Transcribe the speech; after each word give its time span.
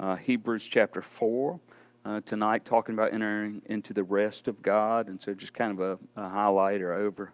uh, 0.00 0.16
Hebrews 0.16 0.64
chapter 0.64 1.02
4 1.02 1.60
uh, 2.04 2.20
tonight, 2.24 2.64
talking 2.64 2.94
about 2.94 3.12
entering 3.12 3.60
into 3.66 3.92
the 3.92 4.02
rest 4.02 4.48
of 4.48 4.62
God. 4.62 5.08
And 5.08 5.20
so, 5.20 5.34
just 5.34 5.52
kind 5.52 5.78
of 5.78 5.80
a, 6.16 6.20
a 6.20 6.28
highlight 6.28 6.80
or 6.80 7.30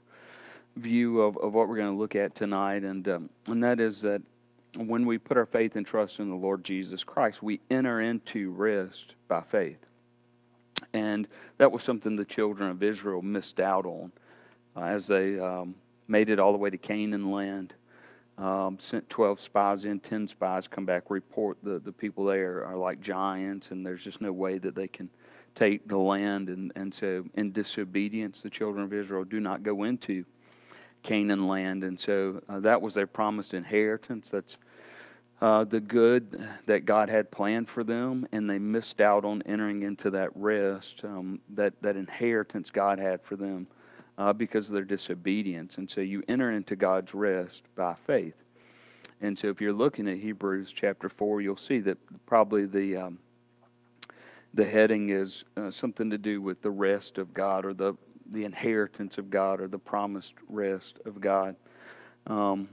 overview 0.76 1.20
of, 1.20 1.36
of 1.38 1.54
what 1.54 1.68
we're 1.68 1.76
going 1.76 1.92
to 1.92 1.98
look 1.98 2.16
at 2.16 2.34
tonight. 2.34 2.82
And, 2.82 3.06
um, 3.08 3.30
and 3.46 3.62
that 3.62 3.78
is 3.78 4.00
that 4.02 4.20
when 4.76 5.06
we 5.06 5.16
put 5.16 5.36
our 5.36 5.46
faith 5.46 5.76
and 5.76 5.86
trust 5.86 6.18
in 6.18 6.28
the 6.28 6.36
Lord 6.36 6.64
Jesus 6.64 7.04
Christ, 7.04 7.42
we 7.42 7.60
enter 7.70 8.00
into 8.00 8.50
rest 8.50 9.14
by 9.28 9.42
faith. 9.42 9.78
And 10.92 11.28
that 11.58 11.70
was 11.70 11.84
something 11.84 12.16
the 12.16 12.24
children 12.24 12.70
of 12.70 12.82
Israel 12.82 13.22
missed 13.22 13.60
out 13.60 13.86
on 13.86 14.12
uh, 14.76 14.82
as 14.82 15.06
they 15.06 15.38
um, 15.38 15.76
made 16.08 16.28
it 16.28 16.40
all 16.40 16.52
the 16.52 16.58
way 16.58 16.70
to 16.70 16.78
Canaan 16.78 17.30
land. 17.30 17.74
Um, 18.38 18.78
sent 18.78 19.08
12 19.08 19.40
spies 19.40 19.86
in, 19.86 19.98
10 19.98 20.28
spies 20.28 20.68
come 20.68 20.84
back, 20.84 21.10
report 21.10 21.56
the, 21.62 21.78
the 21.78 21.92
people 21.92 22.26
there 22.26 22.66
are 22.66 22.76
like 22.76 23.00
giants, 23.00 23.70
and 23.70 23.84
there's 23.84 24.04
just 24.04 24.20
no 24.20 24.30
way 24.30 24.58
that 24.58 24.74
they 24.74 24.88
can 24.88 25.08
take 25.54 25.88
the 25.88 25.96
land. 25.96 26.50
And, 26.50 26.70
and 26.76 26.92
so, 26.92 27.24
in 27.34 27.52
disobedience, 27.52 28.42
the 28.42 28.50
children 28.50 28.84
of 28.84 28.92
Israel 28.92 29.24
do 29.24 29.40
not 29.40 29.62
go 29.62 29.84
into 29.84 30.26
Canaan 31.02 31.46
land. 31.46 31.82
And 31.82 31.98
so, 31.98 32.42
uh, 32.46 32.60
that 32.60 32.82
was 32.82 32.92
their 32.92 33.06
promised 33.06 33.54
inheritance. 33.54 34.28
That's 34.28 34.58
uh, 35.40 35.64
the 35.64 35.80
good 35.80 36.46
that 36.66 36.84
God 36.84 37.08
had 37.08 37.30
planned 37.30 37.70
for 37.70 37.84
them, 37.84 38.26
and 38.32 38.50
they 38.50 38.58
missed 38.58 39.00
out 39.00 39.24
on 39.24 39.42
entering 39.46 39.82
into 39.82 40.10
that 40.10 40.30
rest, 40.34 41.00
um, 41.04 41.40
that, 41.54 41.72
that 41.80 41.96
inheritance 41.96 42.70
God 42.70 42.98
had 42.98 43.22
for 43.22 43.36
them 43.36 43.66
uh, 44.18 44.32
because 44.32 44.68
of 44.68 44.74
their 44.74 44.84
disobedience. 44.84 45.78
And 45.78 45.90
so 45.90 46.00
you 46.00 46.22
enter 46.28 46.52
into 46.52 46.76
God's 46.76 47.14
rest 47.14 47.62
by 47.74 47.94
faith. 48.06 48.34
And 49.20 49.38
so 49.38 49.48
if 49.48 49.60
you're 49.60 49.72
looking 49.72 50.08
at 50.08 50.18
Hebrews 50.18 50.72
chapter 50.74 51.08
4, 51.08 51.40
you'll 51.40 51.56
see 51.56 51.80
that 51.80 51.98
probably 52.26 52.66
the, 52.66 52.96
um, 52.96 53.18
the 54.54 54.64
heading 54.64 55.10
is 55.10 55.44
uh, 55.56 55.70
something 55.70 56.10
to 56.10 56.18
do 56.18 56.42
with 56.42 56.60
the 56.62 56.70
rest 56.70 57.18
of 57.18 57.32
God 57.32 57.64
or 57.64 57.72
the, 57.72 57.94
the 58.32 58.44
inheritance 58.44 59.18
of 59.18 59.30
God 59.30 59.60
or 59.60 59.68
the 59.68 59.78
promised 59.78 60.34
rest 60.48 60.98
of 61.06 61.20
God. 61.20 61.56
Um, 62.26 62.68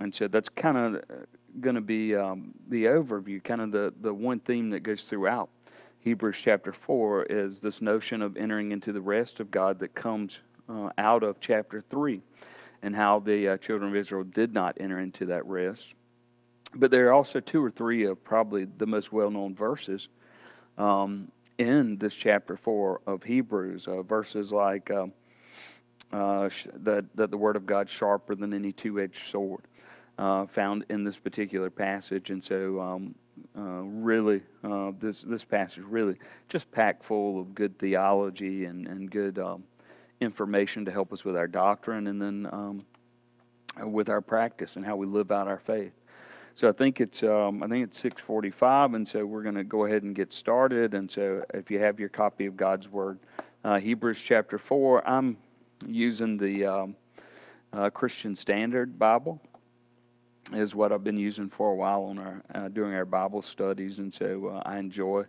and 0.00 0.14
so 0.14 0.28
that's 0.28 0.48
kind 0.48 0.76
of 0.76 1.04
going 1.60 1.74
to 1.74 1.80
be 1.80 2.14
um, 2.14 2.52
the 2.68 2.84
overview, 2.84 3.42
kind 3.42 3.60
of 3.60 3.72
the, 3.72 3.94
the 4.00 4.12
one 4.12 4.40
theme 4.40 4.70
that 4.70 4.80
goes 4.80 5.02
throughout 5.04 5.48
Hebrews 6.00 6.38
chapter 6.42 6.72
4 6.72 7.24
is 7.24 7.60
this 7.60 7.82
notion 7.82 8.22
of 8.22 8.36
entering 8.36 8.72
into 8.72 8.92
the 8.92 9.00
rest 9.00 9.40
of 9.40 9.50
God 9.50 9.78
that 9.80 9.94
comes 9.94 10.38
uh, 10.68 10.90
out 10.98 11.22
of 11.22 11.40
chapter 11.40 11.82
3 11.90 12.20
and 12.82 12.94
how 12.94 13.18
the 13.18 13.48
uh, 13.48 13.56
children 13.56 13.90
of 13.90 13.96
Israel 13.96 14.24
did 14.24 14.52
not 14.52 14.76
enter 14.80 14.98
into 14.98 15.26
that 15.26 15.44
rest. 15.46 15.94
But 16.74 16.90
there 16.90 17.08
are 17.08 17.12
also 17.12 17.40
two 17.40 17.64
or 17.64 17.70
three 17.70 18.04
of 18.04 18.22
probably 18.22 18.64
the 18.64 18.86
most 18.86 19.12
well 19.12 19.30
known 19.30 19.54
verses 19.54 20.08
um, 20.76 21.30
in 21.56 21.96
this 21.98 22.14
chapter 22.14 22.56
4 22.56 23.00
of 23.06 23.22
Hebrews. 23.22 23.88
Uh, 23.88 24.02
verses 24.02 24.52
like 24.52 24.90
um, 24.90 25.12
uh, 26.12 26.50
that, 26.74 27.06
that 27.14 27.30
the 27.30 27.38
Word 27.38 27.56
of 27.56 27.66
God 27.66 27.88
sharper 27.88 28.34
than 28.34 28.52
any 28.52 28.72
two 28.72 29.00
edged 29.00 29.30
sword 29.30 29.62
uh, 30.18 30.46
found 30.46 30.84
in 30.88 31.04
this 31.04 31.16
particular 31.16 31.70
passage. 31.70 32.30
And 32.30 32.42
so, 32.42 32.80
um, 32.80 33.14
uh, 33.56 33.82
really, 33.84 34.42
uh, 34.64 34.90
this 34.98 35.22
this 35.22 35.44
passage 35.44 35.84
really 35.84 36.16
just 36.48 36.70
packed 36.72 37.04
full 37.04 37.40
of 37.40 37.54
good 37.54 37.78
theology 37.78 38.64
and 38.64 38.86
and 38.88 39.10
good 39.10 39.38
um, 39.38 39.62
information 40.20 40.84
to 40.84 40.90
help 40.90 41.12
us 41.12 41.24
with 41.24 41.36
our 41.36 41.46
doctrine, 41.46 42.06
and 42.06 42.20
then 42.20 42.48
um, 42.52 42.84
with 43.90 44.08
our 44.08 44.20
practice 44.20 44.76
and 44.76 44.84
how 44.84 44.96
we 44.96 45.06
live 45.06 45.30
out 45.30 45.48
our 45.48 45.58
faith. 45.58 45.92
So 46.54 46.68
I 46.68 46.72
think 46.72 47.00
it's 47.00 47.22
um, 47.22 47.62
I 47.62 47.68
think 47.68 47.84
it's 47.84 48.00
6:45, 48.02 48.96
and 48.96 49.06
so 49.06 49.24
we're 49.24 49.42
going 49.42 49.54
to 49.54 49.64
go 49.64 49.84
ahead 49.84 50.02
and 50.02 50.14
get 50.14 50.32
started. 50.32 50.94
And 50.94 51.10
so 51.10 51.44
if 51.54 51.70
you 51.70 51.78
have 51.78 52.00
your 52.00 52.08
copy 52.08 52.46
of 52.46 52.56
God's 52.56 52.88
Word, 52.88 53.20
uh, 53.64 53.78
Hebrews 53.78 54.20
chapter 54.20 54.58
four, 54.58 55.06
I'm 55.08 55.36
using 55.86 56.36
the 56.36 56.66
um, 56.66 56.96
uh, 57.72 57.90
Christian 57.90 58.34
Standard 58.34 58.98
Bible 58.98 59.40
is 60.52 60.74
what 60.74 60.92
I've 60.92 61.04
been 61.04 61.18
using 61.18 61.48
for 61.48 61.72
a 61.72 61.74
while 61.74 62.04
on 62.04 62.18
our 62.18 62.42
uh, 62.54 62.68
doing 62.68 62.94
our 62.94 63.04
Bible 63.04 63.42
studies, 63.42 63.98
and 63.98 64.12
so 64.12 64.48
uh, 64.48 64.62
I 64.64 64.78
enjoy 64.78 65.24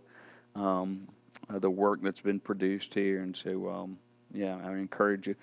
um, 0.56 1.08
uh, 1.50 1.60
the 1.60 1.70
work 1.70 2.00
that's 2.02 2.22
been 2.22 2.40
produced 2.40 2.94
here, 2.94 3.22
and 3.22 3.36
so 3.36 3.70
um, 3.70 3.98
yeah, 4.34 4.58
I 4.64 4.72
encourage 4.72 5.28
you 5.28 5.36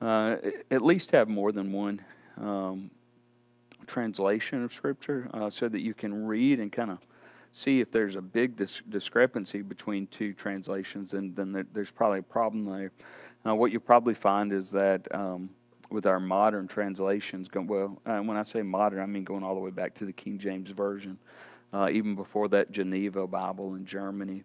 uh, 0.00 0.36
at 0.70 0.82
least 0.82 1.10
have 1.10 1.28
more 1.28 1.52
than 1.52 1.72
one 1.72 2.00
um, 2.40 2.90
translation 3.86 4.62
of 4.62 4.72
Scripture, 4.72 5.28
uh, 5.34 5.50
so 5.50 5.68
that 5.68 5.80
you 5.80 5.94
can 5.94 6.26
read 6.26 6.60
and 6.60 6.70
kind 6.70 6.90
of 6.90 6.98
see 7.50 7.80
if 7.80 7.90
there's 7.90 8.16
a 8.16 8.20
big 8.20 8.56
dis- 8.56 8.82
discrepancy 8.88 9.62
between 9.62 10.06
two 10.08 10.32
translations, 10.32 11.14
and 11.14 11.34
then 11.34 11.52
there, 11.52 11.66
there's 11.72 11.90
probably 11.90 12.20
a 12.20 12.22
problem 12.22 12.64
there. 12.64 12.92
Uh, 13.46 13.54
what 13.54 13.72
you'll 13.72 13.80
probably 13.80 14.14
find 14.14 14.52
is 14.52 14.70
that 14.70 15.12
um, 15.14 15.48
with 15.90 16.06
our 16.06 16.20
modern 16.20 16.68
translations. 16.68 17.48
Well, 17.54 18.00
uh, 18.04 18.18
when 18.18 18.36
I 18.36 18.42
say 18.42 18.62
modern, 18.62 19.00
I 19.00 19.06
mean 19.06 19.24
going 19.24 19.42
all 19.42 19.54
the 19.54 19.60
way 19.60 19.70
back 19.70 19.94
to 19.96 20.04
the 20.04 20.12
King 20.12 20.38
James 20.38 20.70
Version, 20.70 21.18
uh, 21.72 21.88
even 21.90 22.14
before 22.14 22.48
that 22.48 22.70
Geneva 22.70 23.26
Bible 23.26 23.74
in 23.74 23.86
Germany 23.86 24.44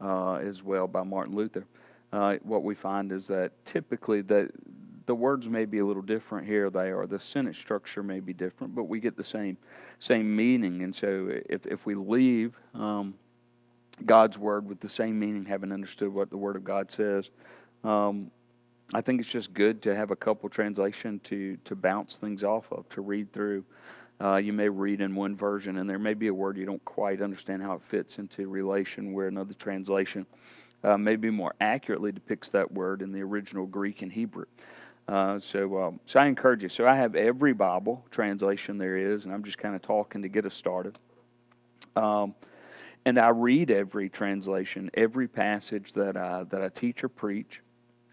uh, 0.00 0.34
as 0.34 0.62
well 0.62 0.86
by 0.86 1.02
Martin 1.02 1.34
Luther. 1.34 1.64
Uh, 2.12 2.36
what 2.42 2.62
we 2.62 2.74
find 2.74 3.12
is 3.12 3.26
that 3.26 3.52
typically 3.64 4.22
the 4.22 4.50
the 5.06 5.14
words 5.14 5.48
may 5.48 5.64
be 5.64 5.78
a 5.78 5.86
little 5.86 6.02
different 6.02 6.46
here 6.46 6.66
or 6.66 6.70
there, 6.70 7.00
or 7.00 7.06
the 7.06 7.20
sentence 7.20 7.56
structure 7.56 8.02
may 8.02 8.20
be 8.20 8.32
different, 8.32 8.74
but 8.74 8.84
we 8.84 9.00
get 9.00 9.16
the 9.16 9.24
same 9.24 9.56
same 10.00 10.34
meaning. 10.34 10.82
And 10.82 10.94
so, 10.94 11.28
if 11.48 11.64
if 11.66 11.86
we 11.86 11.94
leave 11.94 12.54
um, 12.74 13.14
God's 14.04 14.36
word 14.36 14.68
with 14.68 14.80
the 14.80 14.88
same 14.88 15.18
meaning, 15.18 15.44
having 15.44 15.72
understood 15.72 16.12
what 16.12 16.30
the 16.30 16.36
Word 16.36 16.56
of 16.56 16.64
God 16.64 16.90
says, 16.90 17.30
um, 17.84 18.30
I 18.92 19.00
think 19.00 19.20
it's 19.20 19.30
just 19.30 19.54
good 19.54 19.80
to 19.82 19.94
have 19.94 20.10
a 20.10 20.16
couple 20.16 20.48
translation 20.48 21.20
to 21.24 21.56
to 21.64 21.76
bounce 21.76 22.16
things 22.16 22.42
off 22.42 22.70
of 22.72 22.88
to 22.90 23.00
read 23.00 23.32
through. 23.32 23.64
Uh, 24.18 24.36
you 24.36 24.52
may 24.52 24.68
read 24.68 25.02
in 25.02 25.14
one 25.14 25.36
version, 25.36 25.76
and 25.76 25.88
there 25.88 25.98
may 25.98 26.14
be 26.14 26.28
a 26.28 26.34
word 26.34 26.56
you 26.56 26.64
don't 26.64 26.84
quite 26.86 27.20
understand 27.20 27.62
how 27.62 27.74
it 27.74 27.82
fits 27.88 28.18
into 28.18 28.48
relation, 28.48 29.12
where 29.12 29.28
another 29.28 29.52
translation 29.54 30.26
uh, 30.84 30.96
maybe 30.96 31.30
more 31.30 31.54
accurately 31.60 32.12
depicts 32.12 32.48
that 32.50 32.70
word 32.72 33.02
in 33.02 33.12
the 33.12 33.20
original 33.22 33.66
Greek 33.66 34.02
and 34.02 34.12
Hebrew. 34.12 34.46
Uh, 35.08 35.38
so, 35.38 35.82
um, 35.82 36.00
so 36.06 36.18
I 36.18 36.26
encourage 36.26 36.62
you. 36.62 36.68
So 36.68 36.86
I 36.86 36.96
have 36.96 37.14
every 37.14 37.52
Bible 37.52 38.04
translation 38.10 38.78
there 38.78 38.96
is, 38.96 39.24
and 39.24 39.32
I'm 39.32 39.44
just 39.44 39.58
kind 39.58 39.74
of 39.76 39.82
talking 39.82 40.22
to 40.22 40.28
get 40.28 40.44
us 40.46 40.54
started. 40.54 40.98
Um, 41.94 42.34
and 43.04 43.18
I 43.18 43.28
read 43.28 43.70
every 43.70 44.08
translation, 44.08 44.90
every 44.94 45.28
passage 45.28 45.92
that 45.92 46.16
I 46.16 46.44
that 46.50 46.60
I 46.60 46.68
teach 46.68 47.04
or 47.04 47.08
preach. 47.08 47.60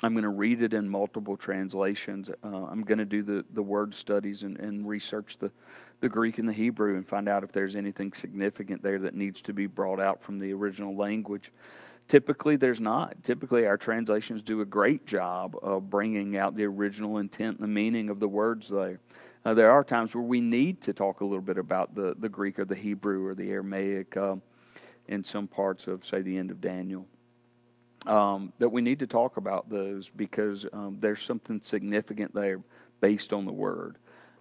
I'm 0.04 0.14
going 0.14 0.24
to 0.24 0.30
read 0.30 0.62
it 0.62 0.74
in 0.74 0.88
multiple 0.88 1.38
translations. 1.38 2.30
Uh, 2.30 2.66
I'm 2.66 2.84
going 2.84 2.98
to 2.98 3.06
do 3.06 3.24
the, 3.24 3.46
the 3.54 3.64
word 3.64 3.96
studies 3.96 4.44
and, 4.44 4.60
and 4.60 4.88
research 4.88 5.38
the, 5.40 5.50
the 6.02 6.10
Greek 6.10 6.40
and 6.40 6.48
the 6.48 6.54
Hebrew 6.54 6.98
and 6.98 7.08
find 7.08 7.30
out 7.30 7.44
if 7.44 7.54
there's 7.54 7.76
anything 7.76 8.12
significant 8.12 8.84
there 8.84 9.00
that 9.00 9.16
needs 9.16 9.42
to 9.44 9.54
be 9.54 9.66
brought 9.66 10.02
out 10.02 10.22
from 10.22 10.40
the 10.40 10.52
original 10.52 10.94
language. 10.96 11.54
Typically, 12.08 12.56
there's 12.56 12.80
not. 12.80 13.16
Typically, 13.24 13.66
our 13.66 13.78
translations 13.78 14.42
do 14.42 14.62
a 14.62 14.66
great 14.66 15.06
job 15.06 15.56
of 15.62 15.90
bringing 15.90 16.38
out 16.38 16.56
the 16.56 16.66
original 16.66 17.18
intent 17.18 17.58
and 17.58 17.64
the 17.64 17.74
meaning 17.74 18.10
of 18.10 18.20
the 18.20 18.28
words 18.28 18.70
there. 18.70 19.00
Uh, 19.46 19.54
there 19.54 19.72
are 19.72 19.84
times 19.84 20.14
where 20.14 20.24
we 20.24 20.40
need 20.40 20.82
to 20.82 20.94
talk 20.94 21.22
a 21.22 21.26
little 21.26 21.42
bit 21.42 21.58
about 21.58 21.96
the, 21.96 22.16
the 22.20 22.30
Greek 22.30 22.60
or 22.60 22.66
the 22.66 22.76
Hebrew 22.76 23.26
or 23.26 23.36
the 23.36 23.50
Aramaic 23.52 24.16
uh, 24.16 24.36
in 25.08 25.24
some 25.24 25.48
parts 25.48 25.88
of, 25.88 26.06
say, 26.06 26.22
the 26.22 26.38
end 26.38 26.52
of 26.52 26.62
Daniel 26.62 27.06
um, 28.06 28.52
that 28.60 28.70
we 28.70 28.82
need 28.82 29.00
to 29.00 29.08
talk 29.08 29.38
about 29.38 29.70
those 29.70 30.10
because 30.10 30.66
um, 30.74 30.98
there's 31.00 31.22
something 31.22 31.62
significant 31.62 32.34
there 32.34 32.62
based 33.02 33.34
on 33.34 33.46
the 33.46 33.52
word. 33.52 33.98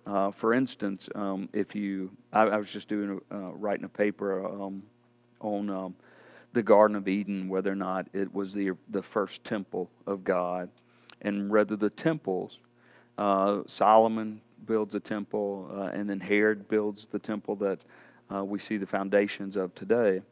Uh, 0.06 0.30
for 0.32 0.52
instance, 0.52 1.08
um, 1.14 1.48
if 1.52 1.74
you, 1.74 2.10
I, 2.32 2.42
I, 2.42 2.56
was 2.56 2.70
just 2.70 2.88
doing 2.88 3.20
uh, 3.30 3.52
writing 3.52 3.84
a 3.84 3.88
paper 3.88 4.44
um, 4.44 4.82
on 5.40 5.70
um, 5.70 5.94
the 6.52 6.62
Garden 6.62 6.96
of 6.96 7.08
Eden, 7.08 7.48
whether 7.48 7.72
or 7.72 7.76
not 7.76 8.08
it 8.12 8.32
was 8.32 8.52
the 8.52 8.72
the 8.90 9.02
first 9.02 9.44
temple 9.44 9.90
of 10.06 10.24
God, 10.24 10.68
and 11.20 11.50
whether 11.50 11.76
the 11.76 11.90
temples, 11.90 12.58
uh, 13.18 13.60
Solomon 13.66 14.40
builds 14.66 14.94
a 14.94 15.00
temple, 15.00 15.70
uh, 15.72 15.96
and 15.96 16.08
then 16.08 16.20
Herod 16.20 16.68
builds 16.68 17.06
the 17.10 17.18
temple 17.18 17.56
that 17.56 17.80
uh, 18.32 18.44
we 18.44 18.58
see 18.58 18.76
the 18.76 18.86
foundations 18.86 19.56
of 19.56 19.74
today 19.74 20.22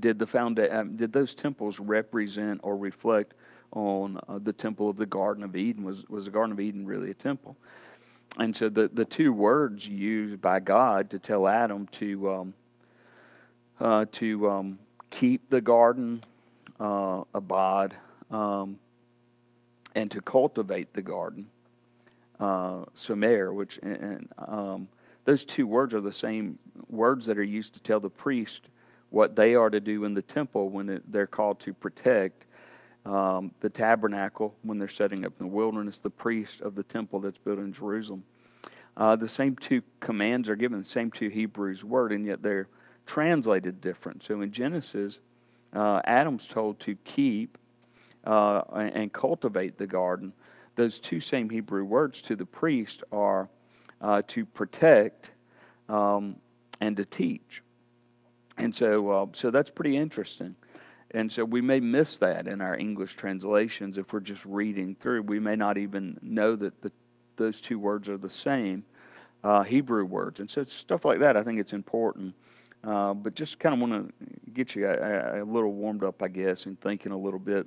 did 0.00 0.18
the 0.18 0.26
founda- 0.26 0.72
um, 0.72 0.96
did 0.96 1.12
those 1.12 1.34
temples 1.34 1.78
represent 1.78 2.60
or 2.62 2.76
reflect 2.76 3.34
on 3.72 4.18
uh, 4.28 4.38
the 4.42 4.52
temple 4.52 4.88
of 4.88 4.96
the 4.96 5.06
Garden 5.06 5.42
of 5.44 5.56
Eden? 5.56 5.84
Was 5.84 6.08
was 6.08 6.24
the 6.24 6.30
Garden 6.30 6.52
of 6.52 6.60
Eden 6.60 6.86
really 6.86 7.10
a 7.10 7.14
temple? 7.14 7.56
And 8.38 8.54
so 8.54 8.68
the 8.68 8.88
the 8.92 9.04
two 9.04 9.32
words 9.32 9.86
used 9.86 10.40
by 10.40 10.60
God 10.60 11.10
to 11.10 11.18
tell 11.18 11.46
Adam 11.46 11.86
to 11.92 12.30
um, 12.30 12.54
uh, 13.80 14.06
to 14.12 14.50
um, 14.50 14.78
keep 15.14 15.48
the 15.48 15.60
garden, 15.60 16.22
uh, 16.80 17.22
um, 18.30 18.78
and 19.94 20.10
to 20.10 20.20
cultivate 20.20 20.92
the 20.92 21.02
garden, 21.02 21.46
uh, 22.40 22.84
which 23.52 23.78
and 23.82 24.28
um, 24.38 24.88
those 25.24 25.44
two 25.44 25.66
words 25.66 25.94
are 25.94 26.00
the 26.00 26.12
same 26.12 26.58
words 26.88 27.26
that 27.26 27.38
are 27.38 27.44
used 27.44 27.74
to 27.74 27.80
tell 27.80 28.00
the 28.00 28.10
priest 28.10 28.62
what 29.10 29.36
they 29.36 29.54
are 29.54 29.70
to 29.70 29.78
do 29.78 30.04
in 30.04 30.14
the 30.14 30.22
temple 30.22 30.68
when 30.68 31.00
they're 31.08 31.28
called 31.28 31.60
to 31.60 31.72
protect 31.72 32.44
um, 33.06 33.52
the 33.60 33.70
tabernacle 33.70 34.54
when 34.62 34.78
they're 34.78 34.88
setting 34.88 35.24
up 35.24 35.32
in 35.38 35.46
the 35.46 35.52
wilderness, 35.52 35.98
the 35.98 36.10
priest 36.10 36.60
of 36.60 36.74
the 36.74 36.82
temple 36.82 37.20
that's 37.20 37.38
built 37.38 37.58
in 37.58 37.72
Jerusalem. 37.72 38.24
Uh, 38.96 39.14
the 39.14 39.28
same 39.28 39.54
two 39.56 39.82
commands 40.00 40.48
are 40.48 40.56
given, 40.56 40.78
the 40.78 40.84
same 40.84 41.10
two 41.10 41.28
Hebrews 41.28 41.84
word, 41.84 42.10
and 42.10 42.26
yet 42.26 42.42
they're 42.42 42.66
translated 43.06 43.80
different. 43.80 44.22
So 44.22 44.40
in 44.40 44.50
Genesis, 44.50 45.18
uh, 45.72 46.00
Adam's 46.04 46.46
told 46.46 46.80
to 46.80 46.94
keep 47.04 47.58
uh, 48.24 48.62
and 48.72 49.12
cultivate 49.12 49.78
the 49.78 49.86
garden. 49.86 50.32
Those 50.76 50.98
two 50.98 51.20
same 51.20 51.50
Hebrew 51.50 51.84
words 51.84 52.22
to 52.22 52.36
the 52.36 52.46
priest 52.46 53.02
are 53.12 53.48
uh, 54.00 54.22
to 54.28 54.44
protect 54.44 55.30
um, 55.88 56.36
and 56.80 56.96
to 56.96 57.04
teach. 57.04 57.62
And 58.56 58.74
so, 58.74 59.10
uh, 59.10 59.26
so 59.32 59.50
that's 59.50 59.70
pretty 59.70 59.96
interesting. 59.96 60.54
And 61.10 61.30
so 61.30 61.44
we 61.44 61.60
may 61.60 61.80
miss 61.80 62.16
that 62.18 62.48
in 62.48 62.60
our 62.60 62.76
English 62.76 63.14
translations 63.14 63.98
if 63.98 64.12
we're 64.12 64.20
just 64.20 64.44
reading 64.44 64.96
through. 64.98 65.22
We 65.22 65.38
may 65.38 65.54
not 65.54 65.78
even 65.78 66.18
know 66.22 66.56
that 66.56 66.82
the, 66.82 66.90
those 67.36 67.60
two 67.60 67.78
words 67.78 68.08
are 68.08 68.18
the 68.18 68.30
same 68.30 68.84
uh, 69.44 69.62
Hebrew 69.62 70.04
words. 70.04 70.40
And 70.40 70.50
so 70.50 70.64
stuff 70.64 71.04
like 71.04 71.20
that, 71.20 71.36
I 71.36 71.42
think 71.42 71.60
it's 71.60 71.72
important. 71.72 72.34
Uh, 72.86 73.14
but 73.14 73.34
just 73.34 73.58
kind 73.58 73.74
of 73.74 73.88
want 73.88 74.08
to 74.08 74.52
get 74.52 74.74
you 74.74 74.86
a, 74.86 75.42
a, 75.42 75.44
little 75.44 75.72
warmed 75.72 76.04
up, 76.04 76.22
I 76.22 76.28
guess, 76.28 76.66
and 76.66 76.78
thinking 76.80 77.12
a 77.12 77.18
little 77.18 77.38
bit. 77.38 77.66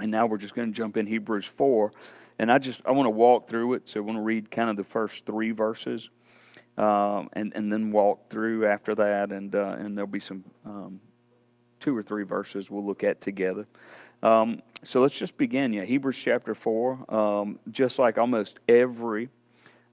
And 0.00 0.10
now 0.10 0.26
we're 0.26 0.38
just 0.38 0.54
going 0.54 0.72
to 0.72 0.76
jump 0.76 0.96
in 0.96 1.06
Hebrews 1.06 1.44
4. 1.56 1.92
And 2.38 2.50
I 2.50 2.58
just 2.58 2.80
I 2.86 2.92
want 2.92 3.06
to 3.06 3.10
walk 3.10 3.48
through 3.48 3.74
it. 3.74 3.88
So 3.88 4.00
I 4.00 4.02
want 4.02 4.16
to 4.16 4.22
read 4.22 4.50
kind 4.50 4.70
of 4.70 4.76
the 4.76 4.84
first 4.84 5.26
three 5.26 5.50
verses. 5.50 6.08
Um, 6.78 7.28
and 7.34 7.52
and 7.54 7.70
then 7.70 7.92
walk 7.92 8.30
through 8.30 8.66
after 8.66 8.94
that, 8.94 9.30
and 9.30 9.54
uh, 9.54 9.76
and 9.78 9.94
there'll 9.94 10.06
be 10.10 10.18
some 10.18 10.42
um, 10.64 11.00
two 11.80 11.94
or 11.94 12.02
three 12.02 12.24
verses 12.24 12.70
we'll 12.70 12.84
look 12.84 13.04
at 13.04 13.20
together. 13.20 13.66
Um, 14.22 14.62
so 14.82 15.02
let's 15.02 15.14
just 15.14 15.36
begin. 15.36 15.72
Yeah, 15.72 15.84
Hebrews 15.84 16.16
chapter 16.16 16.54
4, 16.54 17.14
um, 17.14 17.58
just 17.70 17.98
like 17.98 18.18
almost 18.18 18.58
every 18.68 19.28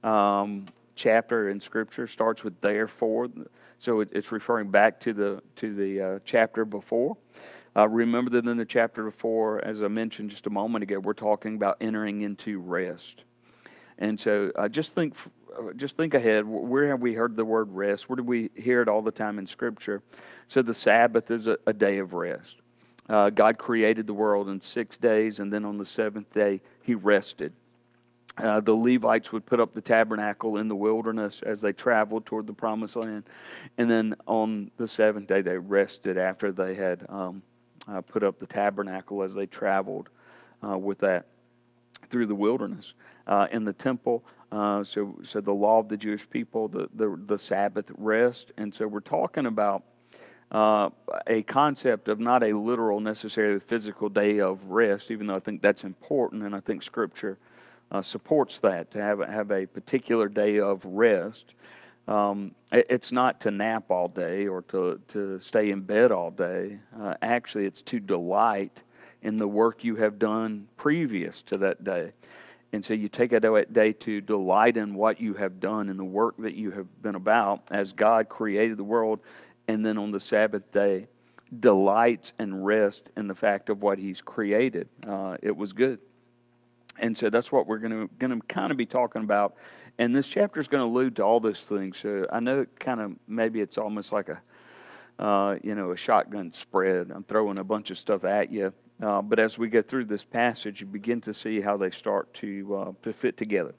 um, 0.04 0.68
chapter 0.96 1.50
in 1.50 1.60
Scripture 1.60 2.08
starts 2.08 2.44
with 2.44 2.60
therefore. 2.62 3.28
So 3.80 4.02
it, 4.02 4.10
it's 4.12 4.32
referring 4.32 4.70
back 4.70 5.00
to 5.02 5.14
the, 5.14 5.42
to 5.56 5.74
the 5.74 6.02
uh, 6.02 6.20
chapter 6.24 6.66
before. 6.66 7.18
Uh, 7.76 7.88
remember 7.88 8.30
that 8.32 8.46
in 8.46 8.58
the 8.58 8.66
chapter 8.66 9.04
before, 9.06 9.64
as 9.64 9.82
I 9.82 9.88
mentioned 9.88 10.30
just 10.30 10.48
a 10.48 10.50
moment 10.50 10.84
ago, 10.84 11.00
we're 11.00 11.14
talking 11.14 11.56
about 11.56 11.78
entering 11.80 12.22
into 12.22 12.60
rest. 12.60 13.24
And 13.98 14.20
so 14.20 14.52
uh, 14.56 14.68
just 14.68 14.96
think 14.96 15.16
uh, 15.58 15.74
just 15.76 15.98
think 15.98 16.14
ahead. 16.14 16.46
Where 16.46 16.88
have 16.90 17.02
we 17.02 17.14
heard 17.14 17.36
the 17.36 17.46
word 17.46 17.72
rest? 17.72 18.10
Where 18.10 18.16
do 18.16 18.24
we 18.24 18.50
hear 18.56 18.82
it 18.82 18.88
all 18.88 19.02
the 19.02 19.12
time 19.12 19.40
in 19.40 19.46
Scripture? 19.46 20.02
So 20.48 20.62
the 20.62 20.74
Sabbath 20.74 21.32
is 21.32 21.48
a, 21.48 21.58
a 21.68 21.74
day 21.74 21.98
of 21.98 22.14
rest. 22.14 22.58
Uh, 23.10 23.30
God 23.30 23.58
created 23.58 24.08
the 24.08 24.14
world 24.14 24.50
in 24.50 24.62
six 24.62 24.98
days, 24.98 25.40
and 25.40 25.52
then 25.52 25.66
on 25.66 25.78
the 25.78 25.86
seventh 25.86 26.32
day, 26.34 26.62
He 26.82 26.96
rested. 26.96 27.54
Uh, 28.38 28.60
the 28.60 28.74
Levites 28.74 29.32
would 29.32 29.46
put 29.46 29.60
up 29.60 29.74
the 29.74 29.82
tabernacle 29.82 30.58
in 30.58 30.68
the 30.68 30.76
wilderness 30.76 31.42
as 31.46 31.60
they 31.62 31.74
traveled 31.74 32.26
toward 32.26 32.48
the 32.48 32.54
promised 32.54 32.96
land. 32.96 33.24
And 33.78 33.90
then 33.90 34.16
on 34.28 34.72
the 34.78 34.88
seventh 34.88 35.28
day, 35.28 35.42
they 35.42 35.58
rested 35.58 36.18
after 36.18 36.52
they 36.52 36.76
had 36.76 37.06
um, 37.10 37.42
uh, 37.88 38.02
put 38.02 38.24
up 38.24 38.40
the 38.40 38.46
tabernacle 38.46 39.24
as 39.24 39.34
they 39.34 39.46
traveled 39.46 40.10
uh, 40.64 40.78
with 40.78 41.00
that 41.00 41.26
through 42.10 42.28
the 42.28 42.36
wilderness. 42.36 42.94
Uh, 43.28 43.48
in 43.52 43.64
the 43.64 43.74
temple, 43.74 44.24
uh, 44.52 44.84
so, 44.84 45.16
so 45.22 45.40
the 45.40 45.52
law 45.52 45.80
of 45.80 45.88
the 45.88 45.98
Jewish 45.98 46.28
people, 46.30 46.68
the, 46.68 46.90
the, 46.96 47.20
the 47.28 47.38
Sabbath 47.38 47.86
rest. 47.98 48.52
And 48.58 48.74
so 48.74 48.88
we're 48.88 49.02
talking 49.02 49.46
about 49.46 49.84
uh, 50.52 50.90
a 51.28 51.44
concept 51.44 52.08
of 52.08 52.20
not 52.20 52.42
a 52.42 52.54
literal, 52.54 53.00
necessarily 53.00 53.60
physical 53.60 54.10
day 54.10 54.40
of 54.40 54.64
rest, 54.66 55.12
even 55.12 55.28
though 55.28 55.36
I 55.36 55.40
think 55.40 55.62
that's 55.62 55.84
important, 55.84 56.44
and 56.44 56.56
I 56.56 56.60
think 56.60 56.82
Scripture 56.82 57.38
uh, 57.92 58.02
supports 58.02 58.60
that 58.60 58.92
to 58.92 59.02
have, 59.02 59.20
have 59.20 59.52
a 59.52 59.66
particular 59.66 60.30
day 60.30 60.60
of 60.60 60.84
rest. 60.86 61.54
Um, 62.08 62.56
it, 62.72 62.88
it's 62.90 63.12
not 63.12 63.42
to 63.42 63.52
nap 63.52 63.90
all 63.90 64.08
day 64.08 64.48
or 64.48 64.62
to, 64.64 65.00
to 65.10 65.40
stay 65.40 65.72
in 65.72 65.82
bed 65.82 66.12
all 66.12 66.32
day. 66.32 66.80
Uh, 67.00 67.16
actually, 67.22 67.66
it's 67.66 67.82
to 67.84 68.00
delight 68.00 68.82
in 69.22 69.38
the 69.38 69.48
work 69.48 69.84
you 69.84 69.96
have 69.98 70.18
done 70.18 70.68
previous 70.78 71.42
to 71.44 71.58
that 71.58 71.84
day. 71.84 72.12
And 72.72 72.86
so 72.86 72.94
you 72.94 73.10
take 73.10 73.32
a 73.34 73.66
day 73.66 73.94
to 73.94 74.22
delight 74.22 74.78
in 74.78 74.94
what 74.94 75.20
you 75.20 75.34
have 75.34 75.60
done 75.60 75.90
and 75.90 76.00
the 76.00 76.04
work 76.04 76.36
that 76.38 76.54
you 76.54 76.70
have 76.72 77.02
been 77.02 77.16
about 77.16 77.64
as 77.72 77.94
God 77.94 78.30
created 78.30 78.78
the 78.78 78.84
world. 78.84 79.20
And 79.68 79.84
then 79.84 79.98
on 79.98 80.12
the 80.12 80.20
Sabbath 80.20 80.72
day, 80.72 81.08
delights 81.60 82.34
and 82.38 82.64
rest 82.64 83.10
in 83.18 83.28
the 83.28 83.34
fact 83.34 83.70
of 83.70 83.82
what 83.82 83.98
He's 83.98 84.22
created. 84.22 84.88
Uh, 85.06 85.38
it 85.42 85.56
was 85.56 85.74
good. 85.74 86.00
And 87.00 87.18
so 87.18 87.30
that's 87.30 87.52
what 87.52 87.68
we're 87.68 87.78
going 87.80 88.08
to 88.08 88.40
kind 88.48 88.72
of 88.72 88.78
be 88.78 88.86
talking 88.86 89.24
about. 89.24 89.56
And 89.98 90.16
this 90.16 90.28
chapter 90.28 90.60
is 90.60 90.68
going 90.68 90.82
to 90.82 90.86
allude 90.86 91.16
to 91.18 91.24
all 91.24 91.40
those 91.40 91.62
things. 91.62 91.98
So 91.98 92.26
I 92.32 92.40
know 92.40 92.62
it 92.62 92.80
kind 92.80 93.02
of 93.02 93.14
maybe 93.28 93.62
it's 93.62 93.78
almost 93.78 94.12
like 94.12 94.30
a 94.30 94.42
uh, 95.22 95.58
you 95.62 95.76
know 95.76 95.92
a 95.92 95.98
shotgun 95.98 96.54
spread. 96.54 97.12
I'm 97.14 97.24
throwing 97.24 97.58
a 97.58 97.64
bunch 97.64 97.92
of 97.92 97.98
stuff 97.98 98.24
at 98.24 98.52
you, 98.52 98.74
uh, 99.02 99.22
but 99.22 99.40
as 99.40 99.58
we 99.58 99.70
go 99.70 99.82
through 99.82 100.06
this 100.06 100.24
passage, 100.24 100.82
you 100.82 100.88
begin 100.88 101.22
to 101.22 101.34
see 101.34 101.62
how 101.62 101.78
they 101.78 101.90
start 101.90 102.34
to, 102.36 102.76
uh, 102.76 102.92
to 103.04 103.14
fit 103.14 103.38
together. 103.38 103.74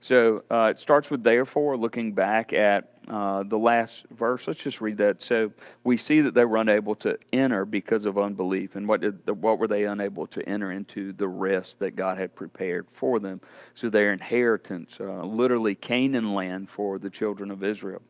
So 0.00 0.44
uh, 0.50 0.68
it 0.70 0.78
starts 0.78 1.10
with 1.10 1.22
therefore, 1.22 1.76
looking 1.76 2.12
back 2.12 2.52
at 2.52 2.95
uh, 3.08 3.44
the 3.44 3.58
last 3.58 4.04
verse. 4.10 4.46
Let's 4.46 4.60
just 4.60 4.80
read 4.80 4.98
that. 4.98 5.22
So 5.22 5.52
we 5.84 5.96
see 5.96 6.20
that 6.22 6.34
they 6.34 6.44
were 6.44 6.56
unable 6.56 6.94
to 6.96 7.18
enter 7.32 7.64
because 7.64 8.04
of 8.04 8.18
unbelief. 8.18 8.74
And 8.74 8.88
what, 8.88 9.00
did, 9.00 9.26
what 9.40 9.58
were 9.58 9.68
they 9.68 9.84
unable 9.84 10.26
to 10.28 10.48
enter 10.48 10.72
into? 10.72 11.12
The 11.12 11.28
rest 11.28 11.78
that 11.78 11.96
God 11.96 12.18
had 12.18 12.34
prepared 12.34 12.86
for 12.92 13.18
them. 13.18 13.40
So 13.74 13.88
their 13.88 14.12
inheritance, 14.12 14.96
uh, 14.98 15.24
literally 15.24 15.74
Canaan 15.74 16.34
land 16.34 16.68
for 16.70 16.98
the 16.98 17.10
children 17.10 17.50
of 17.50 17.62
Israel. 17.62 18.02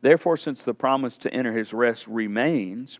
Therefore, 0.00 0.36
since 0.36 0.62
the 0.62 0.74
promise 0.74 1.16
to 1.18 1.32
enter 1.32 1.52
his 1.52 1.72
rest 1.72 2.06
remains, 2.06 2.98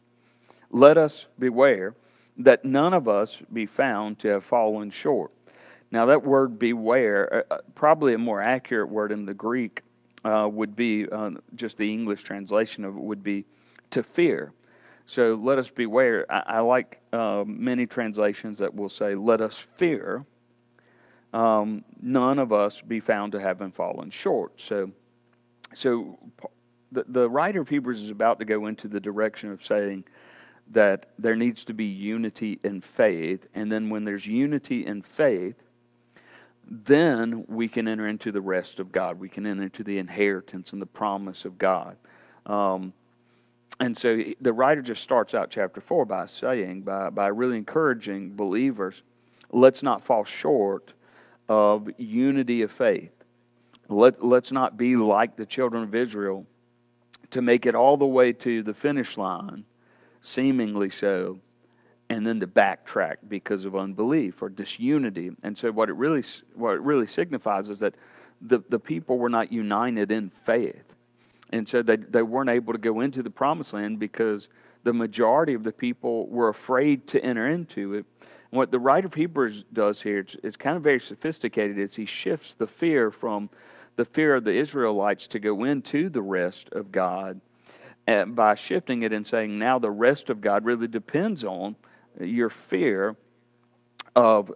let 0.71 0.97
us 0.97 1.27
beware 1.39 1.95
that 2.39 2.65
none 2.65 2.95
of 2.95 3.09
us 3.09 3.39
be 3.53 3.67
found 3.67 4.19
to 4.21 4.29
have 4.29 4.45
fallen 4.45 4.91
short. 4.91 5.33
Now, 5.91 6.07
that 6.07 6.25
word 6.25 6.59
beware, 6.59 7.45
uh, 7.51 7.55
uh, 7.55 7.59
probably 7.75 8.15
a 8.15 8.19
more 8.19 8.41
accurate 8.41 8.89
word 8.89 9.13
in 9.13 9.27
the 9.27 9.35
Greek, 9.35 9.83
uh, 10.25 10.49
would 10.51 10.77
be 10.77 11.09
uh, 11.11 11.31
just 11.55 11.77
the 11.79 11.93
English 11.93 12.23
translation 12.23 12.85
of 12.85 12.97
it 12.97 13.01
would 13.01 13.23
be 13.23 13.45
to 13.91 14.03
fear. 14.03 14.53
So 15.07 15.39
let 15.43 15.59
us 15.59 15.69
beware. 15.69 16.27
I, 16.31 16.43
I 16.47 16.61
like 16.61 17.01
uh, 17.13 17.45
many 17.47 17.87
translations 17.87 18.59
that 18.59 18.75
will 18.75 18.89
say, 18.89 19.15
let 19.15 19.41
us 19.41 19.59
fear. 19.77 20.25
Um, 21.33 21.85
none 22.01 22.39
of 22.39 22.53
us 22.53 22.81
be 22.81 23.01
found 23.01 23.33
to 23.33 23.41
have 23.41 23.59
been 23.59 23.73
fallen 23.73 24.11
short. 24.11 24.61
So, 24.61 24.91
so 25.75 26.19
the, 26.93 27.05
the 27.09 27.29
writer 27.29 27.61
of 27.63 27.69
Hebrews 27.69 28.03
is 28.03 28.11
about 28.11 28.39
to 28.39 28.45
go 28.45 28.67
into 28.67 28.87
the 28.87 29.01
direction 29.01 29.51
of 29.51 29.65
saying, 29.65 30.05
that 30.71 31.07
there 31.19 31.37
needs 31.37 31.65
to 31.65 31.75
be 31.75 31.85
unity 31.85 32.59
in 32.65 32.81
faith. 32.81 33.47
And 33.55 33.71
then 33.71 33.91
when 33.91 34.05
there's 34.05 34.27
unity 34.27 34.87
in 34.87 35.03
faith, 35.03 35.57
then 36.73 37.45
we 37.49 37.69
can 37.69 37.87
enter 37.87 38.09
into 38.09 38.33
the 38.33 38.41
rest 38.41 38.81
of 38.81 38.91
God. 38.91 39.21
We 39.21 39.29
can 39.29 39.45
enter 39.45 39.63
into 39.63 39.85
the 39.85 39.99
inheritance 39.99 40.73
and 40.73 40.81
the 40.81 40.87
promise 40.87 41.45
of 41.45 41.59
God. 41.59 41.99
Um, 42.47 42.95
and 43.79 43.95
so 43.97 44.23
the 44.41 44.55
writer 44.55 44.81
just 44.81 45.03
starts 45.03 45.35
out 45.35 45.51
chapter 45.51 45.83
4 45.83 46.07
by 46.07 46.25
saying, 46.25 46.83
by, 46.83 47.11
by 47.11 47.27
really 47.27 47.59
encouraging 47.59 48.37
believers, 48.37 49.03
let's 49.51 49.83
not 49.83 50.03
fall 50.03 50.25
short 50.25 50.95
of 51.47 51.91
unity 51.99 52.63
of 52.63 52.73
faith. 52.73 53.13
Let, 53.89 54.25
let's 54.25 54.51
not 54.51 54.79
be 54.79 54.97
like 54.97 55.37
the 55.37 55.45
children 55.45 55.83
of 55.83 55.95
Israel 55.95 56.47
to 57.33 57.43
make 57.43 57.67
it 57.67 57.75
all 57.75 57.99
the 57.99 58.07
way 58.07 58.33
to 58.33 58.63
the 58.63 58.73
finish 58.73 59.19
line 59.19 59.65
seemingly 60.23 60.89
so, 60.89 61.39
and 62.13 62.27
then 62.27 62.41
to 62.41 62.47
backtrack 62.47 63.17
because 63.27 63.65
of 63.65 63.75
unbelief 63.75 64.43
or 64.43 64.51
disunity. 64.51 65.31
And 65.43 65.57
so, 65.57 65.73
what 65.73 65.89
it 65.89 65.95
really 65.95 66.23
what 66.55 66.75
it 66.75 66.83
really 66.83 67.07
signifies 67.07 67.71
is 67.71 67.79
that 67.79 67.95
the, 68.43 68.63
the 68.69 68.79
people 68.79 69.19
were 69.19 69.31
not 69.31 69.51
united 69.51 70.11
in 70.11 70.31
faith, 70.45 70.95
and 71.51 71.67
so 71.67 71.83
they 71.83 71.97
they 71.97 72.23
weren't 72.23 72.51
able 72.51 72.75
to 72.75 72.79
go 72.79 73.01
into 73.01 73.23
the 73.23 73.31
promised 73.31 73.73
land 73.73 73.99
because 73.99 74.49
the 74.85 74.93
majority 74.93 75.55
of 75.55 75.63
the 75.63 75.73
people 75.73 76.27
were 76.27 76.51
afraid 76.51 77.07
to 77.09 77.25
enter 77.25 77.49
into 77.49 77.95
it. 77.95 78.05
And 78.51 78.59
what 78.59 78.71
the 78.71 78.79
writer 78.79 79.07
of 79.07 79.15
Hebrews 79.15 79.65
does 79.73 80.03
here, 80.03 80.19
it's, 80.19 80.37
it's 80.43 80.57
kind 80.57 80.77
of 80.77 80.83
very 80.83 81.01
sophisticated, 81.01 81.79
is 81.79 81.95
he 81.95 82.05
shifts 82.05 82.55
the 82.55 82.67
fear 82.67 83.11
from 83.11 83.49
the 83.97 84.05
fear 84.05 84.35
of 84.35 84.45
the 84.45 84.53
Israelites 84.53 85.29
to 85.29 85.39
go 85.39 85.65
into 85.65 86.11
the 86.11 86.21
rest 86.21 86.69
of 86.73 86.93
God 86.93 87.41
and 88.07 88.35
by 88.35 88.55
shifting 88.55 89.03
it 89.03 89.13
and 89.13 89.27
saying 89.27 89.59
now 89.59 89.79
the 89.79 89.91
rest 89.91 90.29
of 90.29 90.41
God 90.41 90.65
really 90.65 90.89
depends 90.89 91.45
on 91.45 91.77
your 92.21 92.51
fear 92.51 93.17
of, 94.15 94.53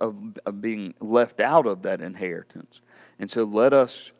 of, 0.00 0.16
of 0.44 0.60
being 0.60 0.94
left 1.00 1.40
out 1.40 1.66
of 1.66 1.82
that 1.82 2.00
inheritance. 2.00 2.80
And 3.18 3.30
so 3.30 3.44
let 3.44 3.72
us, 3.72 4.10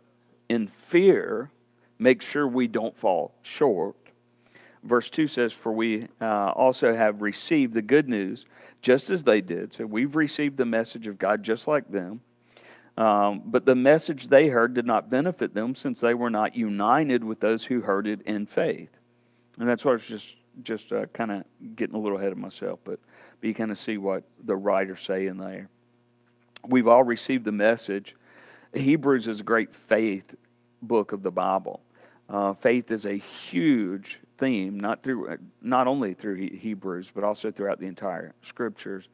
in 0.49 0.69
fear, 0.69 1.50
make 1.99 2.23
sure 2.23 2.47
we 2.47 2.66
don't 2.66 2.97
fall 2.97 3.35
short 3.43 3.97
verse 4.87 5.11
2 5.11 5.26
says, 5.26 5.52
For 5.52 5.73
we 5.73 6.09
uh, 6.21 6.50
also 6.50 6.95
have 6.95 7.21
received 7.21 7.75
the 7.75 7.83
good 7.83 8.09
news 8.09 8.47
just 8.83 9.11
as 9.11 9.23
they 9.23 9.40
did. 9.40 9.73
So 9.73 9.85
we've 9.85 10.14
received 10.16 10.57
the 10.57 10.64
message 10.64 11.07
of 11.07 11.19
God 11.19 11.43
just 11.43 11.66
like 11.66 11.90
them. 11.90 12.21
Um, 12.97 13.43
but 13.45 13.66
the 13.66 13.75
message 13.75 14.28
they 14.28 14.49
heard 14.49 14.73
did 14.73 14.87
not 14.87 15.11
benefit 15.11 15.52
them 15.52 15.75
since 15.75 16.00
they 16.00 16.14
were 16.14 16.31
not 16.31 16.57
united 16.57 17.23
with 17.23 17.40
those 17.40 17.64
who 17.64 17.83
heard 17.83 18.07
it 18.07 18.23
in 18.23 18.47
faith. 18.47 18.88
And 19.59 19.69
that's 19.69 19.85
what 19.85 19.90
I 19.93 19.95
was 19.95 20.07
just, 20.07 20.35
just 20.62 20.92
uh, 20.92 21.06
kind 21.06 21.30
of 21.30 21.44
getting 21.76 21.94
a 21.94 21.98
little 21.98 22.18
ahead 22.18 22.32
of 22.32 22.38
myself, 22.38 22.80
but, 22.84 22.98
but 23.40 23.46
you 23.46 23.54
kind 23.54 23.70
of 23.70 23.78
see 23.78 23.98
what 23.98 24.25
the 24.44 24.56
writer's 24.56 25.00
saying 25.00 25.36
there. 25.38 25.68
We've 26.66 26.88
all 26.88 27.04
received 27.04 27.44
the 27.44 27.52
message. 27.52 28.16
Hebrews 28.75 29.26
is 29.26 29.40
a 29.40 29.44
great 29.44 29.75
faith 29.75 30.34
book 30.82 31.12
of 31.12 31.22
the 31.22 31.30
Bible. 31.30 31.80
Uh, 32.28 32.54
faith 32.54 32.90
is 32.90 33.06
a 33.06 33.16
huge 33.16 34.18
theme, 34.38 34.78
not 34.80 35.02
through 35.02 35.38
not 35.62 35.86
only 35.86 36.14
through 36.14 36.36
Hebrews, 36.36 37.12
but 37.14 37.25
also 37.25 37.50
throughout 37.50 37.78
the 37.78 37.86
entire 37.86 38.34
scriptures. 38.42 39.08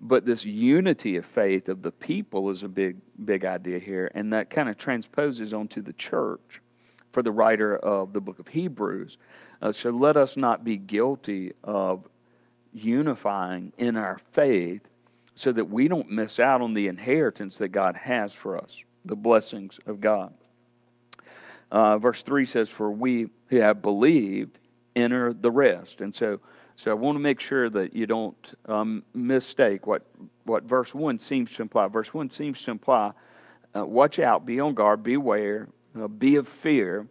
But 0.00 0.26
this 0.26 0.44
unity 0.44 1.16
of 1.16 1.24
faith 1.24 1.68
of 1.68 1.82
the 1.82 1.92
people 1.92 2.50
is 2.50 2.62
a 2.62 2.68
big, 2.68 2.96
big 3.24 3.44
idea 3.44 3.78
here, 3.78 4.10
and 4.14 4.32
that 4.32 4.50
kind 4.50 4.68
of 4.68 4.76
transposes 4.76 5.54
onto 5.54 5.82
the 5.82 5.92
church 5.94 6.60
for 7.12 7.22
the 7.22 7.32
writer 7.32 7.76
of 7.76 8.12
the 8.12 8.20
book 8.20 8.38
of 8.38 8.48
Hebrews. 8.48 9.16
Uh, 9.60 9.72
so 9.72 9.90
let 9.90 10.16
us 10.16 10.36
not 10.36 10.64
be 10.64 10.76
guilty 10.76 11.52
of 11.64 12.06
unifying 12.72 13.72
in 13.78 13.96
our 13.96 14.18
faith 14.32 14.82
so 15.34 15.52
that 15.52 15.64
we 15.64 15.88
don't 15.88 16.10
miss 16.10 16.38
out 16.38 16.62
on 16.62 16.74
the 16.74 16.88
inheritance 16.88 17.58
that 17.58 17.68
God 17.68 17.96
has 17.96 18.32
for 18.32 18.56
us, 18.56 18.76
the 19.04 19.16
blessings 19.16 19.78
of 19.86 20.00
God. 20.00 20.32
Uh, 21.70 21.98
verse 21.98 22.22
3 22.22 22.46
says, 22.46 22.68
For 22.68 22.90
we 22.90 23.28
who 23.48 23.56
have 23.60 23.82
believed 23.82 24.58
enter 24.94 25.32
the 25.32 25.50
rest. 25.50 26.00
And 26.00 26.14
so, 26.14 26.40
so 26.76 26.90
I 26.90 26.94
want 26.94 27.16
to 27.16 27.20
make 27.20 27.40
sure 27.40 27.68
that 27.70 27.94
you 27.94 28.06
don't 28.06 28.54
um, 28.66 29.02
mistake 29.14 29.86
what, 29.86 30.02
what 30.44 30.64
verse 30.64 30.94
1 30.94 31.18
seems 31.18 31.52
to 31.54 31.62
imply. 31.62 31.88
Verse 31.88 32.14
1 32.14 32.30
seems 32.30 32.62
to 32.62 32.70
imply 32.70 33.12
uh, 33.76 33.84
watch 33.84 34.18
out, 34.18 34.46
be 34.46 34.58
on 34.58 34.74
guard, 34.74 35.02
beware, 35.02 35.68
uh, 36.00 36.08
be 36.08 36.36
of 36.36 36.48
fear, 36.48 37.06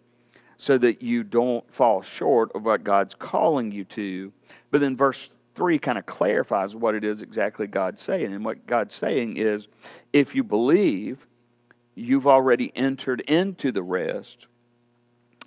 so 0.58 0.78
that 0.78 1.02
you 1.02 1.24
don't 1.24 1.70
fall 1.74 2.02
short 2.02 2.52
of 2.56 2.64
what 2.64 2.84
God's 2.84 3.16
calling 3.16 3.72
you 3.72 3.84
to. 3.86 4.32
But 4.72 4.82
then 4.82 4.96
verse 4.96 5.30
3 5.56 5.80
kind 5.80 5.98
of 5.98 6.06
clarifies 6.06 6.76
what 6.76 6.96
it 6.96 7.04
is 7.04 7.22
exactly 7.22 7.68
God's 7.68 8.02
saying. 8.02 8.34
And 8.34 8.44
what 8.44 8.66
God's 8.68 8.96
saying 8.96 9.38
is 9.38 9.68
if 10.14 10.36
you 10.36 10.44
believe, 10.44 11.26
you've 11.96 12.28
already 12.28 12.72
entered 12.76 13.22
into 13.22 13.72
the 13.72 13.84
rest. 13.84 14.48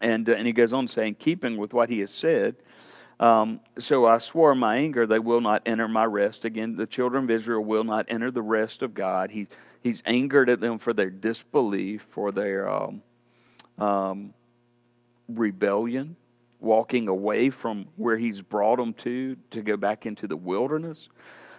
And, 0.00 0.29
uh, 0.29 0.33
and 0.33 0.47
he 0.47 0.53
goes 0.53 0.73
on 0.73 0.88
saying, 0.88 1.17
keeping 1.17 1.57
with 1.57 1.75
what 1.75 1.91
he 1.91 2.00
has 2.00 2.11
said, 2.11 2.57
um, 3.21 3.61
so 3.79 4.07
I 4.07 4.19
swore 4.19 4.53
in 4.53 4.59
my 4.59 4.77
anger, 4.77 5.07
they 5.07 5.19
will 5.19 5.41
not 5.41 5.62
enter 5.67 5.88
my 5.88 6.05
rest. 6.05 6.45
Again, 6.45 6.77
the 6.77 6.87
children 6.87 7.25
of 7.25 7.31
Israel 7.31 7.65
will 7.65 7.85
not 7.85 8.07
enter 8.09 8.31
the 8.31 8.43
rest 8.43 8.83
of 8.83 8.95
God. 8.95 9.31
He, 9.31 9.49
he's 9.83 10.03
angered 10.07 10.49
at 10.49 10.61
them 10.61 10.79
for 10.79 10.93
their 10.93 11.11
disbelief, 11.11 12.07
for 12.11 12.31
their 12.31 12.71
um, 12.71 13.03
um, 13.77 14.35
rebellion, 15.28 16.16
walking 16.61 17.08
away 17.08 17.50
from 17.50 17.87
where 17.97 18.16
he's 18.16 18.40
brought 18.40 18.76
them 18.76 18.92
to, 18.94 19.37
to 19.50 19.62
go 19.62 19.76
back 19.76 20.06
into 20.06 20.26
the 20.26 20.37
wilderness. 20.37 21.08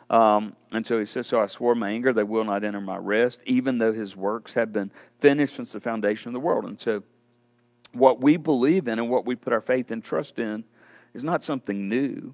Um, 0.09 0.55
and 0.71 0.85
so 0.85 0.99
he 0.99 1.05
says, 1.05 1.27
So 1.27 1.41
I 1.41 1.47
swore 1.47 1.75
my 1.75 1.91
anger, 1.91 2.11
they 2.11 2.23
will 2.23 2.43
not 2.43 2.63
enter 2.63 2.81
my 2.81 2.97
rest, 2.97 3.39
even 3.45 3.77
though 3.77 3.93
his 3.93 4.15
works 4.15 4.53
have 4.53 4.73
been 4.73 4.91
finished 5.19 5.55
since 5.55 5.71
the 5.71 5.79
foundation 5.79 6.29
of 6.29 6.33
the 6.33 6.39
world. 6.39 6.65
And 6.65 6.79
so 6.79 7.03
what 7.91 8.21
we 8.21 8.37
believe 8.37 8.87
in 8.87 8.99
and 8.99 9.09
what 9.09 9.25
we 9.25 9.35
put 9.35 9.53
our 9.53 9.61
faith 9.61 9.91
and 9.91 10.03
trust 10.03 10.39
in 10.39 10.63
is 11.13 11.23
not 11.23 11.43
something 11.43 11.87
new. 11.87 12.33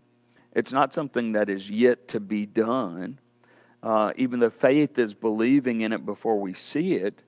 It's 0.53 0.71
not 0.71 0.93
something 0.93 1.33
that 1.33 1.49
is 1.49 1.69
yet 1.69 2.07
to 2.09 2.19
be 2.19 2.45
done. 2.45 3.19
Uh, 3.83 4.13
even 4.15 4.39
the 4.39 4.49
faith 4.49 4.97
is 4.97 5.13
believing 5.13 5.81
in 5.81 5.93
it 5.93 6.05
before 6.05 6.39
we 6.39 6.53
see 6.53 6.93
it. 6.93 7.19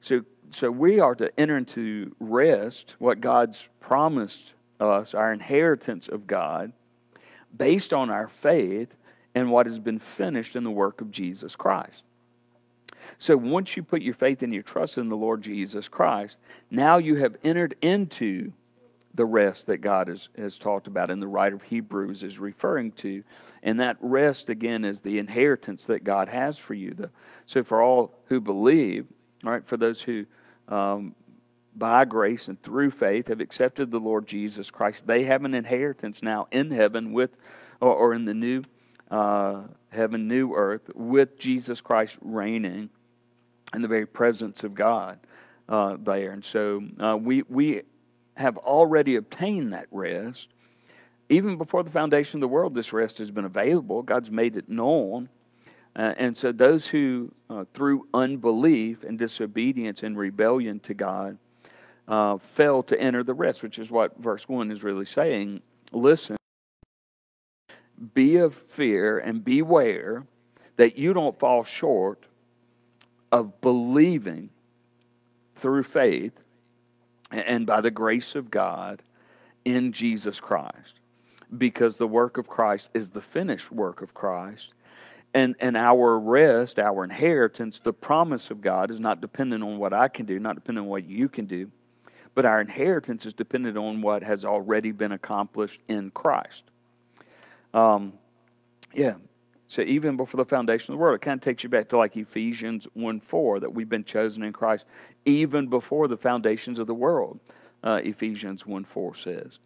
So, 0.00 0.22
so 0.50 0.70
we 0.70 1.00
are 1.00 1.14
to 1.14 1.30
enter 1.38 1.56
into 1.56 2.14
rest, 2.20 2.94
what 2.98 3.20
God's 3.20 3.68
promised 3.80 4.52
us, 4.80 5.14
our 5.14 5.32
inheritance 5.32 6.08
of 6.08 6.26
God, 6.26 6.72
based 7.56 7.92
on 7.92 8.10
our 8.10 8.28
faith 8.28 8.94
and 9.34 9.50
what 9.50 9.66
has 9.66 9.78
been 9.78 9.98
finished 9.98 10.56
in 10.56 10.64
the 10.64 10.70
work 10.70 11.00
of 11.00 11.10
Jesus 11.10 11.56
Christ. 11.56 12.02
So 13.18 13.36
once 13.36 13.76
you 13.76 13.82
put 13.82 14.02
your 14.02 14.14
faith 14.14 14.42
and 14.42 14.52
your 14.52 14.62
trust 14.62 14.98
in 14.98 15.08
the 15.08 15.16
Lord 15.16 15.42
Jesus 15.42 15.88
Christ, 15.88 16.36
now 16.70 16.98
you 16.98 17.16
have 17.16 17.36
entered 17.42 17.74
into 17.82 18.52
the 19.14 19.24
rest 19.24 19.66
that 19.66 19.78
God 19.78 20.08
has, 20.08 20.28
has 20.38 20.58
talked 20.58 20.86
about 20.86 21.10
and 21.10 21.20
the 21.20 21.26
writer 21.26 21.56
of 21.56 21.62
Hebrews 21.62 22.22
is 22.22 22.38
referring 22.38 22.92
to. 22.92 23.24
And 23.62 23.80
that 23.80 23.96
rest, 24.00 24.48
again, 24.48 24.84
is 24.84 25.00
the 25.00 25.18
inheritance 25.18 25.86
that 25.86 26.04
God 26.04 26.28
has 26.28 26.56
for 26.56 26.74
you. 26.74 26.94
The, 26.94 27.10
so 27.46 27.64
for 27.64 27.82
all 27.82 28.14
who 28.26 28.40
believe, 28.40 29.06
all 29.44 29.50
right, 29.50 29.66
for 29.66 29.76
those 29.76 30.00
who 30.00 30.26
um, 30.68 31.14
by 31.74 32.04
grace 32.04 32.48
and 32.48 32.60
through 32.62 32.90
faith 32.90 33.28
have 33.28 33.40
accepted 33.40 33.90
the 33.90 34.00
Lord 34.00 34.26
Jesus 34.26 34.70
Christ, 34.70 35.06
they 35.06 35.24
have 35.24 35.44
an 35.44 35.54
inheritance 35.54 36.22
now 36.22 36.48
in 36.50 36.70
heaven 36.70 37.12
with, 37.12 37.30
or, 37.80 37.94
or 37.94 38.14
in 38.14 38.24
the 38.24 38.34
new 38.34 38.64
uh, 39.10 39.62
heaven, 39.90 40.28
new 40.28 40.54
earth, 40.54 40.90
with 40.94 41.38
Jesus 41.38 41.80
Christ 41.80 42.16
reigning 42.20 42.90
in 43.74 43.82
the 43.82 43.88
very 43.88 44.06
presence 44.06 44.64
of 44.64 44.74
God 44.74 45.18
uh, 45.68 45.96
there. 46.00 46.32
And 46.32 46.44
so 46.44 46.82
uh, 46.98 47.16
we, 47.16 47.42
we 47.48 47.82
have 48.36 48.56
already 48.58 49.16
obtained 49.16 49.72
that 49.72 49.86
rest. 49.90 50.48
Even 51.28 51.58
before 51.58 51.82
the 51.82 51.90
foundation 51.90 52.38
of 52.38 52.40
the 52.40 52.48
world, 52.48 52.74
this 52.74 52.92
rest 52.92 53.18
has 53.18 53.30
been 53.30 53.44
available. 53.44 54.02
God's 54.02 54.30
made 54.30 54.56
it 54.56 54.68
known. 54.68 55.28
Uh, 55.98 56.14
and 56.16 56.36
so 56.36 56.52
those 56.52 56.86
who, 56.86 57.30
uh, 57.50 57.64
through 57.74 58.06
unbelief 58.14 59.02
and 59.02 59.18
disobedience 59.18 60.04
and 60.04 60.16
rebellion 60.16 60.78
to 60.78 60.94
God, 60.94 61.36
uh, 62.06 62.38
fail 62.38 62.84
to 62.84 62.98
enter 62.98 63.24
the 63.24 63.34
rest, 63.34 63.64
which 63.64 63.80
is 63.80 63.90
what 63.90 64.16
verse 64.18 64.48
1 64.48 64.70
is 64.70 64.84
really 64.84 65.04
saying. 65.04 65.60
Listen, 65.90 66.36
be 68.14 68.36
of 68.36 68.54
fear 68.54 69.18
and 69.18 69.44
beware 69.44 70.24
that 70.76 70.96
you 70.96 71.12
don't 71.12 71.38
fall 71.38 71.64
short 71.64 72.24
of 73.32 73.60
believing 73.60 74.50
through 75.56 75.82
faith 75.82 76.32
and 77.32 77.66
by 77.66 77.80
the 77.80 77.90
grace 77.90 78.36
of 78.36 78.50
God 78.50 79.02
in 79.64 79.92
Jesus 79.92 80.38
Christ. 80.38 81.00
Because 81.56 81.96
the 81.96 82.06
work 82.06 82.38
of 82.38 82.46
Christ 82.46 82.88
is 82.94 83.10
the 83.10 83.20
finished 83.20 83.72
work 83.72 84.00
of 84.00 84.14
Christ. 84.14 84.72
And, 85.34 85.56
and 85.60 85.76
our 85.76 86.18
rest, 86.18 86.78
our 86.78 87.04
inheritance, 87.04 87.80
the 87.82 87.92
promise 87.92 88.50
of 88.50 88.60
God 88.60 88.90
is 88.90 88.98
not 88.98 89.20
dependent 89.20 89.62
on 89.62 89.78
what 89.78 89.92
I 89.92 90.08
can 90.08 90.26
do, 90.26 90.38
not 90.38 90.54
dependent 90.54 90.86
on 90.86 90.90
what 90.90 91.04
you 91.04 91.28
can 91.28 91.46
do, 91.46 91.70
but 92.34 92.44
our 92.44 92.60
inheritance 92.60 93.26
is 93.26 93.34
dependent 93.34 93.76
on 93.76 94.00
what 94.00 94.22
has 94.22 94.44
already 94.44 94.90
been 94.90 95.12
accomplished 95.12 95.80
in 95.88 96.10
Christ. 96.10 96.64
Um, 97.74 98.14
yeah, 98.94 99.14
so 99.68 99.82
even 99.82 100.16
before 100.16 100.38
the 100.38 100.48
foundation 100.48 100.92
of 100.92 100.98
the 100.98 101.02
world, 101.02 101.16
it 101.16 101.20
kind 101.20 101.36
of 101.36 101.42
takes 101.42 101.62
you 101.62 101.68
back 101.68 101.90
to 101.90 101.98
like 101.98 102.16
Ephesians 102.16 102.86
1 102.94 103.20
4, 103.20 103.60
that 103.60 103.74
we've 103.74 103.88
been 103.88 104.04
chosen 104.04 104.42
in 104.42 104.52
Christ 104.52 104.86
even 105.26 105.68
before 105.68 106.08
the 106.08 106.16
foundations 106.16 106.78
of 106.78 106.86
the 106.86 106.94
world, 106.94 107.38
uh, 107.84 108.00
Ephesians 108.02 108.66
1 108.66 108.84
4 108.84 109.14
says. 109.14 109.58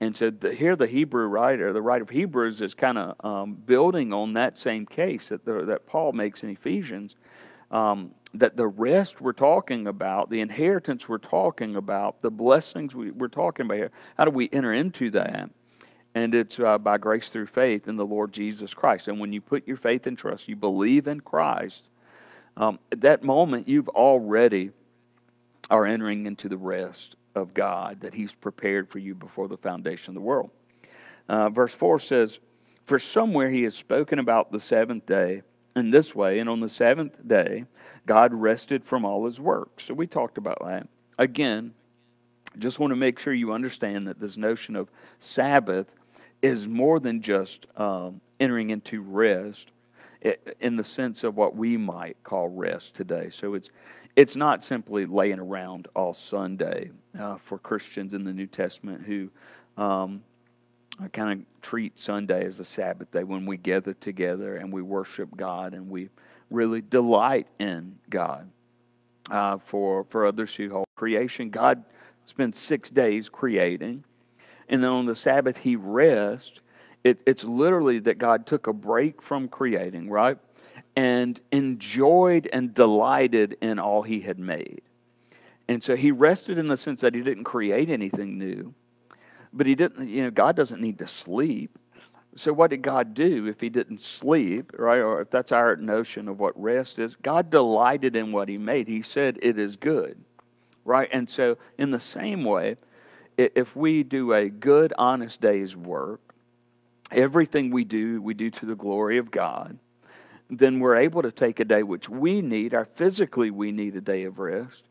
And 0.00 0.16
so 0.16 0.30
the, 0.30 0.54
here 0.54 0.76
the 0.76 0.86
Hebrew 0.86 1.26
writer, 1.26 1.72
the 1.72 1.82
writer 1.82 2.04
of 2.04 2.10
Hebrews, 2.10 2.60
is 2.60 2.74
kind 2.74 2.98
of 2.98 3.24
um, 3.24 3.54
building 3.54 4.12
on 4.12 4.34
that 4.34 4.58
same 4.58 4.86
case 4.86 5.28
that, 5.28 5.44
the, 5.44 5.64
that 5.64 5.86
Paul 5.86 6.12
makes 6.12 6.42
in 6.42 6.50
Ephesians. 6.50 7.16
Um, 7.70 8.14
that 8.34 8.56
the 8.56 8.66
rest 8.66 9.20
we're 9.20 9.32
talking 9.32 9.86
about, 9.86 10.30
the 10.30 10.40
inheritance 10.40 11.08
we're 11.08 11.18
talking 11.18 11.76
about, 11.76 12.20
the 12.22 12.30
blessings 12.30 12.94
we, 12.94 13.10
we're 13.10 13.28
talking 13.28 13.66
about 13.66 13.76
here, 13.76 13.90
how 14.16 14.24
do 14.24 14.30
we 14.30 14.48
enter 14.52 14.72
into 14.72 15.10
that? 15.10 15.50
and 16.14 16.34
it's 16.34 16.58
uh, 16.58 16.78
by 16.78 16.98
grace 16.98 17.28
through 17.28 17.46
faith 17.46 17.86
in 17.86 17.96
the 17.96 18.04
Lord 18.04 18.32
Jesus 18.32 18.74
Christ. 18.74 19.08
And 19.08 19.20
when 19.20 19.32
you 19.32 19.40
put 19.40 19.66
your 19.68 19.76
faith 19.76 20.06
and 20.06 20.16
trust, 20.16 20.48
you 20.48 20.56
believe 20.56 21.06
in 21.06 21.20
Christ, 21.20 21.84
um, 22.56 22.78
at 22.90 23.00
that 23.02 23.22
moment 23.22 23.68
you've 23.68 23.88
already 23.88 24.70
are 25.70 25.86
entering 25.86 26.26
into 26.26 26.48
the 26.48 26.56
rest 26.56 27.14
of 27.38 27.54
God 27.54 28.00
that 28.00 28.14
He's 28.14 28.34
prepared 28.34 28.88
for 28.88 28.98
you 28.98 29.14
before 29.14 29.48
the 29.48 29.56
foundation 29.56 30.10
of 30.10 30.14
the 30.14 30.20
world. 30.20 30.50
Uh, 31.28 31.48
verse 31.48 31.74
4 31.74 31.98
says, 31.98 32.38
For 32.84 32.98
somewhere 32.98 33.50
He 33.50 33.62
has 33.62 33.74
spoken 33.74 34.18
about 34.18 34.52
the 34.52 34.60
seventh 34.60 35.06
day 35.06 35.42
in 35.76 35.90
this 35.90 36.14
way, 36.14 36.38
and 36.38 36.48
on 36.48 36.60
the 36.60 36.68
seventh 36.68 37.26
day 37.26 37.64
God 38.06 38.34
rested 38.34 38.84
from 38.84 39.04
all 39.04 39.26
His 39.26 39.40
works. 39.40 39.84
So 39.84 39.94
we 39.94 40.06
talked 40.06 40.38
about 40.38 40.58
that. 40.64 40.88
Again, 41.18 41.74
just 42.58 42.78
want 42.78 42.90
to 42.90 42.96
make 42.96 43.18
sure 43.18 43.32
you 43.32 43.52
understand 43.52 44.06
that 44.08 44.18
this 44.18 44.36
notion 44.36 44.76
of 44.76 44.90
Sabbath 45.18 45.86
is 46.42 46.66
more 46.66 47.00
than 47.00 47.20
just 47.20 47.66
um, 47.76 48.20
entering 48.40 48.70
into 48.70 49.02
rest 49.02 49.70
in 50.60 50.76
the 50.76 50.84
sense 50.84 51.22
of 51.22 51.36
what 51.36 51.54
we 51.54 51.76
might 51.76 52.16
call 52.24 52.48
rest 52.48 52.94
today. 52.94 53.30
So 53.30 53.54
it's 53.54 53.70
it's 54.16 54.34
not 54.34 54.64
simply 54.64 55.06
laying 55.06 55.38
around 55.38 55.86
all 55.94 56.12
Sunday 56.12 56.90
uh, 57.18 57.36
for 57.44 57.58
Christians 57.58 58.14
in 58.14 58.24
the 58.24 58.32
New 58.32 58.46
Testament 58.46 59.02
who 59.04 59.28
um, 59.82 60.22
kind 61.12 61.40
of 61.40 61.62
treat 61.62 61.98
Sunday 61.98 62.44
as 62.44 62.58
the 62.58 62.64
Sabbath 62.64 63.10
day 63.10 63.24
when 63.24 63.46
we 63.46 63.56
gather 63.56 63.94
together 63.94 64.56
and 64.56 64.72
we 64.72 64.82
worship 64.82 65.36
God 65.36 65.74
and 65.74 65.90
we 65.90 66.08
really 66.50 66.80
delight 66.80 67.46
in 67.58 67.98
God. 68.08 68.48
Uh, 69.30 69.58
for 69.66 70.06
for 70.08 70.24
others 70.24 70.54
who 70.54 70.70
hold 70.70 70.86
creation, 70.96 71.50
God 71.50 71.84
spends 72.24 72.58
six 72.58 72.88
days 72.88 73.28
creating, 73.28 74.02
and 74.70 74.82
then 74.82 74.90
on 74.90 75.04
the 75.04 75.14
Sabbath 75.14 75.58
He 75.58 75.76
rests. 75.76 76.60
It, 77.04 77.20
it's 77.26 77.44
literally 77.44 78.00
that 78.00 78.18
God 78.18 78.44
took 78.44 78.66
a 78.66 78.72
break 78.72 79.22
from 79.22 79.48
creating, 79.48 80.10
right, 80.10 80.36
and 80.96 81.40
enjoyed 81.52 82.48
and 82.52 82.74
delighted 82.74 83.56
in 83.60 83.78
all 83.78 84.02
He 84.02 84.20
had 84.20 84.38
made. 84.38 84.82
And 85.68 85.82
so 85.82 85.96
He 85.96 86.10
rested 86.10 86.58
in 86.58 86.68
the 86.68 86.76
sense 86.76 87.00
that 87.02 87.14
He 87.14 87.20
didn't 87.20 87.44
create 87.44 87.90
anything 87.90 88.38
new 88.38 88.74
but 89.52 89.66
he 89.66 89.74
didn't, 89.74 90.08
you 90.08 90.22
know, 90.22 90.30
God 90.30 90.56
doesn't 90.56 90.80
need 90.80 90.98
to 90.98 91.08
sleep. 91.08 91.78
So 92.36 92.52
what 92.52 92.70
did 92.70 92.82
God 92.82 93.14
do 93.14 93.46
if 93.46 93.60
he 93.60 93.68
didn't 93.68 94.00
sleep, 94.00 94.72
right? 94.78 95.00
Or 95.00 95.20
if 95.20 95.30
that's 95.30 95.50
our 95.52 95.76
notion 95.76 96.28
of 96.28 96.38
what 96.38 96.60
rest 96.60 96.98
is, 96.98 97.16
God 97.16 97.50
delighted 97.50 98.14
in 98.14 98.32
what 98.32 98.48
he 98.48 98.58
made. 98.58 98.86
He 98.86 99.02
said 99.02 99.38
it 99.42 99.58
is 99.58 99.76
good, 99.76 100.22
right? 100.84 101.08
And 101.10 101.28
so 101.28 101.58
in 101.78 101.90
the 101.90 102.00
same 102.00 102.44
way, 102.44 102.76
if 103.36 103.74
we 103.74 104.02
do 104.02 104.32
a 104.32 104.48
good, 104.48 104.92
honest 104.98 105.40
day's 105.40 105.74
work, 105.74 106.20
everything 107.10 107.70
we 107.70 107.84
do, 107.84 108.20
we 108.20 108.34
do 108.34 108.50
to 108.50 108.66
the 108.66 108.74
glory 108.74 109.18
of 109.18 109.30
God, 109.30 109.78
then 110.50 110.80
we're 110.80 110.96
able 110.96 111.22
to 111.22 111.32
take 111.32 111.60
a 111.60 111.64
day 111.64 111.82
which 111.82 112.08
we 112.08 112.40
need, 112.40 112.74
our 112.74 112.84
physically 112.84 113.50
we 113.50 113.72
need 113.72 113.96
a 113.96 114.00
day 114.00 114.24
of 114.24 114.38
rest, 114.38 114.82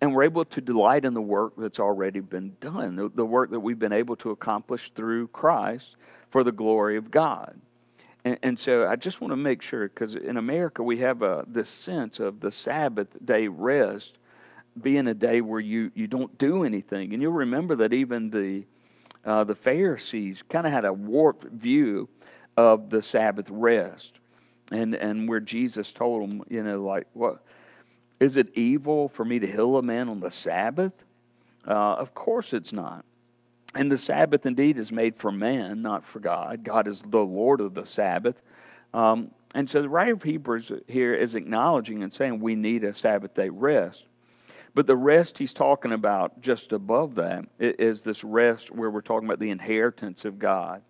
and 0.00 0.14
we're 0.14 0.24
able 0.24 0.44
to 0.44 0.60
delight 0.60 1.04
in 1.04 1.14
the 1.14 1.22
work 1.22 1.54
that's 1.56 1.80
already 1.80 2.20
been 2.20 2.56
done, 2.60 2.96
the, 2.96 3.10
the 3.14 3.24
work 3.24 3.50
that 3.50 3.60
we've 3.60 3.78
been 3.78 3.92
able 3.92 4.16
to 4.16 4.30
accomplish 4.30 4.92
through 4.94 5.28
Christ 5.28 5.96
for 6.30 6.44
the 6.44 6.52
glory 6.52 6.96
of 6.96 7.10
God. 7.10 7.58
And, 8.24 8.38
and 8.42 8.58
so 8.58 8.86
I 8.86 8.96
just 8.96 9.20
want 9.20 9.32
to 9.32 9.36
make 9.36 9.62
sure, 9.62 9.88
because 9.88 10.16
in 10.16 10.36
America 10.36 10.82
we 10.82 10.98
have 10.98 11.22
a, 11.22 11.44
this 11.48 11.68
sense 11.68 12.20
of 12.20 12.40
the 12.40 12.50
Sabbath 12.50 13.08
day 13.24 13.48
rest 13.48 14.18
being 14.82 15.06
a 15.06 15.14
day 15.14 15.40
where 15.40 15.60
you, 15.60 15.90
you 15.94 16.06
don't 16.06 16.36
do 16.36 16.64
anything. 16.64 17.14
And 17.14 17.22
you'll 17.22 17.32
remember 17.32 17.76
that 17.76 17.92
even 17.92 18.28
the, 18.30 18.66
uh, 19.24 19.44
the 19.44 19.54
Pharisees 19.54 20.42
kind 20.48 20.66
of 20.66 20.72
had 20.72 20.84
a 20.84 20.92
warped 20.92 21.44
view 21.46 22.08
of 22.56 22.90
the 22.90 23.00
Sabbath 23.00 23.46
rest. 23.48 24.12
And, 24.72 24.94
and 24.94 25.28
where 25.28 25.40
Jesus 25.40 25.92
told 25.92 26.28
them, 26.28 26.42
you 26.50 26.62
know, 26.62 26.82
like, 26.82 27.06
what? 27.12 27.42
Is 28.18 28.36
it 28.36 28.48
evil 28.56 29.08
for 29.08 29.24
me 29.24 29.38
to 29.38 29.46
heal 29.46 29.76
a 29.76 29.82
man 29.82 30.08
on 30.08 30.20
the 30.20 30.30
Sabbath? 30.30 30.92
Uh, 31.66 31.94
of 31.94 32.14
course 32.14 32.52
it's 32.52 32.72
not. 32.72 33.04
And 33.74 33.92
the 33.92 33.98
Sabbath 33.98 34.46
indeed 34.46 34.78
is 34.78 34.90
made 34.90 35.16
for 35.16 35.30
man, 35.30 35.82
not 35.82 36.06
for 36.06 36.20
God. 36.20 36.64
God 36.64 36.88
is 36.88 37.02
the 37.02 37.18
Lord 37.18 37.60
of 37.60 37.74
the 37.74 37.84
Sabbath. 37.84 38.40
Um, 38.94 39.30
and 39.54 39.68
so 39.68 39.82
the 39.82 39.88
writer 39.88 40.14
of 40.14 40.22
Hebrews 40.22 40.72
here 40.86 41.14
is 41.14 41.34
acknowledging 41.34 42.02
and 42.02 42.12
saying 42.12 42.40
we 42.40 42.54
need 42.54 42.84
a 42.84 42.94
Sabbath 42.94 43.34
day 43.34 43.50
rest. 43.50 44.04
But 44.74 44.86
the 44.86 44.96
rest 44.96 45.38
he's 45.38 45.52
talking 45.52 45.92
about 45.92 46.40
just 46.40 46.72
above 46.72 47.14
that 47.14 47.46
is 47.58 48.02
this 48.02 48.22
rest 48.22 48.70
where 48.70 48.90
we're 48.90 49.00
talking 49.00 49.26
about 49.26 49.38
the 49.38 49.50
inheritance 49.50 50.24
of 50.24 50.38
God. 50.38 50.82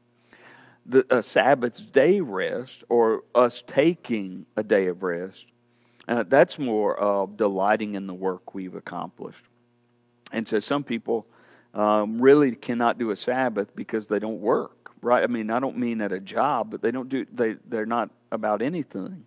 The, 0.87 1.07
a 1.11 1.23
Sabbath 1.23 1.93
day 1.93 2.21
rest, 2.21 2.85
or 2.89 3.23
us 3.35 3.63
taking 3.67 4.47
a 4.57 4.63
day 4.63 4.87
of 4.87 5.03
rest, 5.03 5.47
uh, 6.09 6.25
that's 6.29 6.59
more 6.59 6.99
of 6.99 7.37
delighting 7.37 7.95
in 7.95 8.07
the 8.07 8.15
work 8.15 8.55
we've 8.55 8.75
accomplished. 8.75 9.43
And 10.33 10.47
so 10.47 10.61
some 10.61 10.85
people 10.85 11.27
um, 11.75 12.21
really 12.21 12.53
cannot 12.53 12.99
do 12.99 13.11
a 13.11 13.17
Sabbath 13.17 13.75
because 13.75 14.07
they 14.07 14.19
don't 14.19 14.41
work, 14.41 14.91
right? 15.03 15.23
I 15.23 15.27
mean, 15.27 15.51
I 15.51 15.61
don't 15.61 15.77
mean 15.77 16.01
at 16.01 16.13
a 16.13 16.21
job, 16.21 16.71
but 16.71 16.83
they 16.83 16.91
don't 16.91 17.09
do, 17.09 17.27
they, 17.33 17.57
they're 17.69 17.87
not 17.87 18.11
about 18.33 18.63
anything. 18.63 19.25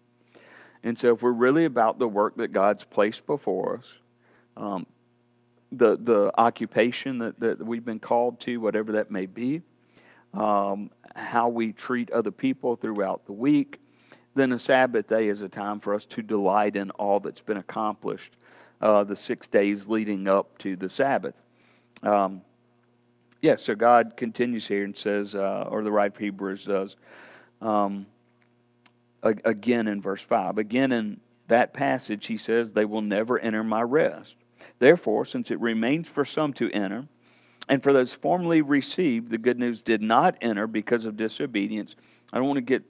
And 0.84 0.98
so 0.98 1.14
if 1.14 1.22
we're 1.22 1.32
really 1.32 1.66
about 1.66 2.00
the 2.00 2.08
work 2.08 2.38
that 2.38 2.54
God's 2.54 2.84
placed 2.84 3.26
before 3.26 3.80
us, 3.80 3.88
um, 4.56 4.86
the, 5.72 5.98
the 5.98 6.32
occupation 6.38 7.20
that, 7.20 7.40
that 7.40 7.64
we've 7.64 7.86
been 7.86 8.00
called 8.00 8.40
to, 8.42 8.58
whatever 8.58 8.94
that 8.94 9.12
may 9.12 9.26
be, 9.26 9.62
um, 10.34 10.90
how 11.16 11.50
we 11.50 11.74
treat 11.74 12.12
other 12.12 12.32
people 12.32 12.76
throughout 12.76 13.26
the 13.26 13.34
week, 13.34 13.80
then 14.36 14.52
a 14.52 14.60
Sabbath 14.60 15.08
day 15.08 15.28
is 15.28 15.42
a 15.42 15.50
time 15.50 15.80
for 15.80 15.94
us 15.94 16.06
to 16.06 16.22
delight 16.22 16.76
in 16.76 16.92
all 16.92 17.20
that's 17.20 17.42
been 17.42 17.58
accomplished 17.58 18.36
uh, 18.82 19.04
the 19.04 19.16
six 19.16 19.48
days 19.48 19.88
leading 19.88 20.28
up 20.28 20.58
to 20.60 20.76
the 20.76 20.90
Sabbath. 20.90 21.36
Um, 22.04 22.42
yes, 23.42 23.62
yeah, 23.62 23.66
so 23.66 23.76
God 23.76 24.14
continues 24.16 24.68
here 24.68 24.84
and 24.84 24.96
says, 24.96 25.36
uh, 25.36 25.68
or 25.70 25.84
the 25.84 25.92
writer 25.92 26.14
of 26.14 26.18
Hebrews 26.18 26.66
does, 26.66 26.96
um, 27.62 28.06
again 29.22 29.88
in 29.88 30.02
verse 30.02 30.22
5. 30.22 30.58
Again 30.58 30.92
in 30.92 31.20
that 31.48 31.74
passage, 31.74 32.28
he 32.28 32.38
says, 32.38 32.72
They 32.72 32.86
will 32.86 33.02
never 33.02 33.38
enter 33.38 33.64
my 33.64 33.82
rest. 33.82 34.36
Therefore, 34.80 35.26
since 35.26 35.52
it 35.52 35.60
remains 35.60 36.08
for 36.08 36.24
some 36.24 36.54
to 36.54 36.72
enter, 36.72 37.06
and 37.68 37.84
for 37.84 37.92
those 37.92 38.14
formerly 38.14 38.62
received, 38.62 39.30
the 39.30 39.38
good 39.38 39.60
news 39.60 39.82
did 39.82 40.02
not 40.02 40.36
enter 40.42 40.68
because 40.68 41.06
of 41.06 41.18
disobedience. 41.18 41.96
I 42.32 42.38
don't 42.38 42.48
want 42.48 42.58
to 42.58 42.62
get 42.62 42.84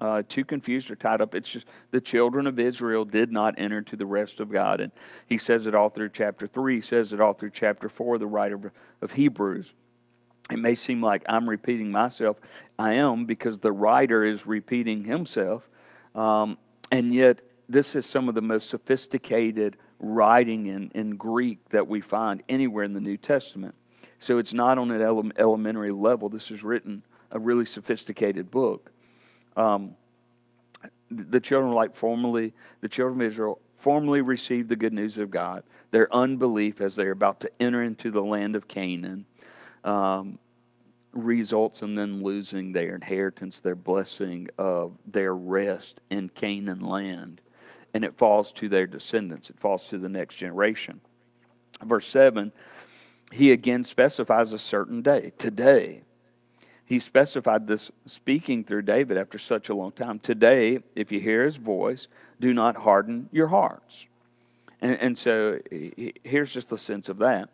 uh, 0.00 0.22
too 0.28 0.44
confused 0.44 0.90
or 0.90 0.96
tied 0.96 1.20
up. 1.20 1.34
It's 1.34 1.50
just 1.50 1.66
the 1.90 2.00
children 2.00 2.46
of 2.46 2.58
Israel 2.58 3.04
did 3.04 3.32
not 3.32 3.54
enter 3.58 3.82
to 3.82 3.96
the 3.96 4.06
rest 4.06 4.40
of 4.40 4.50
God. 4.50 4.80
And 4.80 4.92
he 5.26 5.38
says 5.38 5.66
it 5.66 5.74
all 5.74 5.88
through 5.88 6.10
chapter 6.10 6.46
3, 6.46 6.76
he 6.76 6.80
says 6.80 7.12
it 7.12 7.20
all 7.20 7.32
through 7.32 7.50
chapter 7.50 7.88
4, 7.88 8.18
the 8.18 8.26
writer 8.26 8.72
of 9.00 9.12
Hebrews. 9.12 9.72
It 10.50 10.58
may 10.58 10.74
seem 10.74 11.02
like 11.02 11.22
I'm 11.28 11.48
repeating 11.48 11.90
myself. 11.90 12.36
I 12.78 12.94
am 12.94 13.24
because 13.24 13.58
the 13.58 13.72
writer 13.72 14.24
is 14.24 14.46
repeating 14.46 15.04
himself. 15.04 15.68
Um, 16.14 16.56
and 16.92 17.12
yet, 17.12 17.42
this 17.68 17.96
is 17.96 18.06
some 18.06 18.28
of 18.28 18.36
the 18.36 18.42
most 18.42 18.68
sophisticated 18.68 19.76
writing 19.98 20.66
in, 20.66 20.90
in 20.94 21.16
Greek 21.16 21.68
that 21.70 21.88
we 21.88 22.00
find 22.00 22.42
anywhere 22.48 22.84
in 22.84 22.92
the 22.92 23.00
New 23.00 23.16
Testament. 23.16 23.74
So 24.18 24.38
it's 24.38 24.52
not 24.52 24.78
on 24.78 24.90
an 24.90 25.02
ele- 25.02 25.32
elementary 25.36 25.90
level. 25.90 26.28
This 26.28 26.50
is 26.50 26.62
written 26.62 27.02
a 27.32 27.38
really 27.38 27.64
sophisticated 27.64 28.50
book. 28.50 28.92
Um, 29.56 29.96
the 31.10 31.40
children 31.40 31.72
like 31.72 31.96
formerly, 31.96 32.52
the 32.80 32.88
children 32.88 33.20
of 33.20 33.26
Israel 33.32 33.60
formerly 33.78 34.20
received 34.20 34.68
the 34.68 34.76
good 34.76 34.92
news 34.92 35.18
of 35.18 35.30
God. 35.30 35.62
Their 35.90 36.12
unbelief 36.14 36.80
as 36.80 36.96
they're 36.96 37.12
about 37.12 37.40
to 37.40 37.50
enter 37.62 37.82
into 37.82 38.10
the 38.10 38.22
land 38.22 38.56
of 38.56 38.66
Canaan 38.68 39.24
um, 39.84 40.38
results 41.12 41.82
in 41.82 41.94
them 41.94 42.22
losing 42.22 42.72
their 42.72 42.94
inheritance, 42.94 43.60
their 43.60 43.76
blessing 43.76 44.48
of 44.58 44.92
their 45.06 45.34
rest 45.34 46.00
in 46.10 46.28
Canaan 46.30 46.80
land. 46.80 47.40
And 47.94 48.04
it 48.04 48.18
falls 48.18 48.52
to 48.52 48.68
their 48.68 48.86
descendants, 48.86 49.48
it 49.48 49.58
falls 49.58 49.88
to 49.88 49.98
the 49.98 50.08
next 50.08 50.36
generation. 50.36 51.00
Verse 51.84 52.06
7, 52.08 52.52
he 53.32 53.52
again 53.52 53.84
specifies 53.84 54.52
a 54.52 54.58
certain 54.58 55.02
day, 55.02 55.32
today 55.38 56.02
he 56.86 57.00
specified 57.00 57.66
this 57.66 57.90
speaking 58.06 58.62
through 58.62 58.82
David 58.82 59.18
after 59.18 59.38
such 59.38 59.68
a 59.68 59.74
long 59.74 59.90
time. 59.90 60.20
Today, 60.20 60.78
if 60.94 61.10
you 61.10 61.20
hear 61.20 61.44
his 61.44 61.56
voice, 61.56 62.06
do 62.40 62.54
not 62.54 62.76
harden 62.76 63.28
your 63.32 63.48
hearts. 63.48 64.06
And, 64.80 64.96
and 65.00 65.18
so 65.18 65.58
here's 66.22 66.52
just 66.52 66.68
the 66.68 66.78
sense 66.78 67.08
of 67.08 67.18
that. 67.18 67.48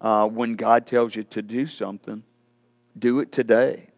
Uh, 0.00 0.26
when 0.28 0.54
God 0.54 0.86
tells 0.86 1.16
you 1.16 1.24
to 1.24 1.42
do 1.42 1.66
something, 1.66 2.22
do 2.96 3.18
it 3.18 3.32
today. 3.32 3.88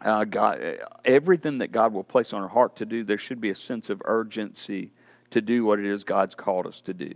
Uh, 0.00 0.24
God, 0.24 0.78
everything 1.04 1.58
that 1.58 1.72
God 1.72 1.92
will 1.92 2.04
place 2.04 2.32
on 2.32 2.42
our 2.42 2.48
heart 2.48 2.76
to 2.76 2.86
do, 2.86 3.02
there 3.02 3.18
should 3.18 3.40
be 3.40 3.50
a 3.50 3.54
sense 3.56 3.90
of 3.90 4.00
urgency 4.04 4.92
to 5.30 5.40
do 5.42 5.64
what 5.64 5.80
it 5.80 5.84
is 5.84 6.04
God's 6.04 6.36
called 6.36 6.66
us 6.66 6.80
to 6.82 6.94
do. 6.94 7.12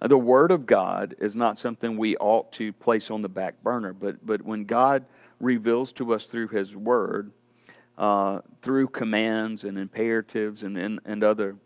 Uh, 0.00 0.06
the 0.06 0.16
Word 0.16 0.52
of 0.52 0.64
God 0.64 1.16
is 1.18 1.34
not 1.34 1.58
something 1.58 1.96
we 1.96 2.16
ought 2.16 2.52
to 2.52 2.72
place 2.72 3.10
on 3.10 3.20
the 3.20 3.28
back 3.28 3.62
burner, 3.64 3.92
but, 3.92 4.24
but 4.24 4.42
when 4.42 4.64
God 4.64 5.04
reveals 5.40 5.92
to 5.92 6.14
us 6.14 6.26
through 6.26 6.48
His 6.48 6.74
Word, 6.74 7.32
uh, 7.96 8.40
through 8.62 8.88
commands 8.88 9.64
and 9.64 9.78
imperatives 9.78 10.62
and, 10.62 10.76
and, 10.76 11.00
and 11.04 11.24
other 11.24 11.56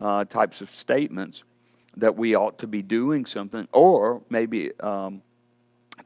uh, 0.00 0.24
types 0.24 0.60
of 0.60 0.74
statements, 0.74 1.42
that 1.96 2.16
we 2.16 2.34
ought 2.34 2.58
to 2.58 2.66
be 2.66 2.82
doing 2.82 3.26
something, 3.26 3.68
or 3.72 4.22
maybe 4.30 4.70
um, 4.80 5.22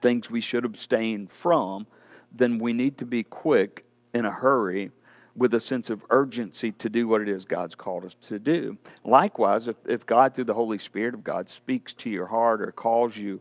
things 0.01 0.31
we 0.31 0.41
should 0.41 0.65
abstain 0.65 1.27
from, 1.27 1.87
then 2.33 2.59
we 2.59 2.73
need 2.73 2.99
to 2.99 3.07
be 3.07 3.23
quick 3.23 3.85
in 4.13 4.25
a 4.25 4.31
hurry 4.31 4.91
with 5.37 5.53
a 5.55 5.61
sense 5.61 5.91
of 5.91 6.03
urgency 6.11 6.73
to 6.73 6.89
do 6.89 7.07
what 7.07 7.21
it 7.21 7.29
is 7.29 7.45
God's 7.45 7.75
called 7.75 8.05
us 8.05 8.17
to 8.23 8.39
do. 8.39 8.77
Likewise, 9.05 9.69
if, 9.69 9.77
if 9.87 10.07
God, 10.07 10.35
through 10.35 10.45
the 10.45 10.55
Holy 10.55 10.79
Spirit 10.79 11.15
of 11.15 11.23
God, 11.23 11.49
speaks 11.49 11.93
to 11.95 12.11
your 12.11 12.27
heart 12.27 12.63
or 12.63 12.73
calls 12.73 13.17
you 13.17 13.41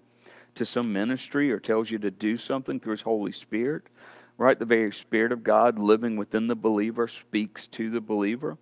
to 0.56 0.66
some 0.66 0.92
ministry 0.92 1.52
or 1.52 1.60
tells 1.60 1.92
you 1.92 1.98
to 2.00 2.12
do 2.12 2.38
something 2.38 2.80
through 2.80 2.92
His 2.92 3.02
Holy 3.02 3.32
Spirit, 3.32 3.84
right? 4.38 4.58
The 4.58 4.66
very 4.66 4.92
Spirit 4.92 5.32
of 5.32 5.44
God 5.44 5.78
living 5.80 6.18
within 6.18 6.48
the 6.48 6.56
believer 6.56 7.08
speaks 7.08 7.68
to 7.68 7.90
the 7.90 8.02
believer 8.02 8.58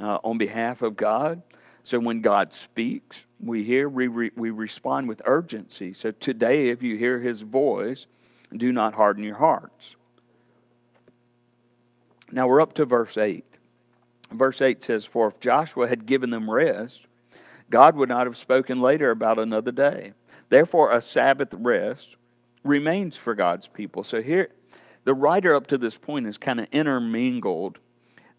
uh, 0.00 0.18
on 0.22 0.38
behalf 0.38 0.82
of 0.82 0.96
God. 0.96 1.42
So 1.82 1.98
when 1.98 2.20
God 2.20 2.52
speaks, 2.52 3.22
we 3.40 3.64
hear, 3.64 3.88
we, 3.88 4.08
re, 4.08 4.30
we 4.36 4.50
respond 4.50 5.08
with 5.08 5.22
urgency. 5.24 5.94
So 5.94 6.10
today, 6.10 6.68
if 6.68 6.82
you 6.82 6.96
hear 6.96 7.20
His 7.20 7.40
voice, 7.40 8.06
do 8.54 8.72
not 8.72 8.94
harden 8.94 9.24
your 9.24 9.36
hearts. 9.36 9.96
Now 12.30 12.46
we're 12.46 12.60
up 12.60 12.74
to 12.74 12.84
verse 12.84 13.16
8. 13.16 13.44
Verse 14.30 14.60
8 14.60 14.82
says, 14.82 15.04
For 15.04 15.28
if 15.28 15.40
Joshua 15.40 15.88
had 15.88 16.06
given 16.06 16.30
them 16.30 16.50
rest, 16.50 17.06
God 17.70 17.96
would 17.96 18.08
not 18.08 18.26
have 18.26 18.36
spoken 18.36 18.80
later 18.80 19.10
about 19.10 19.38
another 19.38 19.72
day. 19.72 20.12
Therefore, 20.48 20.92
a 20.92 21.00
Sabbath 21.00 21.52
rest 21.52 22.16
remains 22.64 23.16
for 23.16 23.34
God's 23.34 23.66
people. 23.66 24.04
So 24.04 24.22
here, 24.22 24.50
the 25.04 25.14
writer 25.14 25.54
up 25.54 25.66
to 25.68 25.78
this 25.78 25.96
point 25.96 26.26
is 26.26 26.38
kind 26.38 26.60
of 26.60 26.66
intermingled, 26.72 27.78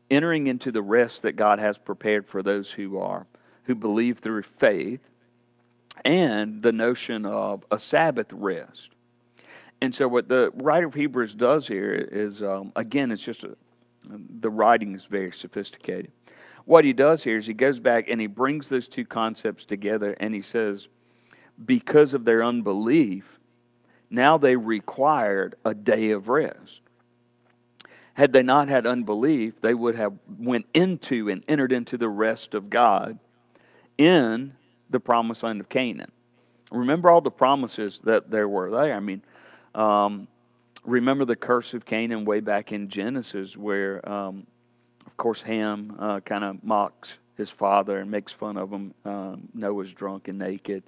entering 0.10 0.48
into 0.48 0.72
the 0.72 0.82
rest 0.82 1.22
that 1.24 1.36
God 1.36 1.60
has 1.60 1.78
prepared 1.78 2.28
for 2.28 2.44
those 2.44 2.72
who 2.72 2.98
are, 3.00 3.28
who 3.64 3.76
believe 3.76 4.20
through 4.20 4.44
faith, 4.44 5.02
and 6.06 6.62
the 6.62 6.72
notion 6.72 7.26
of 7.26 7.66
a 7.72 7.80
Sabbath 7.80 8.32
rest. 8.32 8.90
And 9.82 9.94
so, 9.94 10.08
what 10.08 10.28
the 10.28 10.52
writer 10.56 10.88
of 10.88 10.94
Hebrews 10.94 11.36
does 11.36 11.68
here 11.68 11.94
is, 11.94 12.42
um, 12.42 12.72
again, 12.76 13.12
it's 13.12 13.22
just 13.22 13.44
a, 13.44 13.56
the 14.40 14.50
writing 14.50 14.96
is 14.96 15.06
very 15.06 15.32
sophisticated. 15.32 16.12
What 16.66 16.86
he 16.86 16.94
does 16.94 17.24
here 17.24 17.38
is 17.38 17.48
he 17.48 17.54
goes 17.54 17.80
back 17.80 18.10
and 18.10 18.20
he 18.20 18.28
brings 18.28 18.70
those 18.70 18.88
two 18.88 19.06
concepts 19.06 19.66
together 19.66 20.16
and 20.20 20.34
he 20.34 20.42
says, 20.42 20.88
because 21.66 22.14
of 22.14 22.26
their 22.26 22.44
unbelief, 22.44 23.40
now 24.10 24.38
they 24.38 24.56
required 24.56 25.56
a 25.66 25.74
day 25.74 26.12
of 26.12 26.30
rest. 26.30 26.82
Had 28.14 28.34
they 28.34 28.44
not 28.44 28.68
had 28.68 28.86
unbelief, 28.86 29.62
they 29.62 29.74
would 29.74 29.96
have 29.96 30.14
went 30.38 30.66
into 30.74 31.30
and 31.30 31.44
entered 31.48 31.72
into 31.72 31.98
the 31.98 32.10
rest 32.10 32.54
of 32.54 32.70
God 32.70 33.18
in 33.98 34.54
the 34.90 35.00
promised 35.00 35.44
land 35.44 35.62
of 35.62 35.70
Canaan. 35.70 36.12
Remember 36.72 37.10
all 37.10 37.22
the 37.22 37.32
promises 37.32 38.00
that 38.04 38.30
there 38.30 38.48
were 38.48 38.70
there. 38.70 38.94
I 38.94 39.00
mean, 39.00 39.22
um, 39.74 40.28
remember 40.86 41.26
the 41.26 41.36
curse 41.36 41.74
of 41.74 41.86
Canaan 41.86 42.26
way 42.26 42.40
back 42.40 42.72
in 42.72 42.90
Genesis, 42.90 43.56
where, 43.56 44.08
um, 44.10 44.46
of 45.06 45.16
course, 45.18 45.42
Ham 45.42 45.96
uh, 46.00 46.20
kind 46.20 46.44
of 46.44 46.64
mocks 46.64 47.18
his 47.38 47.50
father 47.50 48.00
and 48.00 48.12
makes 48.12 48.32
fun 48.32 48.58
of 48.58 48.72
him. 48.72 48.94
Um, 49.06 49.50
Noah's 49.54 49.94
drunk 49.94 50.28
and 50.28 50.38
naked. 50.38 50.84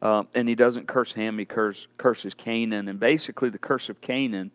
Uh, 0.00 0.24
and 0.34 0.48
he 0.48 0.54
doesn't 0.54 0.86
curse 0.86 1.12
Ham, 1.12 1.38
he 1.38 1.44
curse, 1.44 1.88
curses 1.96 2.34
Canaan. 2.34 2.88
And 2.88 3.00
basically, 3.00 3.48
the 3.48 3.58
curse 3.58 3.88
of 3.88 4.00
Canaan 4.00 4.50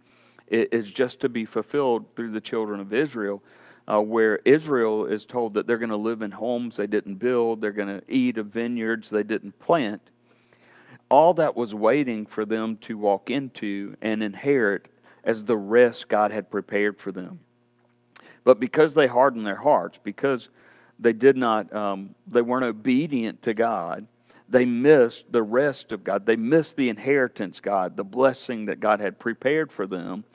is 0.48 0.92
just 0.92 1.20
to 1.22 1.30
be 1.30 1.46
fulfilled 1.46 2.06
through 2.16 2.32
the 2.32 2.42
children 2.42 2.80
of 2.80 2.94
Israel, 2.94 3.42
uh, 3.88 4.02
where 4.02 4.38
Israel 4.46 5.06
is 5.06 5.26
told 5.26 5.54
that 5.56 5.68
they're 5.68 5.78
going 5.78 5.90
to 5.90 5.98
live 5.98 6.22
in 6.22 6.32
homes 6.32 6.78
they 6.78 6.88
didn't 6.88 7.16
build, 7.16 7.60
they're 7.60 7.72
going 7.72 8.00
to 8.00 8.04
eat 8.12 8.38
of 8.38 8.48
vineyards 8.48 9.10
they 9.10 9.24
didn't 9.24 9.58
plant 9.60 10.02
all 11.14 11.36
that 11.36 11.56
was 11.56 11.76
waiting 11.76 12.26
for 12.26 12.44
them 12.44 12.76
to 12.78 12.98
walk 12.98 13.30
into 13.30 13.96
and 14.02 14.24
inherit 14.24 14.90
as 15.24 15.44
the 15.44 15.56
rest 15.56 16.08
God 16.08 16.32
had 16.32 16.50
prepared 16.50 16.98
for 16.98 17.12
them. 17.12 17.40
But 18.44 18.60
because 18.60 18.96
they 18.96 19.06
hardened 19.06 19.46
their 19.46 19.56
hearts, 19.56 20.00
because 20.04 20.50
they 21.00 21.14
did 21.14 21.38
not, 21.38 21.72
um, 21.72 22.16
they 22.26 22.42
weren't 22.42 22.66
obedient 22.66 23.44
to 23.44 23.54
God, 23.54 24.08
they 24.54 24.66
missed 24.66 25.32
the 25.32 25.42
rest 25.42 25.92
of 25.92 26.04
God. 26.04 26.28
They 26.28 26.36
missed 26.36 26.76
the 26.76 26.90
inheritance, 26.90 27.60
God, 27.60 27.98
the 27.98 28.04
blessing 28.04 28.66
that 28.68 28.80
God 28.80 29.00
had 29.00 29.18
prepared 29.18 29.72
for 29.72 29.88
them. 29.88 30.26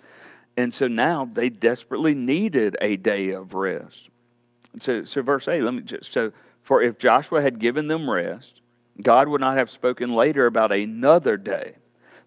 And 0.56 0.74
so 0.74 0.88
now 0.88 1.30
they 1.32 1.48
desperately 1.50 2.16
needed 2.16 2.76
a 2.80 2.96
day 2.96 3.30
of 3.30 3.54
rest. 3.54 4.08
So, 4.80 5.04
so 5.04 5.22
verse 5.22 5.46
8, 5.46 5.62
let 5.62 5.72
me 5.72 5.82
just, 5.82 6.12
so, 6.12 6.32
for 6.64 6.82
if 6.82 6.98
Joshua 6.98 7.40
had 7.40 7.60
given 7.60 7.86
them 7.86 8.10
rest, 8.10 8.60
God 9.00 9.28
would 9.28 9.40
not 9.40 9.56
have 9.56 9.70
spoken 9.70 10.12
later 10.12 10.46
about 10.46 10.72
another 10.72 11.36
day. 11.36 11.76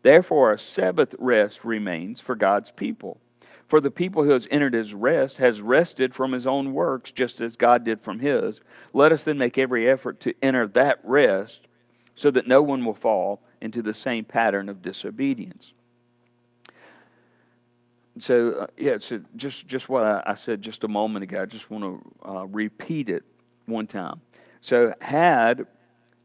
Therefore, 0.01 0.53
a 0.53 0.59
Sabbath 0.59 1.13
rest 1.19 1.65
remains 1.65 2.21
for 2.21 2.35
God's 2.35 2.71
people. 2.71 3.19
For 3.67 3.81
the 3.81 3.91
people 3.91 4.23
who 4.23 4.31
has 4.31 4.47
entered 4.49 4.73
his 4.73 4.93
rest 4.93 5.37
has 5.37 5.59
rested 5.59 6.15
from 6.15 6.31
his 6.31 6.47
own 6.47 6.71
works, 6.71 7.11
just 7.11 7.41
as 7.41 7.57
God 7.57 7.83
did 7.83 7.99
from 7.99 8.19
his. 8.19 8.61
Let 8.93 9.11
us 9.11 9.23
then 9.23 9.37
make 9.37 9.57
every 9.57 9.89
effort 9.89 10.21
to 10.21 10.33
enter 10.41 10.67
that 10.69 10.99
rest, 11.03 11.67
so 12.15 12.31
that 12.31 12.47
no 12.47 12.61
one 12.61 12.85
will 12.85 12.93
fall 12.93 13.41
into 13.61 13.81
the 13.81 13.93
same 13.93 14.25
pattern 14.25 14.69
of 14.69 14.81
disobedience. 14.81 15.73
So, 18.19 18.51
uh, 18.51 18.67
yeah, 18.77 18.97
so 18.99 19.21
just, 19.35 19.67
just 19.67 19.87
what 19.87 20.03
I, 20.03 20.23
I, 20.25 20.35
said 20.35 20.61
just 20.61 20.83
a 20.83 20.87
moment 20.87 21.23
ago, 21.23 21.41
I 21.41 21.45
just 21.45 21.69
want 21.71 21.83
to 21.83 22.29
uh, 22.29 22.45
repeat 22.47 23.09
it 23.09 23.23
one 23.67 23.87
time. 23.87 24.19
So, 24.59 24.93
had 24.99 25.65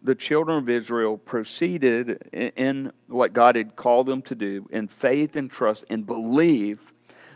the 0.03 0.15
children 0.15 0.59
of 0.59 0.69
Israel 0.69 1.17
proceeded 1.17 2.29
in 2.33 2.93
what 3.07 3.33
God 3.33 3.57
had 3.57 3.77
called 3.77 4.07
them 4.07 4.23
to 4.23 4.35
do, 4.35 4.69
in 4.71 4.89
faith 4.89 5.37
and 5.37 5.51
trust 5.51 5.85
and 5.89 6.05
belief, 6.05 6.79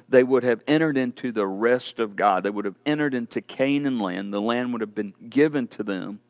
they 0.08 0.24
would 0.24 0.42
have 0.42 0.60
entered 0.66 0.96
into 0.96 1.30
the 1.30 1.46
rest 1.46 2.00
of 2.00 2.16
God. 2.16 2.42
They 2.42 2.50
would 2.50 2.64
have 2.64 2.76
entered 2.84 3.14
into 3.14 3.40
Canaan 3.40 4.00
land. 4.00 4.34
The 4.34 4.40
land 4.40 4.72
would 4.72 4.80
have 4.80 4.94
been 4.94 5.14
given 5.28 5.68
to 5.68 5.84
them. 5.84 6.20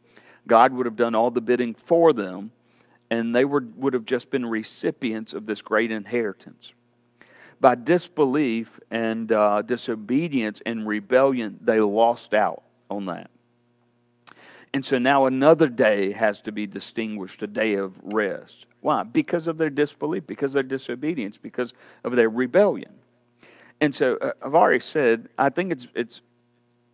God 0.51 0.73
would 0.73 0.87
have 0.87 0.97
done 0.97 1.15
all 1.15 1.31
the 1.31 1.41
bidding 1.41 1.75
for 1.75 2.13
them, 2.13 2.51
and 3.09 3.33
they 3.33 3.45
were, 3.45 3.65
would 3.77 3.95
have 3.95 4.05
just 4.05 4.31
been 4.31 4.45
recipients 4.45 5.33
of 5.33 5.47
this 5.47 5.63
great 5.63 5.93
inheritance. 5.93 6.73
By 7.61 7.77
disbelief 7.77 8.81
and 8.91 9.31
uh, 9.31 9.63
disobedience 9.63 10.61
and 10.67 10.89
rebellion, 10.89 11.61
they 11.63 11.79
lost 11.79 12.35
out 12.35 12.65
on 12.91 13.07
that. 13.07 13.31
And 14.75 14.85
so 14.85 14.99
now 14.99 15.27
another 15.27 15.69
day 15.69 16.11
has 16.11 16.41
to 16.41 16.51
be 16.51 16.67
distinguished, 16.67 17.43
a 17.43 17.47
day 17.47 17.75
of 17.75 17.93
rest. 18.03 18.67
Why? 18.81 19.05
Because 19.05 19.47
of 19.47 19.57
their 19.57 19.71
disbelief, 19.71 20.27
because 20.27 20.51
of 20.51 20.55
their 20.55 20.79
disobedience, 20.79 21.37
because 21.37 21.75
of 22.03 22.17
their 22.17 22.29
rebellion. 22.29 22.93
And 23.81 23.95
so 23.95 24.17
uh, 24.17 24.33
I've 24.45 24.57
already 24.57 24.81
said, 24.81 25.29
I 25.39 25.49
think 25.51 25.71
it's, 25.71 25.87
it's 25.95 26.23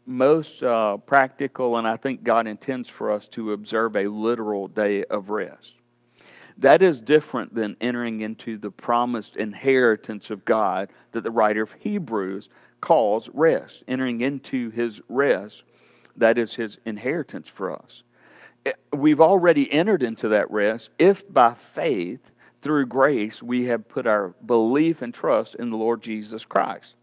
most 0.07 0.63
uh, 0.63 0.97
practical, 0.99 1.77
and 1.77 1.87
I 1.87 1.97
think 1.97 2.23
God 2.23 2.47
intends 2.47 2.89
for 2.89 3.11
us 3.11 3.29
to 3.29 3.53
observe 3.53 3.97
a 3.97 4.07
literal 4.07 4.69
day 4.69 5.05
of 5.05 5.31
rest. 5.31 5.75
That 6.59 6.81
is 6.81 7.01
different 7.01 7.55
than 7.55 7.77
entering 7.81 8.23
into 8.23 8.57
the 8.57 8.71
promised 8.71 9.37
inheritance 9.37 10.31
of 10.31 10.45
God 10.45 10.91
that 11.13 11.23
the 11.23 11.31
writer 11.31 11.63
of 11.63 11.73
Hebrews 11.73 12.49
calls 12.81 13.29
rest, 13.35 13.83
entering 13.89 14.21
into 14.23 14.71
his 14.71 15.01
rest 15.09 15.65
that 16.17 16.39
is 16.39 16.55
his 16.55 16.79
inheritance 16.85 17.49
for 17.49 17.73
us. 17.73 18.03
Eh, 18.65 18.73
we've 18.93 19.21
already 19.21 19.71
entered 19.71 20.03
into 20.03 20.29
that 20.29 20.51
rest 20.51 20.91
if 20.99 21.23
by 21.33 21.55
faith, 21.75 22.21
through 22.63 22.87
grace, 22.87 23.43
we 23.43 23.67
have 23.67 23.89
put 23.89 24.07
our 24.07 24.35
belief 24.45 25.03
and 25.03 25.15
trust 25.15 25.55
in 25.57 25.71
the 25.71 25.77
Lord 25.77 26.03
Jesus 26.03 26.45
Christ. 26.45 26.95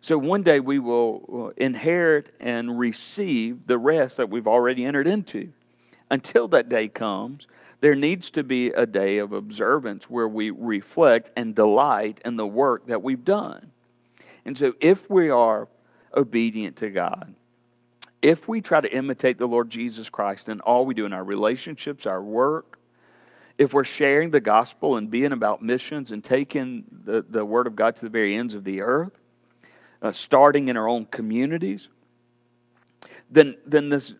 So 0.00 0.16
one 0.16 0.42
day 0.42 0.60
we 0.60 0.78
will 0.78 1.52
uh, 1.56 1.62
inherit 1.62 2.34
and 2.40 2.78
receive 2.78 3.66
the 3.66 3.78
rest 3.78 4.16
that 4.16 4.30
we've 4.30 4.46
already 4.46 4.84
entered 4.84 5.06
into. 5.06 5.52
Until 6.10 6.48
that 6.48 6.68
day 6.68 6.88
comes, 6.88 7.46
there 7.80 7.94
needs 7.94 8.30
to 8.30 8.42
be 8.42 8.68
a 8.68 8.86
day 8.86 9.18
of 9.18 9.32
observance 9.32 10.08
where 10.08 10.28
we 10.28 10.50
reflect 10.50 11.30
and 11.36 11.54
delight 11.54 12.20
in 12.24 12.36
the 12.36 12.46
work 12.46 12.86
that 12.86 13.02
we've 13.02 13.24
done. 13.24 13.70
And 14.44 14.56
so 14.56 14.74
if 14.80 15.08
we 15.10 15.30
are 15.30 15.68
obedient 16.14 16.76
to 16.78 16.90
God, 16.90 17.34
if 18.22 18.48
we 18.48 18.60
try 18.60 18.80
to 18.80 18.92
imitate 18.94 19.38
the 19.38 19.46
Lord 19.46 19.70
Jesus 19.70 20.10
Christ 20.10 20.48
in 20.48 20.60
all 20.60 20.84
we 20.84 20.94
do 20.94 21.06
in 21.06 21.12
our 21.12 21.24
relationships, 21.24 22.06
our 22.06 22.22
work, 22.22 22.78
if 23.56 23.72
we're 23.72 23.84
sharing 23.84 24.30
the 24.30 24.40
gospel 24.40 24.96
and 24.96 25.10
being 25.10 25.32
about 25.32 25.62
missions 25.62 26.12
and 26.12 26.24
taking 26.24 26.84
the, 27.04 27.24
the 27.28 27.44
word 27.44 27.66
of 27.66 27.76
God 27.76 27.96
to 27.96 28.02
the 28.02 28.10
very 28.10 28.34
ends 28.34 28.54
of 28.54 28.64
the 28.64 28.80
earth, 28.80 29.18
uh, 30.02 30.12
starting 30.12 30.68
in 30.68 30.76
our 30.76 30.88
own 30.88 31.06
communities, 31.06 31.88
then, 33.30 33.56
then 33.66 33.88
this 33.88 34.14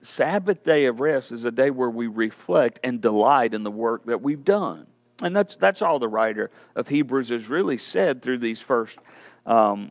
Sabbath 0.00 0.62
day 0.64 0.86
of 0.86 1.00
rest 1.00 1.32
is 1.32 1.44
a 1.44 1.50
day 1.50 1.70
where 1.70 1.90
we 1.90 2.06
reflect 2.06 2.78
and 2.84 3.00
delight 3.00 3.54
in 3.54 3.62
the 3.62 3.70
work 3.70 4.04
that 4.06 4.22
we've 4.22 4.44
done. 4.44 4.86
And 5.20 5.34
that's, 5.34 5.56
that's 5.56 5.82
all 5.82 5.98
the 5.98 6.08
writer 6.08 6.50
of 6.76 6.86
Hebrews 6.86 7.30
has 7.30 7.48
really 7.48 7.78
said 7.78 8.22
through 8.22 8.38
these 8.38 8.60
first 8.60 8.98
um, 9.46 9.90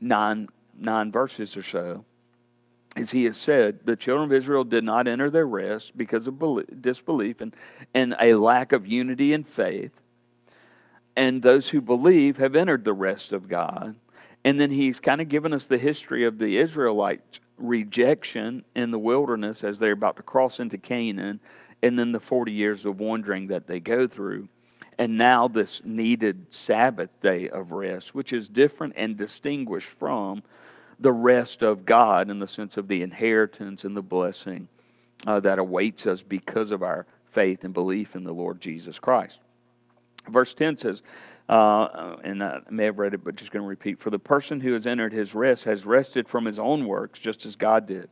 nine, 0.00 0.48
nine 0.78 1.10
verses 1.10 1.56
or 1.56 1.62
so 1.62 2.04
as 2.96 3.10
he 3.10 3.24
has 3.24 3.36
said, 3.36 3.80
the 3.84 3.94
children 3.94 4.30
of 4.30 4.32
Israel 4.32 4.64
did 4.64 4.82
not 4.82 5.06
enter 5.06 5.28
their 5.28 5.46
rest 5.46 5.96
because 5.96 6.26
of 6.26 6.42
disbelief 6.80 7.42
and, 7.42 7.54
and 7.92 8.16
a 8.20 8.34
lack 8.34 8.72
of 8.72 8.86
unity 8.86 9.34
and 9.34 9.46
faith. 9.46 9.92
And 11.14 11.42
those 11.42 11.68
who 11.68 11.82
believe 11.82 12.38
have 12.38 12.56
entered 12.56 12.84
the 12.84 12.94
rest 12.94 13.32
of 13.32 13.48
God. 13.48 13.96
And 14.46 14.60
then 14.60 14.70
he's 14.70 15.00
kind 15.00 15.20
of 15.20 15.28
given 15.28 15.52
us 15.52 15.66
the 15.66 15.76
history 15.76 16.24
of 16.24 16.38
the 16.38 16.56
Israelites' 16.56 17.40
rejection 17.58 18.64
in 18.76 18.92
the 18.92 18.98
wilderness 18.98 19.64
as 19.64 19.80
they're 19.80 19.90
about 19.90 20.14
to 20.18 20.22
cross 20.22 20.60
into 20.60 20.78
Canaan, 20.78 21.40
and 21.82 21.98
then 21.98 22.12
the 22.12 22.20
40 22.20 22.52
years 22.52 22.86
of 22.86 23.00
wandering 23.00 23.48
that 23.48 23.66
they 23.66 23.80
go 23.80 24.06
through. 24.06 24.48
And 24.98 25.18
now 25.18 25.48
this 25.48 25.80
needed 25.84 26.46
Sabbath 26.50 27.10
day 27.20 27.48
of 27.48 27.72
rest, 27.72 28.14
which 28.14 28.32
is 28.32 28.48
different 28.48 28.94
and 28.96 29.16
distinguished 29.16 29.88
from 29.98 30.44
the 31.00 31.12
rest 31.12 31.62
of 31.62 31.84
God 31.84 32.30
in 32.30 32.38
the 32.38 32.46
sense 32.46 32.76
of 32.76 32.86
the 32.86 33.02
inheritance 33.02 33.82
and 33.82 33.96
the 33.96 34.00
blessing 34.00 34.68
uh, 35.26 35.40
that 35.40 35.58
awaits 35.58 36.06
us 36.06 36.22
because 36.22 36.70
of 36.70 36.84
our 36.84 37.04
faith 37.32 37.64
and 37.64 37.74
belief 37.74 38.14
in 38.14 38.22
the 38.22 38.32
Lord 38.32 38.60
Jesus 38.60 39.00
Christ. 39.00 39.40
Verse 40.28 40.54
10 40.54 40.76
says, 40.76 41.02
Uh, 41.48 42.16
and 42.24 42.42
I 42.42 42.60
may 42.70 42.84
have 42.84 42.98
read 42.98 43.14
it, 43.14 43.22
but 43.22 43.36
just 43.36 43.52
going 43.52 43.62
to 43.62 43.68
repeat. 43.68 44.00
For 44.00 44.10
the 44.10 44.18
person 44.18 44.60
who 44.60 44.72
has 44.72 44.86
entered 44.86 45.12
his 45.12 45.34
rest 45.34 45.64
has 45.64 45.86
rested 45.86 46.28
from 46.28 46.44
his 46.44 46.58
own 46.58 46.86
works, 46.86 47.20
just 47.20 47.46
as 47.46 47.54
God 47.54 47.86
did. 47.86 48.08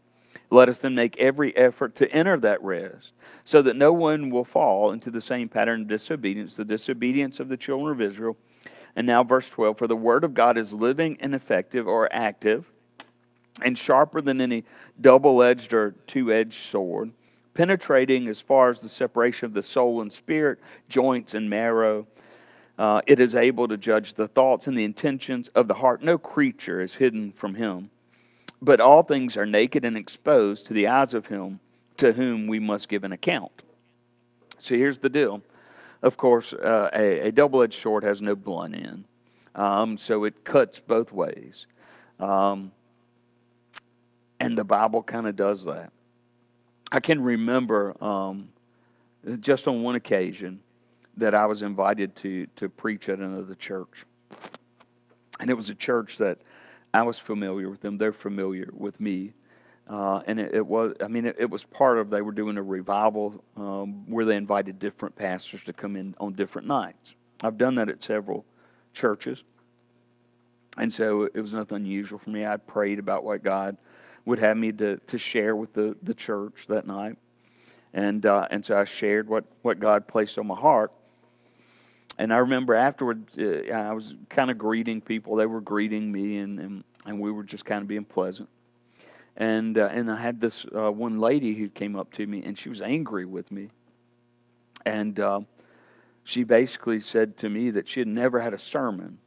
Let 0.51 0.68
us 0.68 0.79
then 0.79 0.94
make 0.94 1.18
every 1.18 1.57
effort 1.57 1.97
to 1.97 2.11
enter 2.12 2.38
that 2.38 2.62
rest, 2.62 3.12
so 3.42 3.62
that 3.62 3.77
no 3.77 3.92
one 3.92 4.31
will 4.31 4.44
fall 4.44 4.92
into 4.92 5.11
the 5.11 5.20
same 5.20 5.49
pattern 5.49 5.83
of 5.83 5.88
disobedience, 5.88 6.55
the 6.55 6.64
disobedience 6.64 7.40
of 7.40 7.49
the 7.49 7.57
children 7.57 7.92
of 7.92 8.01
Israel. 8.01 8.37
And 8.97 9.07
now, 9.07 9.25
verse 9.25 9.49
12 9.49 9.79
For 9.79 9.88
the 9.88 9.97
word 9.97 10.23
of 10.23 10.35
God 10.35 10.57
is 10.57 10.73
living 10.73 11.16
and 11.20 11.35
effective 11.35 11.88
or 11.88 12.09
active, 12.12 12.70
and 13.62 13.77
sharper 13.77 14.20
than 14.20 14.40
any 14.40 14.64
double 15.01 15.42
edged 15.42 15.73
or 15.73 15.92
two 16.07 16.33
edged 16.33 16.70
sword, 16.70 17.11
penetrating 17.55 18.29
as 18.29 18.40
far 18.40 18.70
as 18.70 18.81
the 18.81 18.88
separation 18.88 19.47
of 19.47 19.55
the 19.55 19.62
soul 19.62 20.03
and 20.03 20.12
spirit, 20.12 20.59
joints 20.88 21.35
and 21.35 21.49
marrow. 21.49 22.07
Uh, 22.78 23.00
it 23.06 23.20
is 23.20 23.34
able 23.34 23.68
to 23.68 23.76
judge 23.76 24.14
the 24.14 24.28
thoughts 24.28 24.66
and 24.66 24.76
the 24.76 24.84
intentions 24.84 25.48
of 25.48 25.68
the 25.68 25.74
heart. 25.74 26.02
No 26.02 26.18
creature 26.18 26.80
is 26.80 26.94
hidden 26.94 27.32
from 27.32 27.54
him 27.54 27.90
but 28.64 28.80
all 28.80 29.02
things 29.02 29.37
are 29.37 29.44
naked 29.44 29.84
and 29.84 29.96
exposed 29.96 30.66
to 30.66 30.72
the 30.72 30.87
eyes 30.87 31.12
of 31.12 31.26
him 31.26 31.60
to 31.98 32.12
whom 32.12 32.46
we 32.46 32.58
must 32.58 32.88
give 32.88 33.04
an 33.04 33.12
account. 33.12 33.62
So 34.58 34.74
here's 34.74 34.98
the 34.98 35.10
deal. 35.10 35.42
Of 36.02 36.16
course, 36.16 36.54
uh, 36.54 36.88
a, 36.94 37.28
a 37.28 37.32
double 37.32 37.62
edged 37.62 37.80
sword 37.80 38.04
has 38.04 38.22
no 38.22 38.34
blunt 38.34 38.74
end, 38.74 39.04
um, 39.54 39.98
so 39.98 40.24
it 40.24 40.44
cuts 40.44 40.80
both 40.80 41.12
ways. 41.12 41.66
Um, 42.18 42.72
and 44.40 44.56
the 44.56 44.64
Bible 44.64 45.02
kind 45.02 45.26
of 45.26 45.37
does 45.37 45.64
that. 45.64 45.92
I 46.90 47.00
can 47.00 47.22
remember 47.22 47.94
um, 48.02 48.48
just 49.40 49.68
on 49.68 49.82
one 49.82 49.94
occasion 49.94 50.60
that 51.16 51.35
I 51.35 51.46
was 51.46 51.62
invited 51.62 52.16
to, 52.16 52.46
to 52.57 52.68
preach 52.68 53.09
at 53.09 53.18
another 53.18 53.55
church. 53.55 54.05
And 55.40 55.50
it 55.50 55.55
was 55.55 55.70
a 55.70 55.74
church 55.74 56.18
that 56.18 56.38
I 56.92 57.03
was 57.03 57.18
familiar 57.18 57.68
with 57.68 57.81
them. 57.81 57.98
They're 57.98 58.12
familiar 58.12 58.70
with 58.72 59.00
me. 59.00 59.33
Uh, 59.88 60.22
and 60.27 60.40
it, 60.40 60.55
it, 60.55 60.66
was, 60.66 60.94
I 61.03 61.09
mean, 61.09 61.27
it, 61.27 61.37
it, 61.38 61.50
was 61.50 61.64
part 61.64 61.98
of, 61.98 62.09
they 62.09 62.22
were 62.22 62.33
doing 62.33 62.57
a 62.57 62.62
revival 62.62 63.44
um, 63.57 64.09
where 64.09 64.24
they 64.24 64.37
invited 64.37 64.79
different 64.79 65.14
pastors 65.14 65.62
to 65.64 65.72
come 65.72 65.96
in 65.96 66.14
on 66.18 66.33
different 66.33 66.66
nights. 66.66 67.14
I've 67.40 67.59
done 67.59 67.74
that 67.74 67.88
at 67.88 68.03
several 68.03 68.46
churches. 68.94 69.44
And 70.79 70.92
so 70.92 71.24
it 71.24 71.40
was 71.40 71.53
nothing 71.53 71.77
unusual 71.77 72.18
for 72.18 72.31
me. 72.31 72.46
I 72.46 72.57
prayed 72.57 72.98
about 72.98 73.24
what 73.24 73.42
God 73.42 73.77
would 74.24 74.38
have 74.38 74.57
me 74.57 74.72
to, 74.72 74.96
to 74.96 75.18
share 75.18 75.55
with 75.55 75.74
the, 75.74 75.96
the 76.03 76.14
church 76.14 76.64
that 76.68 76.87
night. 76.87 77.16
And, 77.92 78.24
uh, 78.24 78.48
and 78.50 78.64
so 78.64 78.79
I 78.79 78.85
shared 78.85 79.29
what, 79.29 79.44
what 79.62 79.79
God 79.79 80.09
placed 80.09 80.38
on 80.38 80.46
my 80.46 80.57
heart 80.57 80.92
and 82.18 82.33
I 82.33 82.38
remember 82.38 82.74
afterward, 82.74 83.24
uh, 83.38 83.72
I 83.72 83.92
was 83.92 84.14
kind 84.29 84.50
of 84.50 84.59
greeting 84.59 85.00
people. 85.00 85.37
They 85.37 85.46
were 85.46 85.61
greeting 85.61 86.12
me, 86.12 86.38
and, 86.38 86.61
and, 86.61 86.85
and 87.07 87.20
we 87.20 87.33
were 87.33 87.42
just 87.42 87.64
kind 87.64 87.83
of 87.83 87.88
being 87.88 88.05
pleasant. 88.05 88.48
And 89.37 89.79
uh, 89.79 89.88
and 89.90 90.11
I 90.11 90.16
had 90.16 90.40
this 90.40 90.64
uh, 90.77 90.92
one 90.92 91.18
lady 91.18 91.55
who 91.55 91.68
came 91.68 91.96
up 91.96 92.12
to 92.14 92.27
me, 92.27 92.44
and 92.44 92.57
she 92.57 92.68
was 92.68 92.81
angry 92.81 93.24
with 93.24 93.50
me. 93.50 93.68
And 94.87 95.18
uh, 95.18 95.40
she 96.22 96.44
basically 96.44 97.00
said 97.00 97.37
to 97.38 97.48
me 97.48 97.70
that 97.70 97.88
she 97.88 98.00
had 98.00 98.07
never 98.07 98.40
had 98.40 98.55
a 98.55 98.59
sermon 98.59 99.18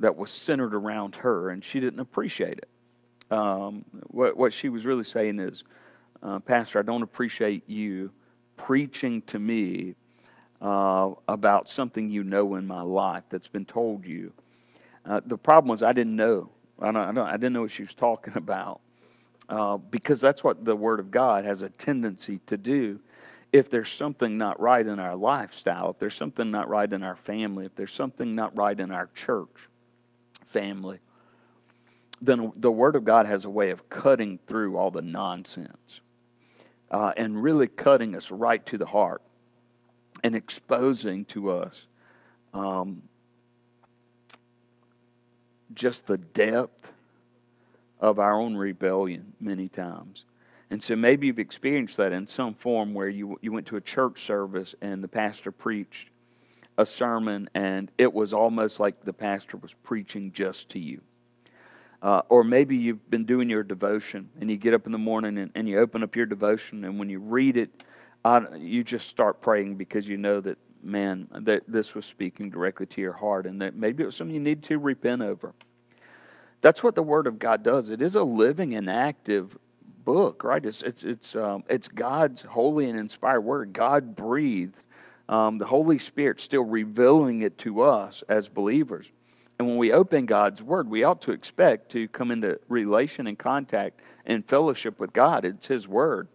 that 0.00 0.16
was 0.16 0.30
centered 0.30 0.74
around 0.74 1.14
her, 1.16 1.50
and 1.50 1.64
she 1.64 1.78
didn't 1.78 2.00
appreciate 2.00 2.58
it. 2.58 2.68
Um, 3.30 3.84
what 4.08 4.36
what 4.36 4.52
she 4.52 4.68
was 4.70 4.84
really 4.84 5.04
saying 5.04 5.38
is, 5.38 5.62
uh, 6.22 6.40
Pastor, 6.40 6.80
I 6.80 6.82
don't 6.82 7.02
appreciate 7.02 7.68
you 7.68 8.10
preaching 8.56 9.22
to 9.22 9.38
me 9.38 9.94
uh, 10.60 11.10
about 11.28 11.68
something 11.68 12.10
you 12.10 12.24
know 12.24 12.56
in 12.56 12.66
my 12.66 12.82
life 12.82 13.24
that's 13.30 13.48
been 13.48 13.64
told 13.64 14.04
you. 14.04 14.32
Uh, 15.04 15.20
the 15.24 15.38
problem 15.38 15.68
was 15.68 15.82
I 15.82 15.92
didn't 15.92 16.16
know. 16.16 16.50
I, 16.80 16.86
don't, 16.86 16.96
I, 16.96 17.12
don't, 17.12 17.26
I 17.26 17.32
didn't 17.32 17.52
know 17.52 17.62
what 17.62 17.70
she 17.70 17.82
was 17.82 17.94
talking 17.94 18.32
about 18.36 18.80
uh, 19.48 19.76
because 19.76 20.20
that's 20.20 20.44
what 20.44 20.64
the 20.64 20.76
Word 20.76 21.00
of 21.00 21.10
God 21.10 21.44
has 21.44 21.62
a 21.62 21.70
tendency 21.70 22.40
to 22.46 22.56
do. 22.56 23.00
If 23.50 23.70
there's 23.70 23.90
something 23.90 24.36
not 24.36 24.60
right 24.60 24.86
in 24.86 24.98
our 24.98 25.16
lifestyle, 25.16 25.90
if 25.90 25.98
there's 25.98 26.14
something 26.14 26.50
not 26.50 26.68
right 26.68 26.92
in 26.92 27.02
our 27.02 27.16
family, 27.16 27.64
if 27.64 27.74
there's 27.76 27.94
something 27.94 28.34
not 28.34 28.54
right 28.54 28.78
in 28.78 28.90
our 28.90 29.08
church 29.14 29.48
family, 30.46 30.98
then 32.20 32.52
the 32.56 32.70
Word 32.70 32.96
of 32.96 33.04
God 33.04 33.26
has 33.26 33.44
a 33.44 33.50
way 33.50 33.70
of 33.70 33.88
cutting 33.88 34.38
through 34.46 34.76
all 34.76 34.90
the 34.90 35.02
nonsense 35.02 36.00
uh, 36.90 37.12
and 37.16 37.42
really 37.42 37.68
cutting 37.68 38.14
us 38.14 38.30
right 38.30 38.64
to 38.66 38.76
the 38.76 38.86
heart 38.86 39.22
and 40.24 40.34
exposing 40.34 41.24
to 41.26 41.50
us 41.50 41.86
um, 42.54 43.02
just 45.74 46.06
the 46.06 46.18
depth 46.18 46.92
of 48.00 48.18
our 48.18 48.40
own 48.40 48.56
rebellion 48.56 49.32
many 49.40 49.68
times. 49.68 50.24
And 50.70 50.82
so 50.82 50.94
maybe 50.96 51.26
you've 51.26 51.38
experienced 51.38 51.96
that 51.96 52.12
in 52.12 52.26
some 52.26 52.54
form 52.54 52.92
where 52.92 53.08
you, 53.08 53.38
you 53.40 53.52
went 53.52 53.66
to 53.66 53.76
a 53.76 53.80
church 53.80 54.24
service 54.24 54.74
and 54.82 55.02
the 55.02 55.08
pastor 55.08 55.50
preached 55.50 56.08
a 56.76 56.84
sermon 56.84 57.48
and 57.54 57.90
it 57.98 58.12
was 58.12 58.32
almost 58.32 58.78
like 58.78 59.02
the 59.04 59.12
pastor 59.12 59.56
was 59.56 59.74
preaching 59.82 60.30
just 60.32 60.68
to 60.70 60.78
you. 60.78 61.00
Uh, 62.00 62.22
or 62.28 62.44
maybe 62.44 62.76
you've 62.76 63.10
been 63.10 63.24
doing 63.24 63.50
your 63.50 63.64
devotion 63.64 64.28
and 64.40 64.50
you 64.50 64.56
get 64.56 64.74
up 64.74 64.86
in 64.86 64.92
the 64.92 64.98
morning 64.98 65.38
and, 65.38 65.50
and 65.54 65.68
you 65.68 65.78
open 65.78 66.02
up 66.02 66.14
your 66.14 66.26
devotion 66.26 66.84
and 66.84 66.98
when 66.98 67.08
you 67.08 67.18
read 67.18 67.56
it, 67.56 67.82
I, 68.28 68.56
you 68.56 68.84
just 68.84 69.08
start 69.08 69.40
praying 69.40 69.76
because 69.76 70.06
you 70.06 70.16
know 70.16 70.40
that, 70.40 70.58
man, 70.82 71.28
that 71.32 71.62
this 71.66 71.94
was 71.94 72.04
speaking 72.04 72.50
directly 72.50 72.86
to 72.86 73.00
your 73.00 73.12
heart 73.14 73.46
and 73.46 73.60
that 73.62 73.74
maybe 73.74 74.02
it 74.02 74.06
was 74.06 74.16
something 74.16 74.34
you 74.34 74.40
need 74.40 74.62
to 74.64 74.78
repent 74.78 75.22
over. 75.22 75.54
That's 76.60 76.82
what 76.82 76.94
the 76.94 77.02
Word 77.02 77.26
of 77.26 77.38
God 77.38 77.62
does. 77.62 77.90
It 77.90 78.02
is 78.02 78.16
a 78.16 78.22
living 78.22 78.74
and 78.74 78.90
active 78.90 79.56
book, 80.04 80.44
right? 80.44 80.64
It's, 80.64 80.82
it's, 80.82 81.02
it's, 81.04 81.36
um, 81.36 81.64
it's 81.68 81.88
God's 81.88 82.42
holy 82.42 82.88
and 82.90 82.98
inspired 82.98 83.40
Word. 83.40 83.72
God 83.72 84.14
breathed. 84.16 84.76
Um, 85.28 85.58
the 85.58 85.66
Holy 85.66 85.98
Spirit 85.98 86.40
still 86.40 86.64
revealing 86.64 87.42
it 87.42 87.58
to 87.58 87.82
us 87.82 88.22
as 88.28 88.48
believers. 88.48 89.06
And 89.58 89.68
when 89.68 89.76
we 89.76 89.92
open 89.92 90.26
God's 90.26 90.62
Word, 90.62 90.88
we 90.88 91.04
ought 91.04 91.22
to 91.22 91.32
expect 91.32 91.92
to 91.92 92.08
come 92.08 92.30
into 92.30 92.58
relation 92.68 93.26
and 93.26 93.38
contact 93.38 94.00
and 94.24 94.44
fellowship 94.46 94.98
with 94.98 95.12
God. 95.12 95.44
It's 95.44 95.66
His 95.66 95.86
Word. 95.86 96.28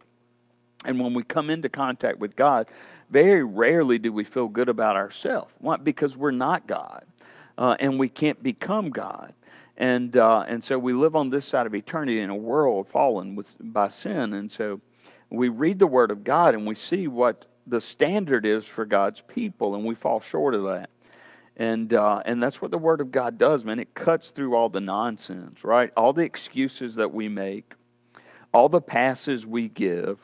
And 0.85 0.99
when 0.99 1.13
we 1.13 1.23
come 1.23 1.49
into 1.49 1.69
contact 1.69 2.19
with 2.19 2.35
God, 2.35 2.67
very 3.09 3.43
rarely 3.43 3.99
do 3.99 4.11
we 4.11 4.23
feel 4.23 4.47
good 4.47 4.69
about 4.69 4.95
ourselves. 4.95 5.53
Why? 5.59 5.77
Because 5.77 6.17
we're 6.17 6.31
not 6.31 6.67
God. 6.67 7.05
Uh, 7.57 7.75
and 7.79 7.99
we 7.99 8.09
can't 8.09 8.41
become 8.41 8.89
God. 8.89 9.33
And, 9.77 10.17
uh, 10.17 10.45
and 10.47 10.63
so 10.63 10.77
we 10.77 10.93
live 10.93 11.15
on 11.15 11.29
this 11.29 11.45
side 11.45 11.65
of 11.65 11.75
eternity 11.75 12.19
in 12.19 12.29
a 12.29 12.35
world 12.35 12.87
fallen 12.87 13.35
with, 13.35 13.53
by 13.59 13.87
sin. 13.87 14.33
And 14.33 14.51
so 14.51 14.81
we 15.29 15.49
read 15.49 15.79
the 15.79 15.87
Word 15.87 16.11
of 16.11 16.23
God 16.23 16.53
and 16.53 16.65
we 16.65 16.75
see 16.75 17.07
what 17.07 17.45
the 17.65 17.81
standard 17.81 18.45
is 18.45 18.65
for 18.65 18.85
God's 18.85 19.21
people, 19.21 19.75
and 19.75 19.85
we 19.85 19.95
fall 19.95 20.19
short 20.19 20.53
of 20.53 20.63
that. 20.63 20.89
And, 21.55 21.93
uh, 21.93 22.21
and 22.25 22.41
that's 22.41 22.61
what 22.61 22.71
the 22.71 22.77
Word 22.77 22.99
of 22.99 23.11
God 23.11 23.37
does, 23.37 23.63
man. 23.63 23.79
It 23.79 23.93
cuts 23.93 24.29
through 24.29 24.55
all 24.55 24.69
the 24.69 24.81
nonsense, 24.81 25.63
right? 25.63 25.91
All 25.95 26.13
the 26.13 26.23
excuses 26.23 26.95
that 26.95 27.13
we 27.13 27.29
make, 27.29 27.73
all 28.53 28.69
the 28.69 28.81
passes 28.81 29.45
we 29.45 29.69
give 29.69 30.19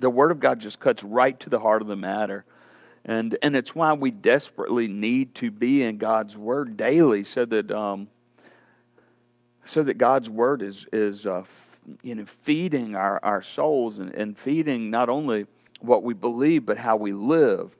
the 0.00 0.10
Word 0.10 0.30
of 0.30 0.40
God 0.40 0.60
just 0.60 0.80
cuts 0.80 1.02
right 1.02 1.38
to 1.40 1.50
the 1.50 1.58
heart 1.58 1.82
of 1.82 1.88
the 1.88 1.96
matter. 1.96 2.44
And, 3.04 3.38
and 3.42 3.56
it's 3.56 3.74
why 3.74 3.92
we 3.94 4.10
desperately 4.10 4.86
need 4.86 5.34
to 5.36 5.50
be 5.50 5.82
in 5.82 5.98
God's 5.98 6.36
Word 6.36 6.76
daily 6.76 7.24
so 7.24 7.44
that, 7.46 7.70
um, 7.70 8.08
so 9.64 9.82
that 9.82 9.98
God's 9.98 10.28
Word 10.28 10.62
is, 10.62 10.86
is 10.92 11.26
uh, 11.26 11.44
you 12.02 12.14
know, 12.14 12.26
feeding 12.42 12.94
our, 12.94 13.20
our 13.22 13.42
souls 13.42 13.98
and, 13.98 14.14
and 14.14 14.36
feeding 14.36 14.90
not 14.90 15.08
only 15.08 15.46
what 15.80 16.02
we 16.02 16.14
believe, 16.14 16.66
but 16.66 16.76
how 16.76 16.96
we 16.96 17.12
live. 17.12 17.74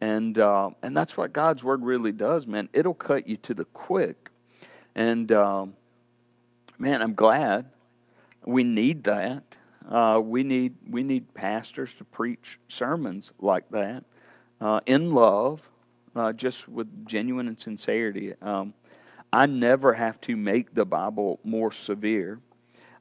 And, 0.00 0.38
uh, 0.38 0.70
and 0.82 0.96
that's 0.96 1.16
what 1.16 1.32
God's 1.32 1.64
Word 1.64 1.82
really 1.82 2.12
does, 2.12 2.46
man. 2.46 2.68
It'll 2.72 2.94
cut 2.94 3.26
you 3.26 3.36
to 3.38 3.54
the 3.54 3.64
quick. 3.66 4.30
And, 4.94 5.32
um, 5.32 5.74
man, 6.78 7.02
I'm 7.02 7.14
glad 7.14 7.66
we 8.44 8.62
need 8.62 9.04
that. 9.04 9.42
Uh, 9.88 10.20
we 10.22 10.42
need 10.42 10.74
we 10.90 11.02
need 11.02 11.32
pastors 11.32 11.94
to 11.94 12.04
preach 12.04 12.58
sermons 12.68 13.32
like 13.40 13.68
that 13.70 14.04
uh, 14.60 14.80
in 14.86 15.12
love, 15.14 15.62
uh, 16.14 16.32
just 16.32 16.68
with 16.68 17.06
genuine 17.06 17.48
and 17.48 17.58
sincerity. 17.58 18.34
Um, 18.42 18.74
I 19.32 19.46
never 19.46 19.94
have 19.94 20.20
to 20.22 20.36
make 20.36 20.74
the 20.74 20.84
Bible 20.84 21.40
more 21.42 21.72
severe. 21.72 22.40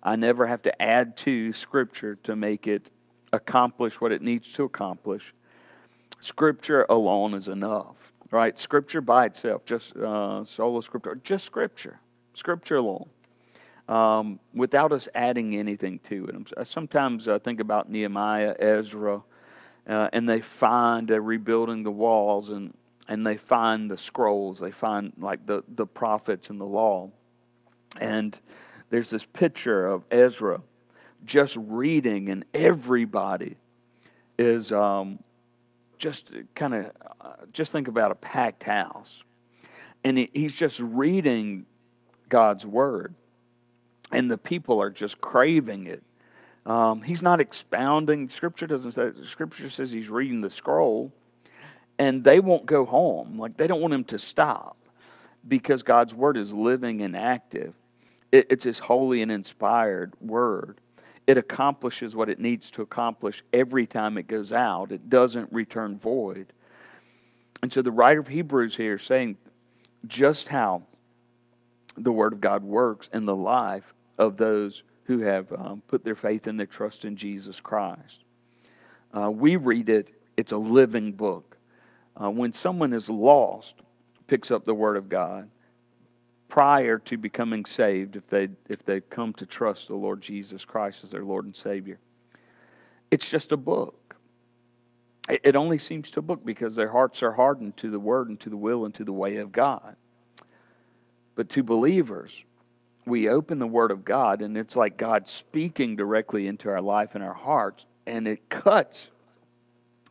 I 0.02 0.15
never 0.15 0.47
have 0.47 0.62
to 0.63 0.82
add 0.82 1.17
to 1.17 1.52
Scripture 1.52 2.15
to 2.23 2.36
make 2.36 2.67
it 2.67 2.88
accomplish 3.34 4.00
what 4.00 4.13
it 4.13 4.21
needs 4.21 4.52
to 4.54 4.63
accomplish. 4.63 5.34
Scripture 6.21 6.86
alone 6.89 7.34
is 7.34 7.50
enough, 7.50 7.95
right? 8.32 8.58
Scripture 8.58 9.02
by 9.02 9.26
itself, 9.26 9.65
just 9.65 9.95
uh, 9.97 10.43
sola 10.45 10.82
scriptura, 10.82 11.21
just 11.23 11.45
Scripture, 11.45 12.00
Scripture 12.34 12.78
alone 12.78 13.10
um, 13.88 14.39
without 14.54 14.91
us 14.91 15.08
adding 15.15 15.56
anything 15.56 16.00
to 16.10 16.28
it. 16.28 16.67
Sometimes 16.67 17.28
I 17.28 17.39
think 17.39 17.60
about 17.60 17.89
Nehemiah, 17.89 18.56
Ezra, 18.60 19.21
uh, 19.88 20.10
and 20.12 20.28
they 20.28 20.41
find 20.41 21.10
uh, 21.10 21.21
rebuilding 21.21 21.84
the 21.84 21.91
walls, 21.91 22.50
and 22.50 22.73
and 23.08 23.26
they 23.26 23.38
find 23.38 23.89
the 23.89 23.97
scrolls, 23.97 24.60
they 24.60 24.71
find 24.71 25.13
like 25.17 25.45
the, 25.45 25.63
the 25.76 25.86
prophets 25.86 26.50
and 26.50 26.60
the 26.60 26.65
law. 26.65 27.10
And 28.00 28.38
there's 28.89 29.10
this 29.10 29.26
picture 29.26 29.88
of 29.88 30.04
Ezra 30.12 30.62
just 31.26 31.56
reading, 31.58 32.30
and 32.30 32.45
everybody 32.54 33.56
is 34.38 34.71
um, 34.71 35.19
just 35.97 36.32
kind 36.54 36.73
of, 36.76 36.91
uh, 37.21 37.34
just 37.54 37.71
think 37.71 37.88
about 37.88 38.12
a 38.12 38.15
packed 38.15 38.63
house. 38.63 39.23
And 40.04 40.17
he, 40.17 40.30
he's 40.34 40.54
just 40.54 40.80
reading 40.80 41.65
God's 42.30 42.65
word, 42.65 43.15
and 44.12 44.30
the 44.30 44.38
people 44.38 44.82
are 44.82 44.89
just 44.89 45.20
craving 45.22 45.88
it. 45.88 46.04
Um, 46.65 47.02
he's 47.02 47.24
not 47.24 47.39
expounding. 47.39 48.30
Scripture 48.30 48.67
doesn't 48.67 48.91
say. 48.91 49.12
Scripture 49.30 49.70
says 49.70 49.91
he's 49.91 50.10
reading 50.10 50.41
the 50.41 50.50
scroll, 50.50 51.13
and 51.98 52.24
they 52.24 52.39
won't 52.39 52.65
go 52.65 52.86
home. 52.86 53.39
Like 53.39 53.58
they 53.58 53.67
don't 53.67 53.82
want 53.82 53.93
him 53.93 54.04
to 54.06 54.20
stop 54.20 54.78
because 55.48 55.84
God's 55.84 56.13
word 56.13 56.38
is 56.38 56.52
living 56.52 57.02
and 57.02 57.15
active. 57.15 57.74
It, 58.32 58.48
it's 58.50 58.63
His 58.63 58.80
holy 58.80 59.22
and 59.22 59.32
inspired 59.32 60.13
word. 60.20 60.80
It 61.26 61.38
accomplishes 61.38 62.15
what 62.15 62.30
it 62.30 62.39
needs 62.39 62.72
to 62.72 62.82
accomplish 62.82 63.43
every 63.52 63.86
time 63.86 64.17
it 64.17 64.28
goes 64.28 64.52
out. 64.52 64.91
It 64.91 65.10
doesn't 65.10 65.52
return 65.52 66.00
void. 66.00 66.54
And 67.62 67.72
so 67.72 67.82
the 67.82 67.91
writer 67.91 68.20
of 68.20 68.28
Hebrews 68.28 68.76
here 68.76 68.96
is 68.96 69.04
saying 69.04 69.38
just 70.06 70.48
how 70.48 70.84
the 71.98 72.12
Word 72.12 72.34
of 72.34 72.39
God 72.39 72.63
works 72.63 73.10
in 73.12 73.26
the 73.26 73.36
life 73.36 73.93
of 74.17 74.38
those 74.38 74.84
who 75.03 75.19
have 75.19 75.51
um, 75.53 75.82
put 75.88 76.03
their 76.03 76.15
faith 76.15 76.47
and 76.47 76.60
their 76.60 76.67
trust 76.67 77.06
in 77.06 77.15
Jesus 77.15 77.60
Christ. 77.60 78.23
Uh, 79.13 79.32
we 79.32 79.56
read 79.56 79.89
it, 79.89 80.10
it's 80.36 80.51
a 80.51 80.58
living 80.58 81.13
book. 81.13 81.58
Uh, 82.21 82.30
when 82.30 82.51
someone 82.51 82.93
is 82.93 83.10
lost, 83.10 83.75
picks 84.27 84.51
up 84.51 84.65
the 84.65 84.73
Word 84.73 84.97
of 84.97 85.08
God 85.08 85.49
prior 86.49 86.97
to 86.99 87.17
becoming 87.17 87.65
saved, 87.65 88.15
if 88.15 88.27
they 88.27 88.49
if 88.69 88.84
they 88.86 89.01
come 89.01 89.34
to 89.34 89.45
trust 89.45 89.88
the 89.88 89.95
Lord 89.95 90.21
Jesus 90.21 90.65
Christ 90.65 91.03
as 91.03 91.12
their 91.12 91.23
Lord 91.23 91.45
and 91.45 91.56
Savior, 91.56 91.99
it's 93.12 93.30
just 93.30 93.51
a 93.51 93.58
book. 93.58 94.15
It, 95.30 95.41
it 95.43 95.56
only 95.56 95.77
seems 95.77 96.10
to 96.12 96.19
a 96.19 96.23
book 96.23 96.45
because 96.45 96.75
their 96.75 96.89
hearts 96.91 97.21
are 97.23 97.34
hardened 97.34 97.77
to 97.77 97.89
the 97.89 97.99
Word 97.99 98.30
and 98.30 98.39
to 98.41 98.49
the 98.49 98.58
will 98.58 98.86
and 98.86 98.93
to 98.95 99.03
the 99.03 99.13
way 99.13 99.38
of 99.38 99.51
God. 99.51 99.95
But 101.36 101.49
to 101.49 101.63
believers, 101.63 102.43
we 103.08 103.30
open 103.30 103.60
the 103.60 103.67
Word 103.67 103.91
of 103.91 104.06
God, 104.06 104.41
and 104.41 104.58
it's 104.58 104.76
like 104.76 104.98
God 104.98 105.28
speaking 105.28 105.96
directly 105.96 106.48
into 106.48 106.70
our 106.70 106.82
life 106.82 107.15
and 107.15 107.24
our 107.24 107.34
hearts, 107.34 107.86
and 108.06 108.28
it 108.28 108.50
cuts. 108.50 109.10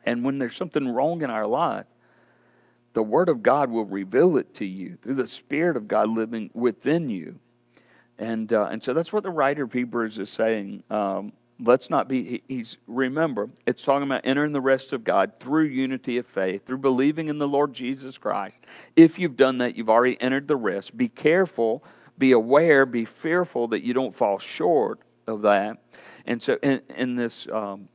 And 0.05 0.25
when 0.25 0.39
there's 0.39 0.57
something 0.57 0.89
wrong 0.89 1.23
in 1.23 1.31
our 1.31 1.47
life, 1.47 1.87
the 2.95 3.03
Word 3.03 3.29
of 3.29 3.43
God 3.43 3.71
will 3.71 3.85
reveal 3.85 4.37
it 4.39 4.55
to 4.55 4.65
you 4.65 4.97
through 5.03 5.17
the 5.17 5.27
Spirit 5.27 5.77
of 5.77 5.87
God 5.87 6.09
living 6.09 6.51
within 6.55 7.11
you. 7.11 7.39
And, 8.19 8.53
uh, 8.53 8.69
and 8.71 8.83
so 8.83 8.95
that's 8.95 9.13
what 9.13 9.23
the 9.23 9.31
writer 9.31 9.65
of 9.65 9.73
Hebrews 9.73 10.19
is 10.19 10.31
saying. 10.31 10.83
Um, 10.91 11.33
let's 11.61 11.91
not 11.91 12.09
be, 12.09 12.43
he's, 12.49 12.77
remember, 12.87 13.51
it's 13.67 13.83
talking 13.83 14.05
about 14.05 14.23
entering 14.25 14.53
the 14.53 14.61
rest 14.61 14.93
of 14.93 15.05
God 15.05 15.33
through 15.41 15.65
unity 15.65 16.17
of 16.17 16.27
faith, 16.27 16.67
through 16.67 16.79
believing 16.79 17.29
in 17.29 17.39
the 17.39 17.49
Lord 17.49 17.75
Jesus 17.75 18.17
Christ. 18.17 18.57
If 18.95 19.19
you've 19.19 19.37
done 19.37 19.59
that, 19.59 19.77
you've 19.77 19.91
already 19.91 20.21
entered 20.21 20.49
the 20.49 20.57
rest. 20.57 20.97
Be 20.97 21.09
careful, 21.09 21.85
be 22.18 22.33
aware, 22.33 22.87
be 22.87 23.05
fearful 23.05 23.68
that 23.68 23.83
you 23.83 23.94
don't 23.94 24.14
fall 24.14 24.38
short 24.38 25.00
of 25.26 25.42
that. 25.42 25.79
And 26.26 26.42
so 26.42 26.59
in, 26.62 26.81
in 26.96 27.16
this, 27.16 27.46
um, 27.52 27.88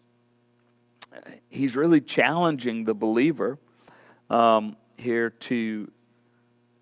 he's 1.50 1.76
really 1.76 2.02
challenging 2.02 2.86
the 2.86 2.94
believer 2.94 3.58
um, 4.30 4.78
here 4.98 5.30
to 5.30 5.92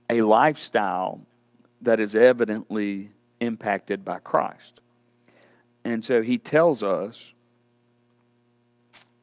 a 0.10 0.22
lifestyle 0.22 1.22
that 1.82 2.00
is 2.00 2.16
evidently 2.16 3.12
impacted 3.40 4.04
by 4.04 4.20
Christ. 4.20 4.82
And 5.84 6.04
so 6.04 6.22
he 6.22 6.38
tells 6.38 6.84
us 6.84 7.34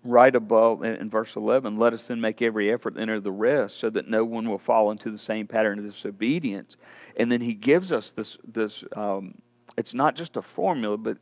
right 0.07 0.35
above 0.35 0.85
in 0.85 1.11
verse 1.11 1.37
11 1.37 1.79
let 1.79 1.93
us 1.93 2.07
then 2.07 2.21
make 2.21 2.41
every 2.43 2.73
effort 2.73 2.95
to 2.95 3.01
enter 3.01 3.21
the 3.21 3.33
rest 3.33 3.79
so 3.79 3.91
that 3.91 4.09
no 4.09 4.25
one 4.25 4.49
will 4.49 4.59
fall 4.59 4.91
into 4.91 5.11
the 5.11 5.19
same 5.19 5.47
pattern 5.47 5.79
of 5.79 5.85
disobedience 5.85 6.77
and 7.17 7.31
then 7.31 7.41
he 7.41 7.55
gives 7.55 7.93
us 7.93 8.11
this 8.13 8.39
this 8.47 8.85
um, 8.95 9.35
it's 9.77 9.95
not 9.95 10.15
just 10.15 10.37
a 10.37 10.43
formula 10.43 10.97
but 10.97 11.19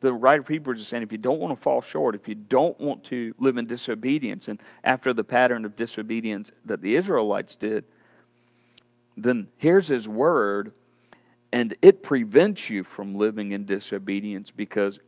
the 0.00 0.12
writer 0.12 0.40
of 0.40 0.48
Hebrews 0.48 0.80
is 0.80 0.88
saying 0.88 1.02
if 1.02 1.12
you 1.12 1.18
don't 1.18 1.40
want 1.40 1.56
to 1.56 1.60
fall 1.60 1.80
short, 1.80 2.14
if 2.14 2.28
you 2.28 2.34
don't 2.34 2.78
want 2.80 3.02
to 3.04 3.34
live 3.38 3.56
in 3.56 3.66
disobedience, 3.66 4.48
and 4.48 4.60
after 4.84 5.12
the 5.12 5.24
pattern 5.24 5.64
of 5.64 5.74
disobedience 5.76 6.52
that 6.64 6.80
the 6.82 6.94
Israelites 6.94 7.56
did, 7.56 7.84
then 9.16 9.48
here's 9.56 9.88
his 9.88 10.06
word, 10.06 10.72
and 11.52 11.76
it 11.82 12.02
prevents 12.02 12.70
you 12.70 12.84
from 12.84 13.16
living 13.16 13.52
in 13.52 13.64
disobedience 13.64 14.52
because 14.52 15.00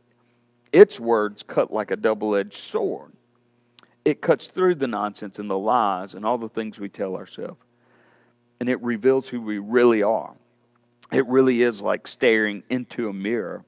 its 0.73 0.99
words 0.99 1.43
cut 1.43 1.71
like 1.71 1.91
a 1.91 1.95
double 1.95 2.35
edged 2.35 2.57
sword. 2.57 3.13
It 4.03 4.21
cuts 4.21 4.47
through 4.47 4.75
the 4.75 4.87
nonsense 4.87 5.39
and 5.39 5.49
the 5.49 5.57
lies 5.57 6.13
and 6.13 6.25
all 6.25 6.37
the 6.37 6.49
things 6.49 6.79
we 6.79 6.89
tell 6.89 7.15
ourselves, 7.15 7.61
and 8.59 8.69
it 8.69 8.81
reveals 8.81 9.27
who 9.27 9.41
we 9.41 9.59
really 9.59 10.03
are. 10.03 10.33
It 11.11 11.27
really 11.27 11.61
is 11.61 11.81
like 11.81 12.07
staring 12.07 12.63
into 12.69 13.09
a 13.09 13.13
mirror 13.13 13.63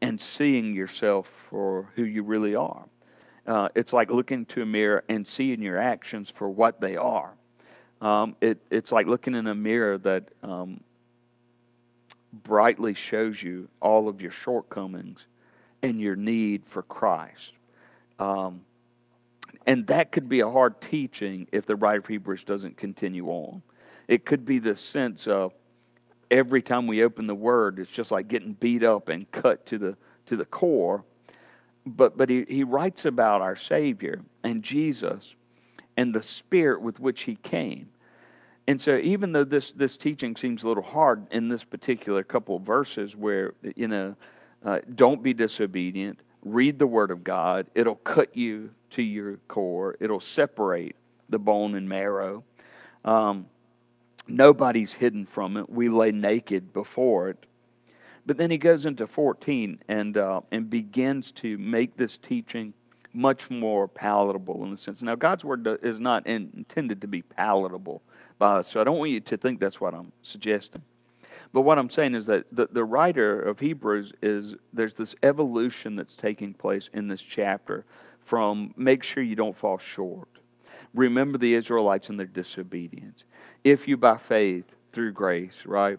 and 0.00 0.20
seeing 0.20 0.74
yourself 0.74 1.28
for 1.50 1.88
who 1.94 2.04
you 2.04 2.22
really 2.22 2.54
are. 2.54 2.84
Uh, 3.46 3.68
it's 3.74 3.92
like 3.92 4.10
looking 4.10 4.44
to 4.46 4.62
a 4.62 4.66
mirror 4.66 5.04
and 5.08 5.26
seeing 5.26 5.62
your 5.62 5.78
actions 5.78 6.30
for 6.30 6.48
what 6.48 6.80
they 6.80 6.96
are. 6.96 7.32
Um, 8.00 8.36
it, 8.40 8.58
it's 8.70 8.92
like 8.92 9.06
looking 9.06 9.34
in 9.34 9.46
a 9.46 9.54
mirror 9.54 9.98
that 9.98 10.24
um, 10.42 10.80
brightly 12.42 12.94
shows 12.94 13.42
you 13.42 13.68
all 13.80 14.08
of 14.08 14.20
your 14.20 14.30
shortcomings 14.30 15.26
and 15.82 16.00
your 16.00 16.16
need 16.16 16.64
for 16.66 16.82
Christ. 16.82 17.52
Um, 18.18 18.62
and 19.66 19.86
that 19.86 20.12
could 20.12 20.28
be 20.28 20.40
a 20.40 20.50
hard 20.50 20.80
teaching 20.80 21.46
if 21.52 21.66
the 21.66 21.76
writer 21.76 21.98
of 21.98 22.06
Hebrews 22.06 22.44
doesn't 22.44 22.76
continue 22.76 23.28
on. 23.28 23.62
It 24.08 24.24
could 24.24 24.44
be 24.44 24.58
the 24.58 24.76
sense 24.76 25.26
of 25.26 25.52
every 26.30 26.62
time 26.62 26.86
we 26.86 27.02
open 27.02 27.26
the 27.26 27.34
Word, 27.34 27.78
it's 27.78 27.90
just 27.90 28.10
like 28.10 28.28
getting 28.28 28.52
beat 28.52 28.82
up 28.82 29.08
and 29.08 29.30
cut 29.32 29.66
to 29.66 29.78
the 29.78 29.96
to 30.26 30.36
the 30.36 30.44
core. 30.44 31.04
But 31.84 32.16
but 32.16 32.28
he, 32.28 32.44
he 32.48 32.64
writes 32.64 33.04
about 33.04 33.40
our 33.40 33.56
Savior 33.56 34.20
and 34.42 34.62
Jesus 34.62 35.34
and 35.96 36.14
the 36.14 36.22
Spirit 36.22 36.82
with 36.82 37.00
which 37.00 37.22
He 37.22 37.36
came. 37.36 37.88
And 38.68 38.80
so, 38.80 38.96
even 38.96 39.32
though 39.32 39.44
this 39.44 39.72
this 39.72 39.96
teaching 39.96 40.36
seems 40.36 40.64
a 40.64 40.68
little 40.68 40.82
hard 40.82 41.26
in 41.30 41.48
this 41.48 41.64
particular 41.64 42.22
couple 42.24 42.56
of 42.56 42.62
verses, 42.62 43.14
where 43.14 43.54
you 43.76 43.88
know, 43.88 44.16
uh, 44.64 44.80
don't 44.94 45.22
be 45.22 45.32
disobedient, 45.32 46.18
read 46.46 46.78
the 46.78 46.86
Word 46.86 47.10
of 47.10 47.24
God. 47.24 47.66
It'll 47.74 47.96
cut 47.96 48.36
you 48.36 48.70
to 48.90 49.02
your 49.02 49.36
core. 49.48 49.96
It'll 50.00 50.20
separate 50.20 50.96
the 51.28 51.38
bone 51.38 51.74
and 51.74 51.88
marrow. 51.88 52.44
Um, 53.04 53.46
Nobody's 54.28 54.92
hidden 54.92 55.24
from 55.26 55.56
it. 55.56 55.70
We 55.70 55.88
lay 55.88 56.10
naked 56.10 56.72
before 56.72 57.28
it. 57.30 57.46
But 58.24 58.38
then 58.38 58.50
he 58.50 58.58
goes 58.58 58.84
into 58.84 59.06
14 59.06 59.78
and, 59.88 60.16
uh, 60.16 60.40
and 60.50 60.68
begins 60.68 61.30
to 61.32 61.56
make 61.58 61.96
this 61.96 62.16
teaching 62.16 62.74
much 63.12 63.48
more 63.50 63.86
palatable 63.86 64.64
in 64.64 64.72
the 64.72 64.76
sense. 64.76 65.00
Now, 65.00 65.14
God's 65.14 65.44
word 65.44 65.66
is 65.82 66.00
not 66.00 66.26
intended 66.26 67.00
to 67.02 67.06
be 67.06 67.22
palatable 67.22 68.02
by 68.38 68.56
us, 68.56 68.68
so 68.68 68.80
I 68.80 68.84
don't 68.84 68.98
want 68.98 69.12
you 69.12 69.20
to 69.20 69.36
think 69.36 69.60
that's 69.60 69.80
what 69.80 69.94
I'm 69.94 70.12
suggesting. 70.22 70.82
But 71.52 71.62
what 71.62 71.78
I'm 71.78 71.90
saying 71.90 72.14
is 72.14 72.26
that 72.26 72.44
the, 72.52 72.68
the 72.70 72.84
writer 72.84 73.40
of 73.40 73.60
Hebrews 73.60 74.12
is 74.22 74.54
there's 74.72 74.94
this 74.94 75.14
evolution 75.22 75.96
that's 75.96 76.14
taking 76.14 76.54
place 76.54 76.90
in 76.92 77.08
this 77.08 77.22
chapter 77.22 77.84
from 78.24 78.74
make 78.76 79.02
sure 79.02 79.22
you 79.22 79.36
don't 79.36 79.56
fall 79.56 79.78
short. 79.78 80.28
Remember 80.94 81.38
the 81.38 81.54
Israelites 81.54 82.08
and 82.08 82.18
their 82.18 82.26
disobedience 82.26 83.24
if 83.66 83.88
you 83.88 83.96
by 83.96 84.16
faith 84.16 84.64
through 84.92 85.12
grace, 85.12 85.62
right, 85.66 85.98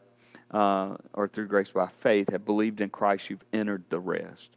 uh, 0.52 0.95
or 1.14 1.28
through 1.28 1.48
grace 1.48 1.70
by 1.70 1.89
faith 2.00 2.32
have 2.32 2.45
believed 2.45 2.80
in 2.80 2.89
Christ, 2.89 3.30
you've 3.30 3.43
entered 3.52 3.84
the 3.89 4.00
rest. 4.00 4.52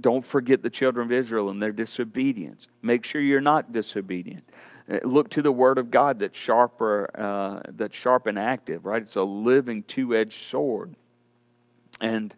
Don't 0.00 0.24
forget 0.24 0.62
the 0.62 0.68
children 0.68 1.06
of 1.06 1.12
Israel 1.12 1.48
and 1.48 1.62
their 1.62 1.72
disobedience. 1.72 2.68
Make 2.82 3.04
sure 3.04 3.22
you're 3.22 3.40
not 3.40 3.72
disobedient. 3.72 4.44
Uh, 4.90 4.98
look 5.04 5.30
to 5.30 5.42
the 5.42 5.52
Word 5.52 5.78
of 5.78 5.90
God 5.90 6.18
that's 6.18 6.38
sharper, 6.38 7.10
uh, 7.14 7.70
that's 7.76 7.96
sharp 7.96 8.26
and 8.26 8.38
active. 8.38 8.84
Right? 8.86 9.02
It's 9.02 9.16
a 9.16 9.22
living 9.22 9.82
two-edged 9.84 10.48
sword, 10.48 10.94
and 12.00 12.34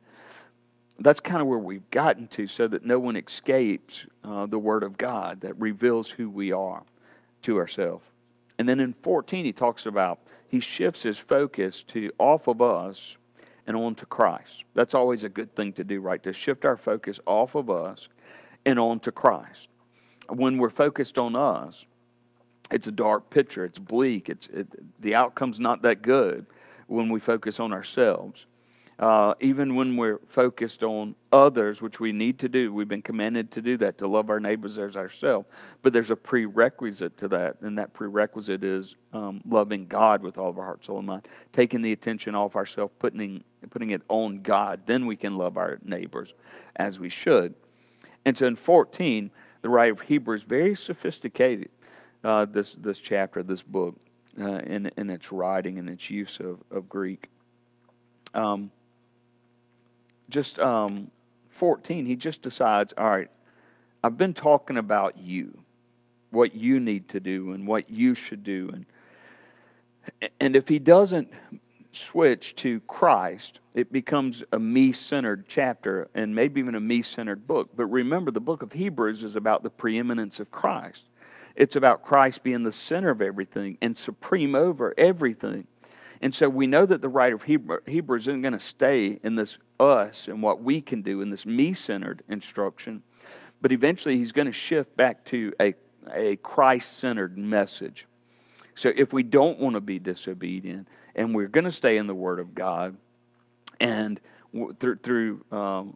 that's 0.98 1.20
kind 1.20 1.40
of 1.40 1.46
where 1.46 1.58
we've 1.58 1.90
gotten 1.90 2.28
to, 2.28 2.46
so 2.46 2.68
that 2.68 2.84
no 2.84 2.98
one 2.98 3.16
escapes 3.16 4.04
uh, 4.24 4.46
the 4.46 4.58
Word 4.58 4.82
of 4.82 4.98
God 4.98 5.40
that 5.42 5.58
reveals 5.58 6.08
who 6.08 6.28
we 6.28 6.52
are 6.52 6.82
to 7.42 7.56
ourselves. 7.56 8.04
And 8.58 8.68
then 8.68 8.80
in 8.80 8.94
14, 9.02 9.46
he 9.46 9.52
talks 9.52 9.86
about, 9.86 10.18
he 10.48 10.60
shifts 10.60 11.02
his 11.02 11.16
focus 11.16 11.82
to 11.84 12.10
off 12.18 12.46
of 12.46 12.60
us 12.60 13.16
and 13.66 13.76
on 13.76 13.94
to 13.94 14.04
Christ. 14.04 14.64
That's 14.74 14.94
always 14.94 15.24
a 15.24 15.28
good 15.28 15.54
thing 15.54 15.72
to 15.74 15.84
do, 15.84 16.00
right? 16.00 16.22
To 16.24 16.32
shift 16.32 16.64
our 16.64 16.76
focus 16.76 17.18
off 17.24 17.54
of 17.54 17.70
us 17.70 18.08
and 18.66 18.78
on 18.78 19.00
to 19.00 19.12
Christ. 19.12 19.68
When 20.28 20.58
we're 20.58 20.68
focused 20.68 21.16
on 21.16 21.34
us, 21.34 21.86
it's 22.70 22.86
a 22.86 22.92
dark 22.92 23.30
picture. 23.30 23.64
It's 23.64 23.78
bleak. 23.78 24.28
It's 24.28 24.46
it, 24.48 24.68
the 25.00 25.14
outcome's 25.14 25.60
not 25.60 25.82
that 25.82 26.02
good 26.02 26.46
when 26.86 27.08
we 27.08 27.20
focus 27.20 27.60
on 27.60 27.72
ourselves. 27.72 28.46
Uh, 29.00 29.32
even 29.40 29.74
when 29.76 29.96
we're 29.96 30.20
focused 30.28 30.82
on 30.82 31.14
others, 31.32 31.80
which 31.80 32.00
we 32.00 32.12
need 32.12 32.38
to 32.38 32.50
do, 32.50 32.70
we've 32.70 32.86
been 32.86 33.00
commanded 33.00 33.50
to 33.50 33.62
do 33.62 33.78
that, 33.78 33.96
to 33.96 34.06
love 34.06 34.28
our 34.28 34.38
neighbors 34.38 34.76
as 34.76 34.94
ourselves. 34.94 35.48
But 35.80 35.94
there's 35.94 36.10
a 36.10 36.16
prerequisite 36.16 37.16
to 37.16 37.28
that, 37.28 37.56
and 37.62 37.78
that 37.78 37.94
prerequisite 37.94 38.62
is 38.62 38.96
um, 39.14 39.40
loving 39.48 39.86
God 39.86 40.22
with 40.22 40.36
all 40.36 40.50
of 40.50 40.58
our 40.58 40.66
heart, 40.66 40.84
soul, 40.84 40.98
and 40.98 41.06
mind, 41.06 41.28
taking 41.54 41.80
the 41.80 41.92
attention 41.92 42.34
off 42.34 42.56
ourselves, 42.56 42.92
putting, 42.98 43.42
putting 43.70 43.90
it 43.90 44.02
on 44.10 44.42
God. 44.42 44.82
Then 44.84 45.06
we 45.06 45.16
can 45.16 45.38
love 45.38 45.56
our 45.56 45.78
neighbors 45.82 46.34
as 46.76 47.00
we 47.00 47.08
should. 47.08 47.54
And 48.26 48.36
so 48.36 48.46
in 48.46 48.54
14, 48.54 49.30
the 49.62 49.70
writer 49.70 49.92
of 49.92 50.02
Hebrews, 50.02 50.42
very 50.42 50.74
sophisticated, 50.74 51.70
uh, 52.24 52.44
this, 52.46 52.74
this 52.74 52.98
chapter, 52.98 53.42
this 53.42 53.62
book, 53.62 53.96
uh, 54.40 54.58
in, 54.58 54.90
in 54.96 55.10
its 55.10 55.32
writing 55.32 55.78
and 55.78 55.88
its 55.88 56.08
use 56.08 56.38
of, 56.40 56.58
of 56.70 56.88
Greek. 56.88 57.28
Um, 58.34 58.70
just 60.28 60.58
um, 60.58 61.10
14, 61.50 62.06
he 62.06 62.16
just 62.16 62.42
decides, 62.42 62.94
all 62.96 63.08
right, 63.08 63.30
I've 64.02 64.16
been 64.16 64.34
talking 64.34 64.78
about 64.78 65.18
you, 65.18 65.58
what 66.30 66.54
you 66.54 66.80
need 66.80 67.08
to 67.10 67.20
do 67.20 67.52
and 67.52 67.66
what 67.66 67.90
you 67.90 68.14
should 68.14 68.44
do. 68.44 68.70
And, 68.72 70.30
and 70.38 70.56
if 70.56 70.68
he 70.68 70.78
doesn't 70.78 71.28
switch 71.92 72.54
to 72.56 72.80
Christ, 72.80 73.60
it 73.74 73.92
becomes 73.92 74.42
a 74.52 74.58
me 74.58 74.92
centered 74.92 75.46
chapter 75.48 76.08
and 76.14 76.34
maybe 76.34 76.60
even 76.60 76.76
a 76.76 76.80
me 76.80 77.02
centered 77.02 77.46
book. 77.46 77.70
But 77.76 77.86
remember, 77.86 78.30
the 78.30 78.40
book 78.40 78.62
of 78.62 78.72
Hebrews 78.72 79.24
is 79.24 79.36
about 79.36 79.62
the 79.62 79.70
preeminence 79.70 80.40
of 80.40 80.50
Christ. 80.50 81.04
It's 81.60 81.76
about 81.76 82.02
Christ 82.02 82.42
being 82.42 82.62
the 82.62 82.72
center 82.72 83.10
of 83.10 83.20
everything 83.20 83.76
and 83.82 83.94
supreme 83.94 84.54
over 84.54 84.94
everything. 84.96 85.66
And 86.22 86.34
so 86.34 86.48
we 86.48 86.66
know 86.66 86.86
that 86.86 87.02
the 87.02 87.08
writer 87.10 87.36
of 87.36 87.42
Hebrews 87.42 88.22
isn't 88.22 88.40
going 88.40 88.54
to 88.54 88.58
stay 88.58 89.20
in 89.22 89.34
this 89.34 89.58
us 89.78 90.26
and 90.26 90.42
what 90.42 90.62
we 90.62 90.80
can 90.80 91.02
do 91.02 91.20
in 91.20 91.28
this 91.28 91.44
me 91.44 91.74
centered 91.74 92.22
instruction, 92.30 93.02
but 93.60 93.72
eventually 93.72 94.16
he's 94.16 94.32
going 94.32 94.46
to 94.46 94.54
shift 94.54 94.96
back 94.96 95.22
to 95.26 95.52
a, 95.60 95.74
a 96.14 96.36
Christ 96.36 96.96
centered 96.96 97.36
message. 97.36 98.06
So 98.74 98.90
if 98.96 99.12
we 99.12 99.22
don't 99.22 99.58
want 99.58 99.74
to 99.74 99.82
be 99.82 99.98
disobedient 99.98 100.88
and 101.14 101.34
we're 101.34 101.48
going 101.48 101.64
to 101.64 101.72
stay 101.72 101.98
in 101.98 102.06
the 102.06 102.14
Word 102.14 102.40
of 102.40 102.54
God 102.54 102.96
and 103.80 104.18
through, 104.78 104.96
through 105.02 105.44
um, 105.52 105.94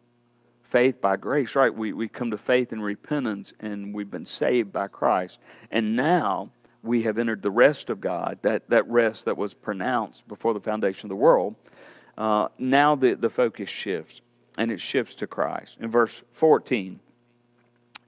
faith 0.74 1.00
by 1.00 1.14
grace, 1.14 1.54
right? 1.54 1.72
We, 1.72 1.92
we 1.92 2.08
come 2.08 2.32
to 2.32 2.36
faith 2.36 2.72
and 2.72 2.82
repentance 2.82 3.52
and 3.60 3.94
we've 3.94 4.10
been 4.10 4.26
saved 4.26 4.72
by 4.72 4.88
Christ. 4.88 5.38
And 5.70 5.94
now 5.94 6.50
we 6.82 7.04
have 7.04 7.16
entered 7.16 7.42
the 7.42 7.50
rest 7.52 7.90
of 7.90 8.00
God, 8.00 8.40
that, 8.42 8.68
that 8.70 8.84
rest 8.88 9.26
that 9.26 9.36
was 9.36 9.54
pronounced 9.54 10.26
before 10.26 10.52
the 10.52 10.58
foundation 10.58 11.06
of 11.06 11.10
the 11.10 11.14
world. 11.14 11.54
Uh, 12.18 12.48
now 12.58 12.96
the, 12.96 13.14
the 13.14 13.30
focus 13.30 13.70
shifts, 13.70 14.20
and 14.58 14.72
it 14.72 14.80
shifts 14.80 15.14
to 15.14 15.28
Christ. 15.28 15.76
In 15.78 15.92
verse 15.92 16.22
14, 16.32 16.98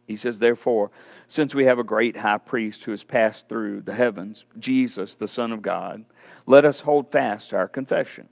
he 0.08 0.16
says, 0.16 0.40
Therefore, 0.40 0.90
since 1.28 1.54
we 1.54 1.66
have 1.66 1.78
a 1.78 1.84
great 1.84 2.16
high 2.16 2.38
priest 2.38 2.82
who 2.82 2.90
has 2.90 3.04
passed 3.04 3.48
through 3.48 3.82
the 3.82 3.94
heavens, 3.94 4.44
Jesus, 4.58 5.14
the 5.14 5.28
Son 5.28 5.52
of 5.52 5.62
God, 5.62 6.04
let 6.46 6.64
us 6.64 6.80
hold 6.80 7.12
fast 7.12 7.54
our 7.54 7.68
confession. 7.68 8.28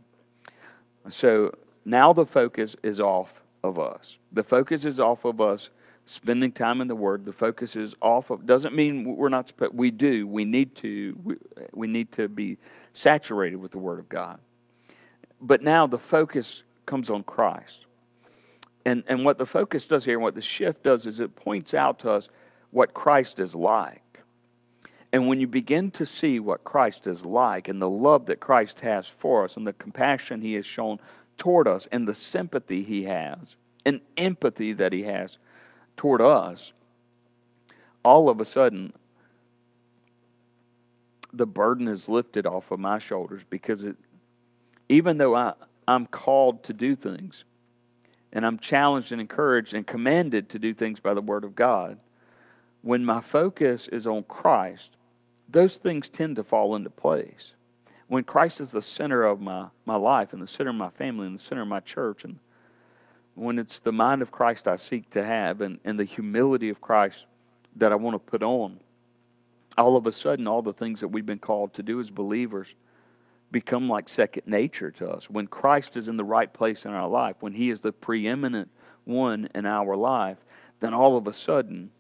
So 1.08 1.54
now 1.84 2.12
the 2.12 2.26
focus 2.26 2.74
is 2.82 2.98
off 2.98 3.43
of 3.64 3.78
us. 3.78 4.18
The 4.32 4.44
focus 4.44 4.84
is 4.84 5.00
off 5.00 5.24
of 5.24 5.40
us 5.40 5.70
spending 6.04 6.52
time 6.52 6.82
in 6.82 6.86
the 6.86 6.94
Word. 6.94 7.24
The 7.24 7.32
focus 7.32 7.74
is 7.74 7.94
off 8.02 8.30
of. 8.30 8.46
Doesn't 8.46 8.74
mean 8.74 9.16
we're 9.16 9.30
not. 9.30 9.52
We 9.72 9.90
do. 9.90 10.26
We 10.26 10.44
need 10.44 10.76
to. 10.76 11.18
We, 11.24 11.36
we 11.72 11.86
need 11.86 12.12
to 12.12 12.28
be 12.28 12.58
saturated 12.92 13.56
with 13.56 13.72
the 13.72 13.78
Word 13.78 13.98
of 13.98 14.08
God. 14.08 14.38
But 15.40 15.62
now 15.62 15.86
the 15.86 15.98
focus 15.98 16.62
comes 16.86 17.08
on 17.10 17.24
Christ. 17.24 17.86
And, 18.84 19.02
and 19.08 19.24
what 19.24 19.38
the 19.38 19.46
focus 19.46 19.86
does 19.86 20.04
here, 20.04 20.14
and 20.14 20.22
what 20.22 20.34
the 20.34 20.42
shift 20.42 20.82
does, 20.82 21.06
is 21.06 21.18
it 21.18 21.34
points 21.34 21.72
out 21.72 22.00
to 22.00 22.10
us 22.10 22.28
what 22.70 22.92
Christ 22.92 23.40
is 23.40 23.54
like. 23.54 24.02
And 25.10 25.26
when 25.26 25.40
you 25.40 25.46
begin 25.46 25.90
to 25.92 26.04
see 26.04 26.38
what 26.38 26.64
Christ 26.64 27.06
is 27.06 27.24
like, 27.24 27.68
and 27.68 27.80
the 27.80 27.88
love 27.88 28.26
that 28.26 28.40
Christ 28.40 28.80
has 28.80 29.06
for 29.06 29.44
us, 29.44 29.56
and 29.56 29.66
the 29.66 29.72
compassion 29.72 30.42
he 30.42 30.52
has 30.54 30.66
shown 30.66 30.98
toward 31.38 31.68
us, 31.68 31.88
and 31.90 32.06
the 32.06 32.14
sympathy 32.14 32.82
he 32.82 33.04
has, 33.04 33.56
and 33.84 34.00
empathy 34.16 34.72
that 34.72 34.92
he 34.92 35.02
has 35.02 35.38
toward 35.96 36.20
us, 36.20 36.72
all 38.04 38.28
of 38.28 38.40
a 38.40 38.44
sudden, 38.44 38.92
the 41.32 41.46
burden 41.46 41.88
is 41.88 42.08
lifted 42.08 42.46
off 42.46 42.70
of 42.70 42.78
my 42.78 42.98
shoulders 42.98 43.42
because 43.50 43.82
it, 43.82 43.96
even 44.88 45.18
though 45.18 45.34
I, 45.34 45.54
I'm 45.88 46.06
called 46.06 46.62
to 46.64 46.72
do 46.72 46.94
things, 46.94 47.44
and 48.32 48.44
I'm 48.44 48.58
challenged 48.58 49.12
and 49.12 49.20
encouraged 49.20 49.74
and 49.74 49.86
commanded 49.86 50.50
to 50.50 50.58
do 50.58 50.74
things 50.74 51.00
by 51.00 51.14
the 51.14 51.20
Word 51.20 51.44
of 51.44 51.54
God, 51.54 51.98
when 52.82 53.04
my 53.04 53.20
focus 53.20 53.88
is 53.88 54.06
on 54.06 54.24
Christ, 54.24 54.90
those 55.48 55.76
things 55.76 56.08
tend 56.08 56.36
to 56.36 56.44
fall 56.44 56.76
into 56.76 56.90
place. 56.90 57.52
When 58.14 58.22
Christ 58.22 58.60
is 58.60 58.70
the 58.70 58.80
center 58.80 59.24
of 59.24 59.40
my, 59.40 59.66
my 59.86 59.96
life 59.96 60.32
and 60.32 60.40
the 60.40 60.46
center 60.46 60.70
of 60.70 60.76
my 60.76 60.90
family 60.90 61.26
and 61.26 61.36
the 61.36 61.42
center 61.42 61.62
of 61.62 61.66
my 61.66 61.80
church 61.80 62.22
and 62.22 62.38
when 63.34 63.58
it's 63.58 63.80
the 63.80 63.90
mind 63.90 64.22
of 64.22 64.30
Christ 64.30 64.68
I 64.68 64.76
seek 64.76 65.10
to 65.10 65.24
have 65.24 65.60
and, 65.60 65.80
and 65.84 65.98
the 65.98 66.04
humility 66.04 66.68
of 66.68 66.80
Christ 66.80 67.26
that 67.74 67.90
I 67.90 67.96
want 67.96 68.14
to 68.14 68.20
put 68.20 68.44
on, 68.44 68.78
all 69.76 69.96
of 69.96 70.06
a 70.06 70.12
sudden, 70.12 70.46
all 70.46 70.62
the 70.62 70.72
things 70.72 71.00
that 71.00 71.08
we've 71.08 71.26
been 71.26 71.40
called 71.40 71.74
to 71.74 71.82
do 71.82 71.98
as 71.98 72.08
believers 72.08 72.76
become 73.50 73.88
like 73.88 74.08
second 74.08 74.46
nature 74.46 74.92
to 74.92 75.10
us. 75.10 75.28
When 75.28 75.48
Christ 75.48 75.96
is 75.96 76.06
in 76.06 76.16
the 76.16 76.22
right 76.22 76.52
place 76.52 76.84
in 76.84 76.92
our 76.92 77.08
life, 77.08 77.34
when 77.40 77.54
He 77.54 77.68
is 77.68 77.80
the 77.80 77.90
preeminent 77.90 78.70
one 79.02 79.48
in 79.56 79.66
our 79.66 79.96
life, 79.96 80.38
then 80.78 80.94
all 80.94 81.16
of 81.16 81.26
a 81.26 81.32
sudden, 81.32 81.90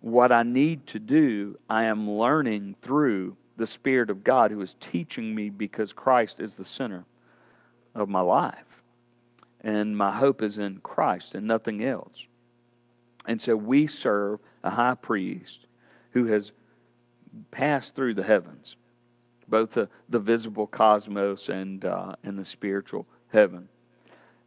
what 0.00 0.32
I 0.32 0.42
need 0.42 0.84
to 0.88 0.98
do, 0.98 1.60
I 1.70 1.84
am 1.84 2.10
learning 2.10 2.74
through 2.82 3.36
the 3.56 3.66
Spirit 3.66 4.10
of 4.10 4.24
God 4.24 4.50
who 4.50 4.60
is 4.60 4.76
teaching 4.80 5.34
me 5.34 5.50
because 5.50 5.92
Christ 5.92 6.40
is 6.40 6.54
the 6.54 6.64
center 6.64 7.04
of 7.94 8.08
my 8.08 8.20
life 8.20 8.82
and 9.62 9.96
my 9.96 10.12
hope 10.12 10.42
is 10.42 10.58
in 10.58 10.78
Christ 10.78 11.34
and 11.34 11.46
nothing 11.46 11.82
else. 11.82 12.26
And 13.26 13.40
so 13.40 13.56
we 13.56 13.86
serve 13.86 14.40
a 14.62 14.70
high 14.70 14.94
priest 14.94 15.66
who 16.12 16.26
has 16.26 16.52
passed 17.50 17.96
through 17.96 18.14
the 18.14 18.22
heavens, 18.22 18.76
both 19.48 19.72
the, 19.72 19.88
the 20.08 20.20
visible 20.20 20.66
cosmos 20.66 21.48
and, 21.48 21.84
uh, 21.84 22.14
and 22.22 22.38
the 22.38 22.44
spiritual 22.44 23.06
heaven. 23.28 23.68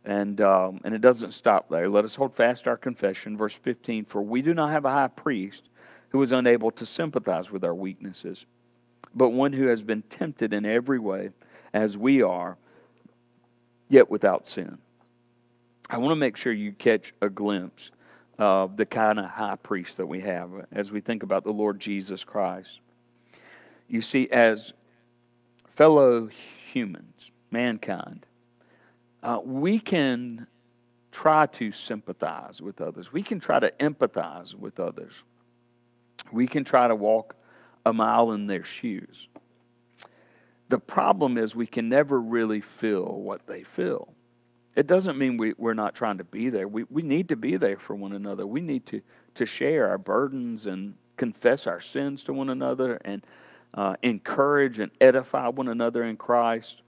And, 0.05 0.39
um, 0.39 0.79
and 0.85 0.95
it 0.95 1.01
doesn't 1.01 1.33
stop 1.33 1.69
there. 1.69 1.89
Let 1.89 2.05
us 2.05 2.15
hold 2.15 2.35
fast 2.35 2.67
our 2.67 2.77
confession. 2.77 3.37
Verse 3.37 3.53
15 3.53 4.05
For 4.05 4.21
we 4.21 4.41
do 4.41 4.53
not 4.53 4.71
have 4.71 4.85
a 4.85 4.89
high 4.89 5.09
priest 5.09 5.63
who 6.09 6.21
is 6.21 6.31
unable 6.31 6.71
to 6.71 6.85
sympathize 6.85 7.51
with 7.51 7.63
our 7.63 7.75
weaknesses, 7.75 8.45
but 9.15 9.29
one 9.29 9.53
who 9.53 9.67
has 9.67 9.81
been 9.81 10.01
tempted 10.03 10.53
in 10.53 10.65
every 10.65 10.99
way 10.99 11.31
as 11.73 11.97
we 11.97 12.21
are, 12.21 12.57
yet 13.89 14.09
without 14.09 14.47
sin. 14.47 14.77
I 15.89 15.97
want 15.97 16.11
to 16.11 16.15
make 16.15 16.37
sure 16.37 16.53
you 16.53 16.71
catch 16.71 17.13
a 17.21 17.29
glimpse 17.29 17.91
of 18.37 18.77
the 18.77 18.85
kind 18.85 19.19
of 19.19 19.25
high 19.25 19.55
priest 19.55 19.97
that 19.97 20.05
we 20.05 20.21
have 20.21 20.49
as 20.71 20.91
we 20.91 21.01
think 21.01 21.23
about 21.23 21.43
the 21.43 21.51
Lord 21.51 21.79
Jesus 21.79 22.23
Christ. 22.23 22.79
You 23.87 24.01
see, 24.01 24.29
as 24.29 24.71
fellow 25.75 26.29
humans, 26.71 27.31
mankind, 27.51 28.25
uh, 29.23 29.39
we 29.43 29.79
can 29.79 30.47
try 31.11 31.47
to 31.47 31.71
sympathize 31.71 32.61
with 32.61 32.81
others. 32.81 33.11
We 33.11 33.23
can 33.23 33.39
try 33.39 33.59
to 33.59 33.71
empathize 33.79 34.53
with 34.53 34.79
others. 34.79 35.13
We 36.31 36.47
can 36.47 36.63
try 36.63 36.87
to 36.87 36.95
walk 36.95 37.35
a 37.85 37.93
mile 37.93 38.31
in 38.31 38.47
their 38.47 38.63
shoes. 38.63 39.27
The 40.69 40.79
problem 40.79 41.37
is 41.37 41.55
we 41.55 41.67
can 41.67 41.89
never 41.89 42.19
really 42.19 42.61
feel 42.61 43.05
what 43.05 43.47
they 43.47 43.63
feel. 43.63 44.13
It 44.75 44.87
doesn't 44.87 45.17
mean 45.17 45.37
we, 45.37 45.53
we're 45.57 45.73
not 45.73 45.95
trying 45.95 46.19
to 46.19 46.23
be 46.23 46.49
there. 46.49 46.67
We, 46.67 46.85
we 46.89 47.01
need 47.01 47.29
to 47.29 47.35
be 47.35 47.57
there 47.57 47.77
for 47.77 47.95
one 47.95 48.13
another. 48.13 48.45
We 48.45 48.61
need 48.61 48.85
to, 48.87 49.01
to 49.35 49.45
share 49.45 49.89
our 49.89 49.97
burdens 49.97 50.67
and 50.67 50.93
confess 51.17 51.67
our 51.67 51.81
sins 51.81 52.23
to 52.23 52.33
one 52.33 52.49
another 52.49 52.99
and 53.03 53.25
uh, 53.73 53.95
encourage 54.03 54.79
and 54.79 54.91
edify 55.01 55.47
one 55.49 55.67
another 55.67 56.03
in 56.03 56.17
Christ. 56.17 56.81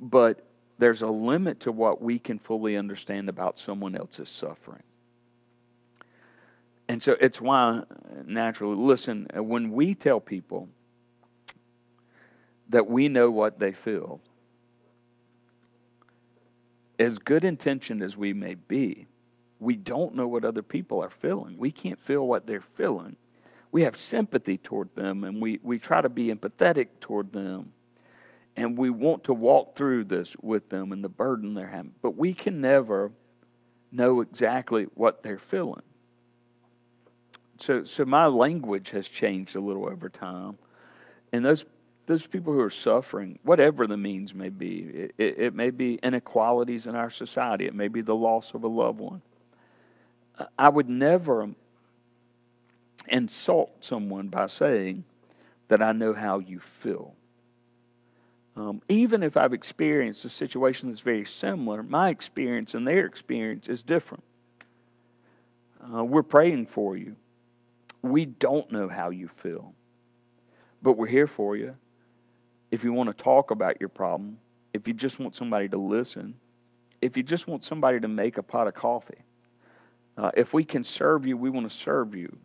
But 0.00 0.44
there's 0.78 1.02
a 1.02 1.08
limit 1.08 1.60
to 1.60 1.72
what 1.72 2.02
we 2.02 2.18
can 2.18 2.38
fully 2.38 2.76
understand 2.76 3.28
about 3.28 3.58
someone 3.58 3.96
else's 3.96 4.28
suffering. 4.28 4.82
And 6.88 7.02
so 7.02 7.16
it's 7.20 7.40
why, 7.40 7.82
naturally, 8.24 8.76
listen, 8.76 9.26
when 9.34 9.72
we 9.72 9.94
tell 9.94 10.20
people 10.20 10.68
that 12.70 12.86
we 12.86 13.08
know 13.08 13.30
what 13.30 13.58
they 13.58 13.72
feel, 13.72 14.20
as 16.98 17.18
good 17.18 17.44
intentioned 17.44 18.02
as 18.02 18.16
we 18.16 18.32
may 18.32 18.54
be, 18.54 19.06
we 19.60 19.76
don't 19.76 20.14
know 20.14 20.26
what 20.26 20.44
other 20.44 20.62
people 20.62 21.02
are 21.02 21.10
feeling. 21.10 21.58
We 21.58 21.70
can't 21.70 22.00
feel 22.00 22.26
what 22.26 22.46
they're 22.46 22.64
feeling. 22.76 23.16
we 23.70 23.82
have 23.82 23.96
sympathy 23.96 24.56
toward 24.56 24.94
them 24.94 25.24
and 25.24 25.40
we, 25.42 25.60
we 25.62 25.78
try 25.78 26.00
to 26.00 26.08
be 26.08 26.28
empathetic 26.28 26.88
toward 27.00 27.32
them 27.32 27.72
and 28.56 28.76
we 28.76 28.90
want 28.90 29.24
to 29.24 29.34
walk 29.34 29.76
through 29.76 30.04
this 30.04 30.34
with 30.40 30.68
them 30.68 30.92
and 30.92 31.04
the 31.04 31.08
burden 31.08 31.54
they're 31.54 31.66
having. 31.66 31.92
But 32.02 32.16
we 32.16 32.34
can 32.34 32.60
never 32.60 33.12
know 33.92 34.20
exactly 34.20 34.84
what 34.94 35.22
they're 35.22 35.38
feeling. 35.38 35.82
So, 37.58 37.84
so 37.84 38.04
my 38.04 38.26
language 38.26 38.90
has 38.90 39.08
changed 39.08 39.56
a 39.56 39.60
little 39.60 39.86
over 39.86 40.08
time. 40.08 40.58
And 41.32 41.44
those, 41.44 41.64
those 42.06 42.26
people 42.26 42.52
who 42.52 42.60
are 42.60 42.70
suffering, 42.70 43.38
whatever 43.42 43.86
the 43.86 43.96
means 43.96 44.32
may 44.32 44.48
be, 44.48 44.78
it, 44.78 45.14
it, 45.18 45.38
it 45.38 45.54
may 45.54 45.70
be 45.70 45.98
inequalities 46.02 46.86
in 46.86 46.94
our 46.94 47.10
society, 47.10 47.66
it 47.66 47.74
may 47.74 47.88
be 47.88 48.00
the 48.00 48.14
loss 48.14 48.54
of 48.54 48.62
a 48.62 48.68
loved 48.68 49.00
one. 49.00 49.22
I 50.56 50.68
would 50.68 50.88
never 50.88 51.50
insult 53.08 53.84
someone 53.84 54.28
by 54.28 54.46
saying 54.46 55.04
that 55.66 55.82
I 55.82 55.92
know 55.92 56.14
how 56.14 56.38
you 56.38 56.60
feel. 56.60 57.14
Um, 58.56 58.82
even 58.88 59.22
if 59.22 59.36
I've 59.36 59.52
experienced 59.52 60.24
a 60.24 60.28
situation 60.28 60.88
that's 60.88 61.00
very 61.00 61.24
similar, 61.24 61.82
my 61.82 62.08
experience 62.08 62.74
and 62.74 62.86
their 62.86 63.04
experience 63.04 63.68
is 63.68 63.82
different. 63.82 64.22
Uh, 65.94 66.04
we're 66.04 66.22
praying 66.22 66.66
for 66.66 66.96
you. 66.96 67.16
We 68.02 68.24
don't 68.26 68.70
know 68.70 68.88
how 68.88 69.10
you 69.10 69.28
feel, 69.42 69.74
but 70.82 70.92
we're 70.92 71.06
here 71.06 71.26
for 71.26 71.56
you. 71.56 71.74
If 72.70 72.84
you 72.84 72.92
want 72.92 73.16
to 73.16 73.22
talk 73.22 73.50
about 73.50 73.80
your 73.80 73.88
problem, 73.88 74.38
if 74.72 74.86
you 74.86 74.94
just 74.94 75.18
want 75.18 75.34
somebody 75.34 75.68
to 75.70 75.78
listen, 75.78 76.34
if 77.00 77.16
you 77.16 77.22
just 77.22 77.46
want 77.46 77.64
somebody 77.64 78.00
to 78.00 78.08
make 78.08 78.38
a 78.38 78.42
pot 78.42 78.68
of 78.68 78.74
coffee, 78.74 79.22
uh, 80.16 80.30
if 80.36 80.52
we 80.52 80.64
can 80.64 80.84
serve 80.84 81.26
you, 81.26 81.36
we 81.36 81.50
want 81.50 81.70
to 81.70 81.76
serve 81.76 82.14
you. 82.14 82.36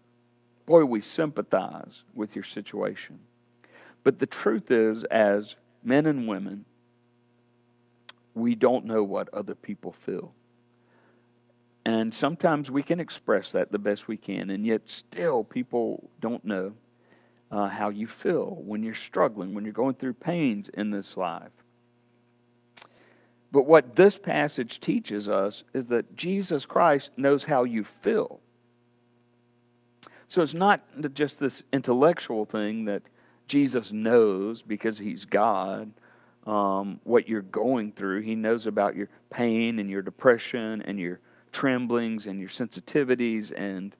Boy, 0.65 0.85
we 0.85 1.01
sympathize 1.01 2.03
with 2.13 2.35
your 2.35 2.43
situation. 2.43 3.19
But 4.03 4.19
the 4.19 4.27
truth 4.27 4.71
is, 4.71 5.03
as 5.05 5.55
men 5.83 6.05
and 6.05 6.27
women, 6.27 6.65
we 8.33 8.55
don't 8.55 8.85
know 8.85 9.03
what 9.03 9.33
other 9.33 9.55
people 9.55 9.91
feel. 9.91 10.33
And 11.85 12.13
sometimes 12.13 12.71
we 12.71 12.83
can 12.83 12.99
express 12.99 13.51
that 13.51 13.71
the 13.71 13.79
best 13.79 14.07
we 14.07 14.15
can, 14.17 14.49
and 14.49 14.65
yet 14.65 14.87
still 14.87 15.43
people 15.43 16.09
don't 16.21 16.43
know 16.45 16.73
uh, 17.51 17.67
how 17.67 17.89
you 17.89 18.07
feel 18.07 18.57
when 18.61 18.83
you're 18.83 18.95
struggling, 18.95 19.53
when 19.53 19.65
you're 19.65 19.73
going 19.73 19.95
through 19.95 20.13
pains 20.13 20.69
in 20.69 20.91
this 20.91 21.17
life. 21.17 21.51
But 23.51 23.67
what 23.67 23.95
this 23.95 24.17
passage 24.17 24.79
teaches 24.79 25.29
us 25.29 25.63
is 25.73 25.87
that 25.89 26.15
Jesus 26.15 26.65
Christ 26.65 27.11
knows 27.17 27.43
how 27.43 27.65
you 27.65 27.83
feel. 27.83 28.39
So 30.27 30.41
it's 30.41 30.55
not 30.55 30.81
just 31.13 31.39
this 31.39 31.61
intellectual 31.71 32.45
thing 32.45 32.85
that 32.85 33.03
Jesus 33.47 33.91
knows 33.91 34.63
because 34.63 34.97
he's 34.97 35.25
God 35.25 35.91
um, 36.47 36.99
what 37.03 37.29
you're 37.29 37.41
going 37.41 37.91
through. 37.91 38.21
He 38.21 38.33
knows 38.33 38.65
about 38.65 38.95
your 38.95 39.09
pain 39.29 39.77
and 39.77 39.89
your 39.89 40.01
depression 40.01 40.81
and 40.81 40.99
your 40.99 41.19
tremblings 41.53 42.27
and 42.27 42.39
your 42.39 42.49
sensitivities 42.49 43.51
and 43.55 43.95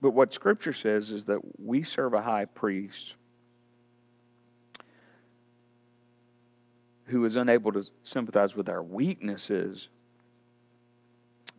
but 0.00 0.10
what 0.10 0.32
scripture 0.32 0.72
says 0.72 1.10
is 1.10 1.24
that 1.24 1.40
we 1.58 1.82
serve 1.82 2.14
a 2.14 2.22
high 2.22 2.44
priest 2.44 3.14
who 7.06 7.24
is 7.24 7.36
unable 7.36 7.72
to 7.72 7.84
sympathize 8.02 8.56
with 8.56 8.68
our 8.68 8.82
weaknesses, 8.82 9.88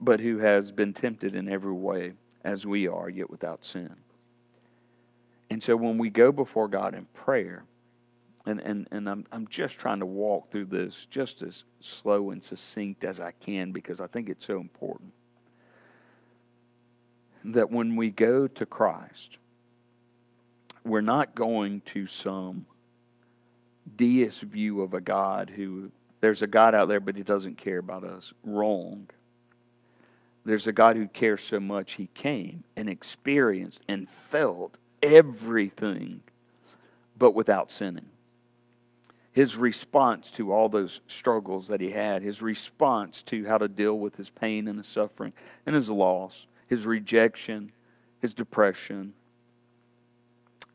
but 0.01 0.19
who 0.19 0.39
has 0.39 0.71
been 0.71 0.93
tempted 0.93 1.35
in 1.35 1.47
every 1.47 1.73
way 1.73 2.13
as 2.43 2.65
we 2.65 2.87
are, 2.87 3.09
yet 3.09 3.29
without 3.29 3.63
sin. 3.63 3.95
And 5.49 5.61
so 5.61 5.75
when 5.75 5.97
we 5.97 6.09
go 6.09 6.31
before 6.31 6.67
God 6.67 6.95
in 6.95 7.05
prayer, 7.13 7.63
and, 8.45 8.59
and, 8.59 8.87
and 8.91 9.09
I'm, 9.09 9.25
I'm 9.31 9.47
just 9.47 9.77
trying 9.77 9.99
to 9.99 10.05
walk 10.05 10.51
through 10.51 10.65
this 10.65 11.07
just 11.09 11.41
as 11.41 11.63
slow 11.79 12.29
and 12.29 12.43
succinct 12.43 13.03
as 13.03 13.19
I 13.19 13.31
can 13.31 13.71
because 13.71 13.99
I 13.99 14.07
think 14.07 14.29
it's 14.29 14.45
so 14.45 14.59
important. 14.59 15.11
That 17.43 17.71
when 17.71 17.95
we 17.95 18.09
go 18.11 18.47
to 18.47 18.65
Christ, 18.65 19.37
we're 20.83 21.01
not 21.01 21.35
going 21.35 21.81
to 21.93 22.07
some 22.07 22.65
deist 23.95 24.41
view 24.41 24.81
of 24.81 24.93
a 24.93 25.01
God 25.01 25.51
who 25.55 25.91
there's 26.21 26.41
a 26.41 26.47
God 26.47 26.73
out 26.73 26.87
there, 26.87 26.99
but 26.99 27.15
he 27.15 27.23
doesn't 27.23 27.57
care 27.57 27.77
about 27.77 28.03
us. 28.03 28.33
Wrong. 28.43 29.07
There's 30.43 30.67
a 30.67 30.71
God 30.71 30.95
who 30.95 31.07
cares 31.07 31.41
so 31.41 31.59
much, 31.59 31.93
he 31.93 32.07
came 32.13 32.63
and 32.75 32.87
experienced 32.87 33.79
and 33.87 34.07
felt 34.29 34.77
everything, 35.01 36.21
but 37.17 37.33
without 37.33 37.71
sinning. 37.71 38.09
His 39.35 39.57
response 39.57 40.31
to 40.31 40.53
all 40.53 40.69
those 40.69 41.01
struggles 41.07 41.67
that 41.67 41.81
he 41.81 41.91
had, 41.91 42.21
his 42.21 42.41
response 42.41 43.21
to 43.23 43.45
how 43.45 43.57
to 43.57 43.67
deal 43.67 43.99
with 43.99 44.15
his 44.15 44.29
pain 44.29 44.69
and 44.69 44.77
his 44.77 44.87
suffering 44.87 45.33
and 45.65 45.75
his 45.75 45.89
loss, 45.89 46.47
his 46.67 46.85
rejection, 46.85 47.73
his 48.21 48.33
depression, 48.33 49.13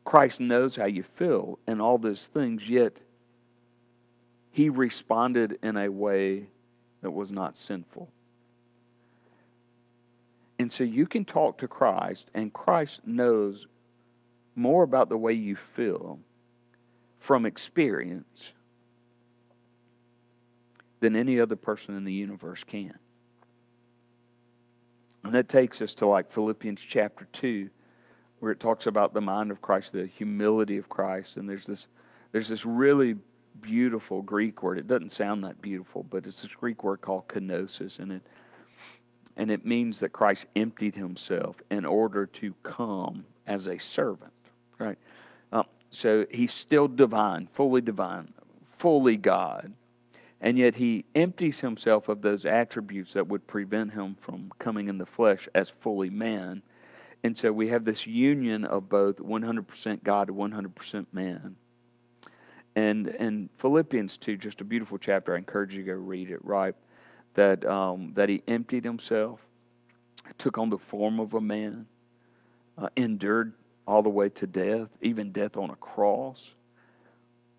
Christ 0.05 0.39
knows 0.39 0.75
how 0.75 0.85
you 0.85 1.01
feel 1.01 1.57
and 1.65 1.81
all 1.81 1.97
those 1.97 2.27
things, 2.27 2.69
yet 2.69 2.97
he 4.51 4.69
responded 4.69 5.57
in 5.63 5.75
a 5.75 5.89
way 5.89 6.45
that 7.01 7.09
was 7.09 7.31
not 7.31 7.57
sinful. 7.57 8.09
And 10.59 10.71
so 10.71 10.83
you 10.83 11.07
can 11.07 11.25
talk 11.25 11.57
to 11.57 11.67
Christ, 11.67 12.29
and 12.35 12.53
Christ 12.53 12.99
knows 13.07 13.65
more 14.55 14.83
about 14.83 15.09
the 15.09 15.17
way 15.17 15.33
you 15.33 15.55
feel 15.55 16.19
from 17.21 17.45
experience 17.45 18.51
than 20.99 21.15
any 21.15 21.39
other 21.39 21.55
person 21.55 21.95
in 21.95 22.03
the 22.03 22.11
universe 22.11 22.63
can. 22.65 22.97
And 25.23 25.33
that 25.33 25.47
takes 25.47 25.81
us 25.81 25.93
to 25.95 26.07
like 26.07 26.31
Philippians 26.31 26.81
chapter 26.81 27.27
2 27.31 27.69
where 28.41 28.51
it 28.51 28.59
talks 28.59 28.87
about 28.87 29.13
the 29.13 29.21
mind 29.21 29.51
of 29.51 29.61
Christ, 29.61 29.93
the 29.93 30.07
humility 30.07 30.77
of 30.77 30.89
Christ, 30.89 31.37
and 31.37 31.47
there's 31.47 31.65
this 31.65 31.87
there's 32.31 32.47
this 32.47 32.65
really 32.65 33.15
beautiful 33.61 34.21
Greek 34.21 34.63
word. 34.63 34.79
It 34.79 34.87
doesn't 34.87 35.11
sound 35.11 35.43
that 35.43 35.61
beautiful, 35.61 36.03
but 36.03 36.25
it's 36.25 36.41
this 36.41 36.51
Greek 36.55 36.83
word 36.83 37.01
called 37.01 37.27
kenosis, 37.27 37.99
and 37.99 38.11
it 38.13 38.23
and 39.37 39.51
it 39.51 39.63
means 39.63 39.99
that 39.99 40.11
Christ 40.11 40.47
emptied 40.55 40.95
himself 40.95 41.55
in 41.69 41.85
order 41.85 42.25
to 42.25 42.53
come 42.63 43.25
as 43.45 43.67
a 43.67 43.77
servant, 43.77 44.33
right? 44.79 44.97
So 45.91 46.25
he's 46.31 46.53
still 46.53 46.87
divine, 46.87 47.47
fully 47.53 47.81
divine, 47.81 48.33
fully 48.79 49.17
God, 49.17 49.73
and 50.39 50.57
yet 50.57 50.75
he 50.75 51.05
empties 51.13 51.59
himself 51.59 52.09
of 52.09 52.21
those 52.21 52.45
attributes 52.45 53.13
that 53.13 53.27
would 53.27 53.45
prevent 53.45 53.93
him 53.93 54.17
from 54.19 54.51
coming 54.57 54.87
in 54.87 54.97
the 54.97 55.05
flesh 55.05 55.47
as 55.53 55.69
fully 55.69 56.09
man 56.09 56.63
and 57.23 57.37
so 57.37 57.51
we 57.51 57.67
have 57.69 57.85
this 57.85 58.07
union 58.07 58.65
of 58.65 58.89
both 58.89 59.17
100% 59.17 60.03
God 60.03 60.29
and 60.29 60.37
100% 60.37 61.05
man. 61.11 61.55
And 62.75 63.07
in 63.07 63.49
Philippians 63.57 64.17
2, 64.17 64.37
just 64.37 64.61
a 64.61 64.63
beautiful 64.63 64.97
chapter, 64.97 65.35
I 65.35 65.37
encourage 65.37 65.75
you 65.75 65.83
to 65.83 65.91
go 65.91 65.93
read 65.93 66.31
it, 66.31 66.43
right? 66.43 66.73
That, 67.35 67.65
um, 67.65 68.13
that 68.15 68.29
he 68.29 68.41
emptied 68.47 68.83
himself, 68.83 69.39
took 70.37 70.57
on 70.57 70.69
the 70.69 70.77
form 70.77 71.19
of 71.19 71.33
a 71.33 71.41
man, 71.41 71.85
uh, 72.77 72.89
endured 72.95 73.53
all 73.91 74.01
the 74.01 74.09
way 74.09 74.29
to 74.29 74.47
death, 74.47 74.87
even 75.01 75.33
death 75.33 75.57
on 75.57 75.69
a 75.69 75.75
cross. 75.75 76.51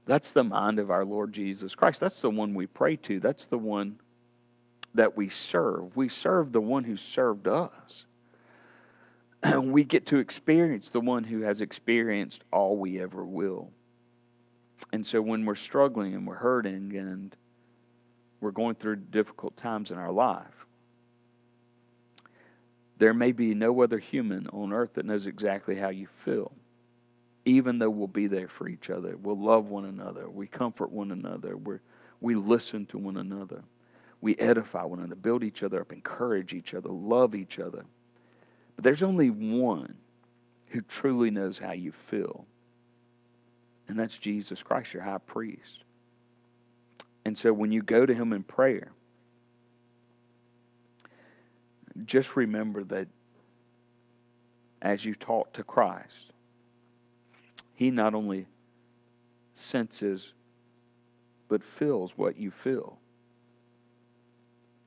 That's 0.07 0.33
the 0.33 0.43
mind 0.43 0.78
of 0.78 0.91
our 0.91 1.05
Lord 1.05 1.33
Jesus 1.33 1.74
Christ. 1.74 2.01
That's 2.01 2.22
the 2.22 2.30
one 2.30 2.55
we 2.55 2.66
pray 2.66 2.97
to. 2.97 3.20
That's 3.20 3.45
the 3.45 3.59
one 3.59 4.01
that 4.95 5.14
we 5.14 5.28
serve. 5.28 5.95
We 5.95 6.09
serve 6.09 6.53
the 6.53 6.61
one 6.61 6.85
who 6.85 6.97
served 6.97 7.47
us. 7.47 8.07
And 9.43 9.72
we 9.74 9.85
get 9.85 10.07
to 10.07 10.16
experience 10.16 10.89
the 10.89 11.01
one 11.01 11.24
who 11.24 11.43
has 11.43 11.61
experienced 11.61 12.43
all 12.51 12.78
we 12.78 12.99
ever 12.99 13.24
will. 13.24 13.70
And 14.91 15.07
so 15.07 15.20
when 15.20 15.45
we're 15.45 15.55
struggling 15.55 16.14
and 16.14 16.26
we're 16.26 16.35
hurting 16.35 16.97
and 16.97 17.37
we're 18.41 18.53
going 18.53 18.76
through 18.76 18.97
difficult 18.97 19.57
times 19.59 19.91
in 19.91 19.99
our 19.99 20.11
life, 20.11 20.61
there 22.99 23.14
may 23.14 23.32
be 23.32 23.55
no 23.55 23.82
other 23.82 23.99
human 23.99 24.47
on 24.49 24.72
earth 24.72 24.95
that 24.95 25.07
knows 25.07 25.26
exactly 25.26 25.76
how 25.76 25.88
you 25.88 26.09
feel. 26.24 26.53
Even 27.45 27.78
though 27.78 27.90
we'll 27.90 28.07
be 28.07 28.28
there 28.28 28.49
for 28.49 28.68
each 28.68 28.90
other, 28.90 29.16
we'll 29.16 29.38
love 29.38 29.66
one 29.66 29.84
another, 29.84 30.28
we 30.30 30.47
comfort 30.47 30.93
one 30.93 31.11
another, 31.11 31.57
we 31.57 31.78
we 32.20 32.36
listen 32.36 32.86
to 32.86 32.99
one 32.99 33.16
another, 33.16 33.64
we 34.20 34.36
edify 34.36 34.84
one 34.84 35.01
another, 35.01 35.16
build 35.16 35.43
each 35.43 35.64
other 35.64 35.80
up, 35.80 35.93
encourage 35.93 36.55
each 36.55 36.72
other, 36.72 36.88
love 36.88 37.34
each 37.34 37.59
other. 37.59 37.84
But 38.76 38.84
there's 38.84 39.03
only 39.03 39.28
one 39.28 39.97
who 40.68 40.80
truly 40.82 41.30
knows 41.30 41.59
how 41.59 41.72
you 41.72 41.93
feel, 42.09 42.47
and 43.88 43.99
that's 43.99 44.16
Jesus 44.16 44.62
Christ, 44.62 44.95
your 44.95 45.03
high 45.03 45.18
priest. 45.18 45.82
And 47.24 47.36
so 47.36 47.53
when 47.53 47.72
you 47.72 47.82
go 47.82 48.07
to 48.07 48.14
him 48.14 48.32
in 48.32 48.45
prayer, 48.45 48.93
just 52.05 52.36
remember 52.36 52.84
that 52.84 53.09
as 54.80 55.05
you 55.05 55.14
talk 55.14 55.53
to 55.55 55.62
Christ, 55.62 56.32
He 57.74 57.90
not 57.90 58.14
only 58.14 58.47
senses 59.55 60.32
but 61.49 61.62
feels 61.62 62.12
what 62.16 62.38
you 62.38 62.51
feel. 62.51 62.99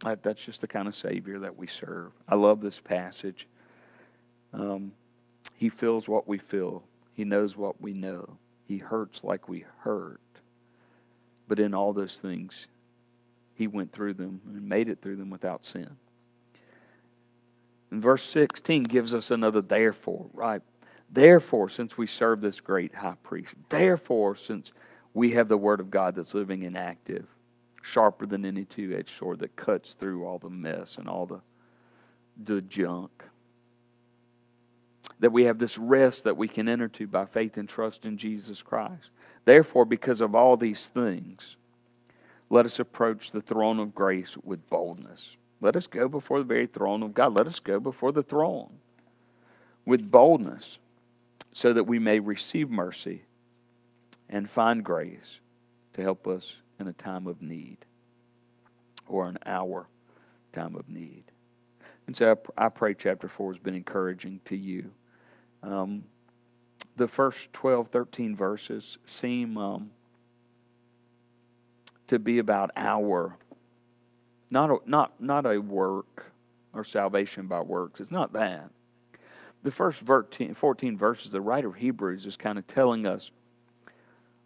That's 0.04 0.44
just 0.44 0.62
the 0.62 0.68
kind 0.68 0.88
of 0.88 0.96
Savior 0.96 1.40
that 1.40 1.56
we 1.56 1.68
serve. 1.68 2.12
I 2.28 2.36
love 2.36 2.60
this 2.62 2.80
passage. 2.80 3.48
Um, 4.52 4.92
he 5.56 5.70
feels 5.70 6.08
what 6.08 6.28
we 6.28 6.38
feel, 6.38 6.84
He 7.14 7.24
knows 7.24 7.56
what 7.56 7.80
we 7.82 7.94
know, 7.94 8.38
He 8.68 8.78
hurts 8.78 9.24
like 9.24 9.48
we 9.48 9.66
hurt. 9.80 10.20
But 11.48 11.60
in 11.60 11.74
all 11.74 11.94
those 11.94 12.18
things, 12.18 12.68
He 13.54 13.68
went 13.68 13.92
through 13.92 14.16
them 14.16 14.42
and 14.46 14.68
made 14.68 14.90
it 14.90 15.02
through 15.02 15.18
them 15.18 15.30
without 15.30 15.66
sin. 15.66 15.96
And 17.96 18.04
verse 18.04 18.24
16 18.24 18.84
gives 18.84 19.14
us 19.14 19.32
another 19.32 19.62
therefore, 19.62 20.26
right? 20.34 20.62
Therefore, 21.10 21.70
since 21.70 21.98
we 21.98 22.08
serve 22.08 22.42
this 22.42 22.60
great 22.60 22.94
high 22.94 23.16
priest, 23.24 23.56
therefore, 23.70 24.36
since 24.36 24.74
we 25.14 25.32
have 25.32 25.48
the 25.48 25.56
Word 25.56 25.80
of 25.80 25.90
God 25.90 26.16
that's 26.16 26.34
living 26.34 26.66
and 26.66 26.78
active, 26.78 27.26
sharper 27.82 28.26
than 28.26 28.44
any 28.44 28.66
two 28.66 28.94
edged 29.00 29.18
sword 29.18 29.40
that 29.40 29.56
cuts 29.56 29.94
through 29.94 30.26
all 30.26 30.40
the 30.40 30.50
mess 30.50 30.98
and 30.98 31.08
all 31.08 31.26
the, 31.26 31.40
the 32.44 32.62
junk. 32.64 33.24
That 35.22 35.32
we 35.32 35.46
have 35.46 35.58
this 35.58 35.78
rest 35.78 36.26
that 36.26 36.36
we 36.36 36.50
can 36.50 36.68
enter 36.68 36.90
to 36.90 37.08
by 37.08 37.26
faith 37.26 37.56
and 37.56 37.70
trust 37.70 38.04
in 38.04 38.18
Jesus 38.18 38.62
Christ. 38.62 39.10
Therefore, 39.46 39.86
because 39.86 40.20
of 40.20 40.36
all 40.36 40.58
these 40.58 40.88
things, 40.88 41.56
let 42.50 42.66
us 42.66 42.78
approach 42.78 43.32
the 43.32 43.40
throne 43.42 43.80
of 43.80 43.96
grace 43.96 44.36
with 44.44 44.70
boldness. 44.70 45.38
Let 45.62 45.76
us 45.76 45.88
go 45.88 46.08
before 46.08 46.40
the 46.40 46.46
very 46.46 46.68
throne 46.68 47.04
of 47.04 47.14
God. 47.14 47.38
Let 47.38 47.48
us 47.48 47.60
go 47.60 47.80
before 47.80 48.12
the 48.12 48.24
throne 48.24 48.70
with 49.86 50.10
boldness 50.12 50.80
so 51.54 51.74
that 51.74 51.86
we 51.86 52.00
may 52.00 52.20
receive 52.20 52.70
mercy 52.70 53.24
and 54.30 54.50
find 54.50 54.84
grace 54.84 55.40
to 55.94 56.02
help 56.02 56.28
us 56.28 56.56
in 56.80 56.88
a 56.88 56.94
time 56.94 57.28
of 57.28 57.42
need 57.42 57.78
or 59.08 59.28
an 59.28 59.38
hour 59.46 59.88
time 60.54 60.76
of 60.76 60.90
need. 60.90 61.24
And 62.08 62.16
so 62.16 62.38
I, 62.58 62.70
pray 62.70 62.94
chapter 62.94 63.28
4 63.28 63.54
has 63.54 63.60
been 63.60 63.76
encouraging 63.76 64.40
to 64.46 64.56
you. 64.56 64.92
Um, 65.64 66.04
the 66.98 67.08
first 67.08 67.52
12, 67.54 67.90
13 67.90 68.36
verses 68.36 68.98
seem 69.06 69.58
um, 69.58 69.92
to 72.08 72.20
be 72.20 72.40
about 72.40 72.72
our, 72.76 73.36
not 74.50 74.70
a, 74.70 74.78
not, 74.86 75.20
not 75.22 75.46
a 75.46 75.60
work 75.60 76.32
or 76.74 76.84
salvation 76.84 77.48
by 77.48 77.62
works. 77.62 78.00
It's 78.00 78.12
not 78.12 78.34
that. 78.34 78.70
The 79.64 79.72
first 79.72 80.00
14, 80.02 80.54
14 80.54 80.98
verses, 80.98 81.32
the 81.32 81.42
writer 81.42 81.70
of 81.70 81.76
Hebrews 81.76 82.26
is 82.26 82.36
kind 82.36 82.60
of 82.60 82.68
telling 82.68 83.08
us 83.08 83.32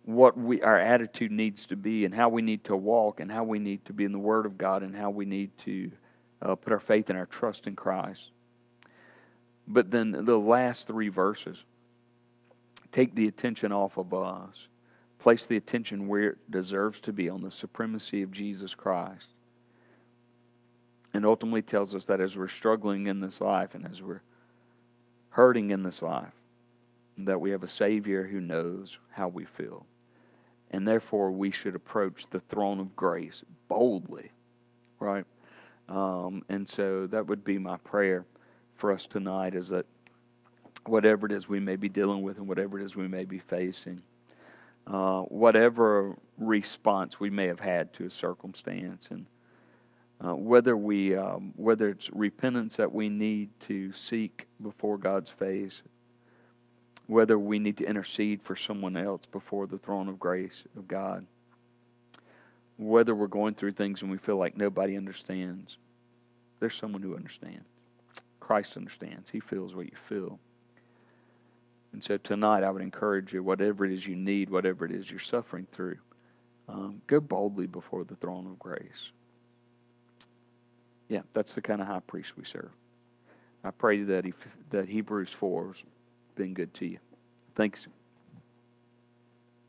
what 0.05 0.37
we 0.37 0.61
our 0.61 0.79
attitude 0.79 1.31
needs 1.31 1.65
to 1.67 1.75
be 1.75 2.05
and 2.05 2.15
how 2.15 2.29
we 2.29 2.41
need 2.41 2.63
to 2.63 2.75
walk 2.75 3.19
and 3.19 3.31
how 3.31 3.43
we 3.43 3.59
need 3.59 3.83
to 3.85 3.93
be 3.93 4.05
in 4.05 4.11
the 4.11 4.19
Word 4.19 4.45
of 4.45 4.57
God 4.57 4.81
and 4.81 4.95
how 4.95 5.09
we 5.09 5.25
need 5.25 5.51
to 5.65 5.91
uh, 6.41 6.55
put 6.55 6.73
our 6.73 6.79
faith 6.79 7.09
and 7.09 7.19
our 7.19 7.25
trust 7.25 7.67
in 7.67 7.75
Christ. 7.75 8.31
But 9.67 9.91
then 9.91 10.11
the 10.11 10.39
last 10.39 10.87
three 10.87 11.09
verses 11.09 11.63
take 12.91 13.13
the 13.13 13.27
attention 13.27 13.71
off 13.71 13.97
of 13.97 14.13
us, 14.13 14.67
place 15.19 15.45
the 15.45 15.57
attention 15.57 16.07
where 16.07 16.29
it 16.29 16.51
deserves 16.51 16.99
to 17.01 17.13
be 17.13 17.29
on 17.29 17.43
the 17.43 17.51
supremacy 17.51 18.23
of 18.23 18.31
Jesus 18.31 18.73
Christ. 18.73 19.27
And 21.13 21.25
ultimately 21.25 21.61
tells 21.61 21.95
us 21.95 22.05
that 22.05 22.21
as 22.21 22.37
we're 22.37 22.47
struggling 22.47 23.07
in 23.07 23.19
this 23.19 23.41
life 23.41 23.73
and 23.73 23.85
as 23.85 24.01
we're 24.01 24.21
hurting 25.29 25.71
in 25.71 25.83
this 25.83 26.01
life, 26.01 26.33
that 27.17 27.41
we 27.41 27.51
have 27.51 27.63
a 27.63 27.67
Savior 27.67 28.23
who 28.23 28.39
knows 28.39 28.97
how 29.11 29.27
we 29.27 29.45
feel. 29.45 29.85
And 30.71 30.87
therefore, 30.87 31.31
we 31.31 31.51
should 31.51 31.75
approach 31.75 32.25
the 32.29 32.39
throne 32.41 32.79
of 32.79 32.95
grace 32.95 33.43
boldly, 33.67 34.31
right? 34.99 35.25
Um, 35.87 36.43
and 36.49 36.67
so 36.69 37.07
that 37.07 37.25
would 37.25 37.43
be 37.43 37.57
my 37.57 37.77
prayer 37.77 38.25
for 38.75 38.91
us 38.91 39.05
tonight 39.07 39.55
is 39.55 39.69
that 39.69 39.85
whatever 40.85 41.25
it 41.25 41.31
is 41.31 41.49
we 41.49 41.59
may 41.59 41.75
be 41.75 41.89
dealing 41.89 42.21
with 42.21 42.37
and 42.37 42.47
whatever 42.47 42.79
it 42.79 42.85
is 42.85 42.95
we 42.95 43.07
may 43.07 43.25
be 43.25 43.39
facing, 43.39 44.01
uh, 44.87 45.21
whatever 45.23 46.15
response 46.37 47.19
we 47.19 47.29
may 47.29 47.47
have 47.47 47.59
had 47.59 47.91
to 47.93 48.05
a 48.05 48.09
circumstance, 48.09 49.09
and 49.11 49.25
uh, 50.23 50.35
whether 50.35 50.75
we 50.75 51.15
um, 51.15 51.53
whether 51.55 51.89
it's 51.89 52.09
repentance 52.11 52.75
that 52.75 52.93
we 52.93 53.09
need 53.09 53.49
to 53.61 53.93
seek 53.93 54.47
before 54.61 54.97
God's 54.97 55.29
face, 55.29 55.81
whether 57.07 57.39
we 57.39 57.59
need 57.59 57.77
to 57.77 57.85
intercede 57.85 58.41
for 58.41 58.55
someone 58.55 58.97
else 58.97 59.25
before 59.31 59.65
the 59.65 59.77
throne 59.77 60.09
of 60.09 60.19
grace 60.19 60.63
of 60.75 60.87
God, 60.87 61.25
whether 62.77 63.15
we're 63.15 63.27
going 63.27 63.55
through 63.55 63.73
things 63.73 64.01
and 64.01 64.11
we 64.11 64.17
feel 64.17 64.37
like 64.37 64.57
nobody 64.57 64.97
understands, 64.97 65.77
there's 66.59 66.75
someone 66.75 67.01
who 67.01 67.15
understands. 67.15 67.65
Christ 68.39 68.77
understands. 68.77 69.29
He 69.29 69.39
feels 69.39 69.75
what 69.75 69.85
you 69.85 69.97
feel. 70.07 70.39
And 71.93 72.03
so 72.03 72.17
tonight, 72.17 72.63
I 72.63 72.69
would 72.69 72.81
encourage 72.81 73.33
you, 73.33 73.41
whatever 73.41 73.85
it 73.85 73.91
is 73.91 74.05
you 74.05 74.15
need, 74.15 74.49
whatever 74.49 74.85
it 74.85 74.91
is 74.91 75.09
you're 75.09 75.19
suffering 75.19 75.67
through, 75.71 75.97
um, 76.67 77.01
go 77.07 77.19
boldly 77.19 77.67
before 77.67 78.03
the 78.03 78.15
throne 78.15 78.45
of 78.45 78.59
grace. 78.59 79.11
Yeah, 81.09 81.21
that's 81.33 81.53
the 81.53 81.61
kind 81.61 81.81
of 81.81 81.87
high 81.87 82.01
priest 82.05 82.33
we 82.37 82.45
serve. 82.45 82.69
I 83.63 83.71
pray 83.71 84.03
that, 84.03 84.23
he, 84.23 84.33
that 84.69 84.87
Hebrews 84.87 85.31
4 85.37 85.67
has 85.67 85.83
been 86.35 86.53
good 86.53 86.73
to 86.75 86.85
you. 86.85 86.99
Thanks. 87.55 87.87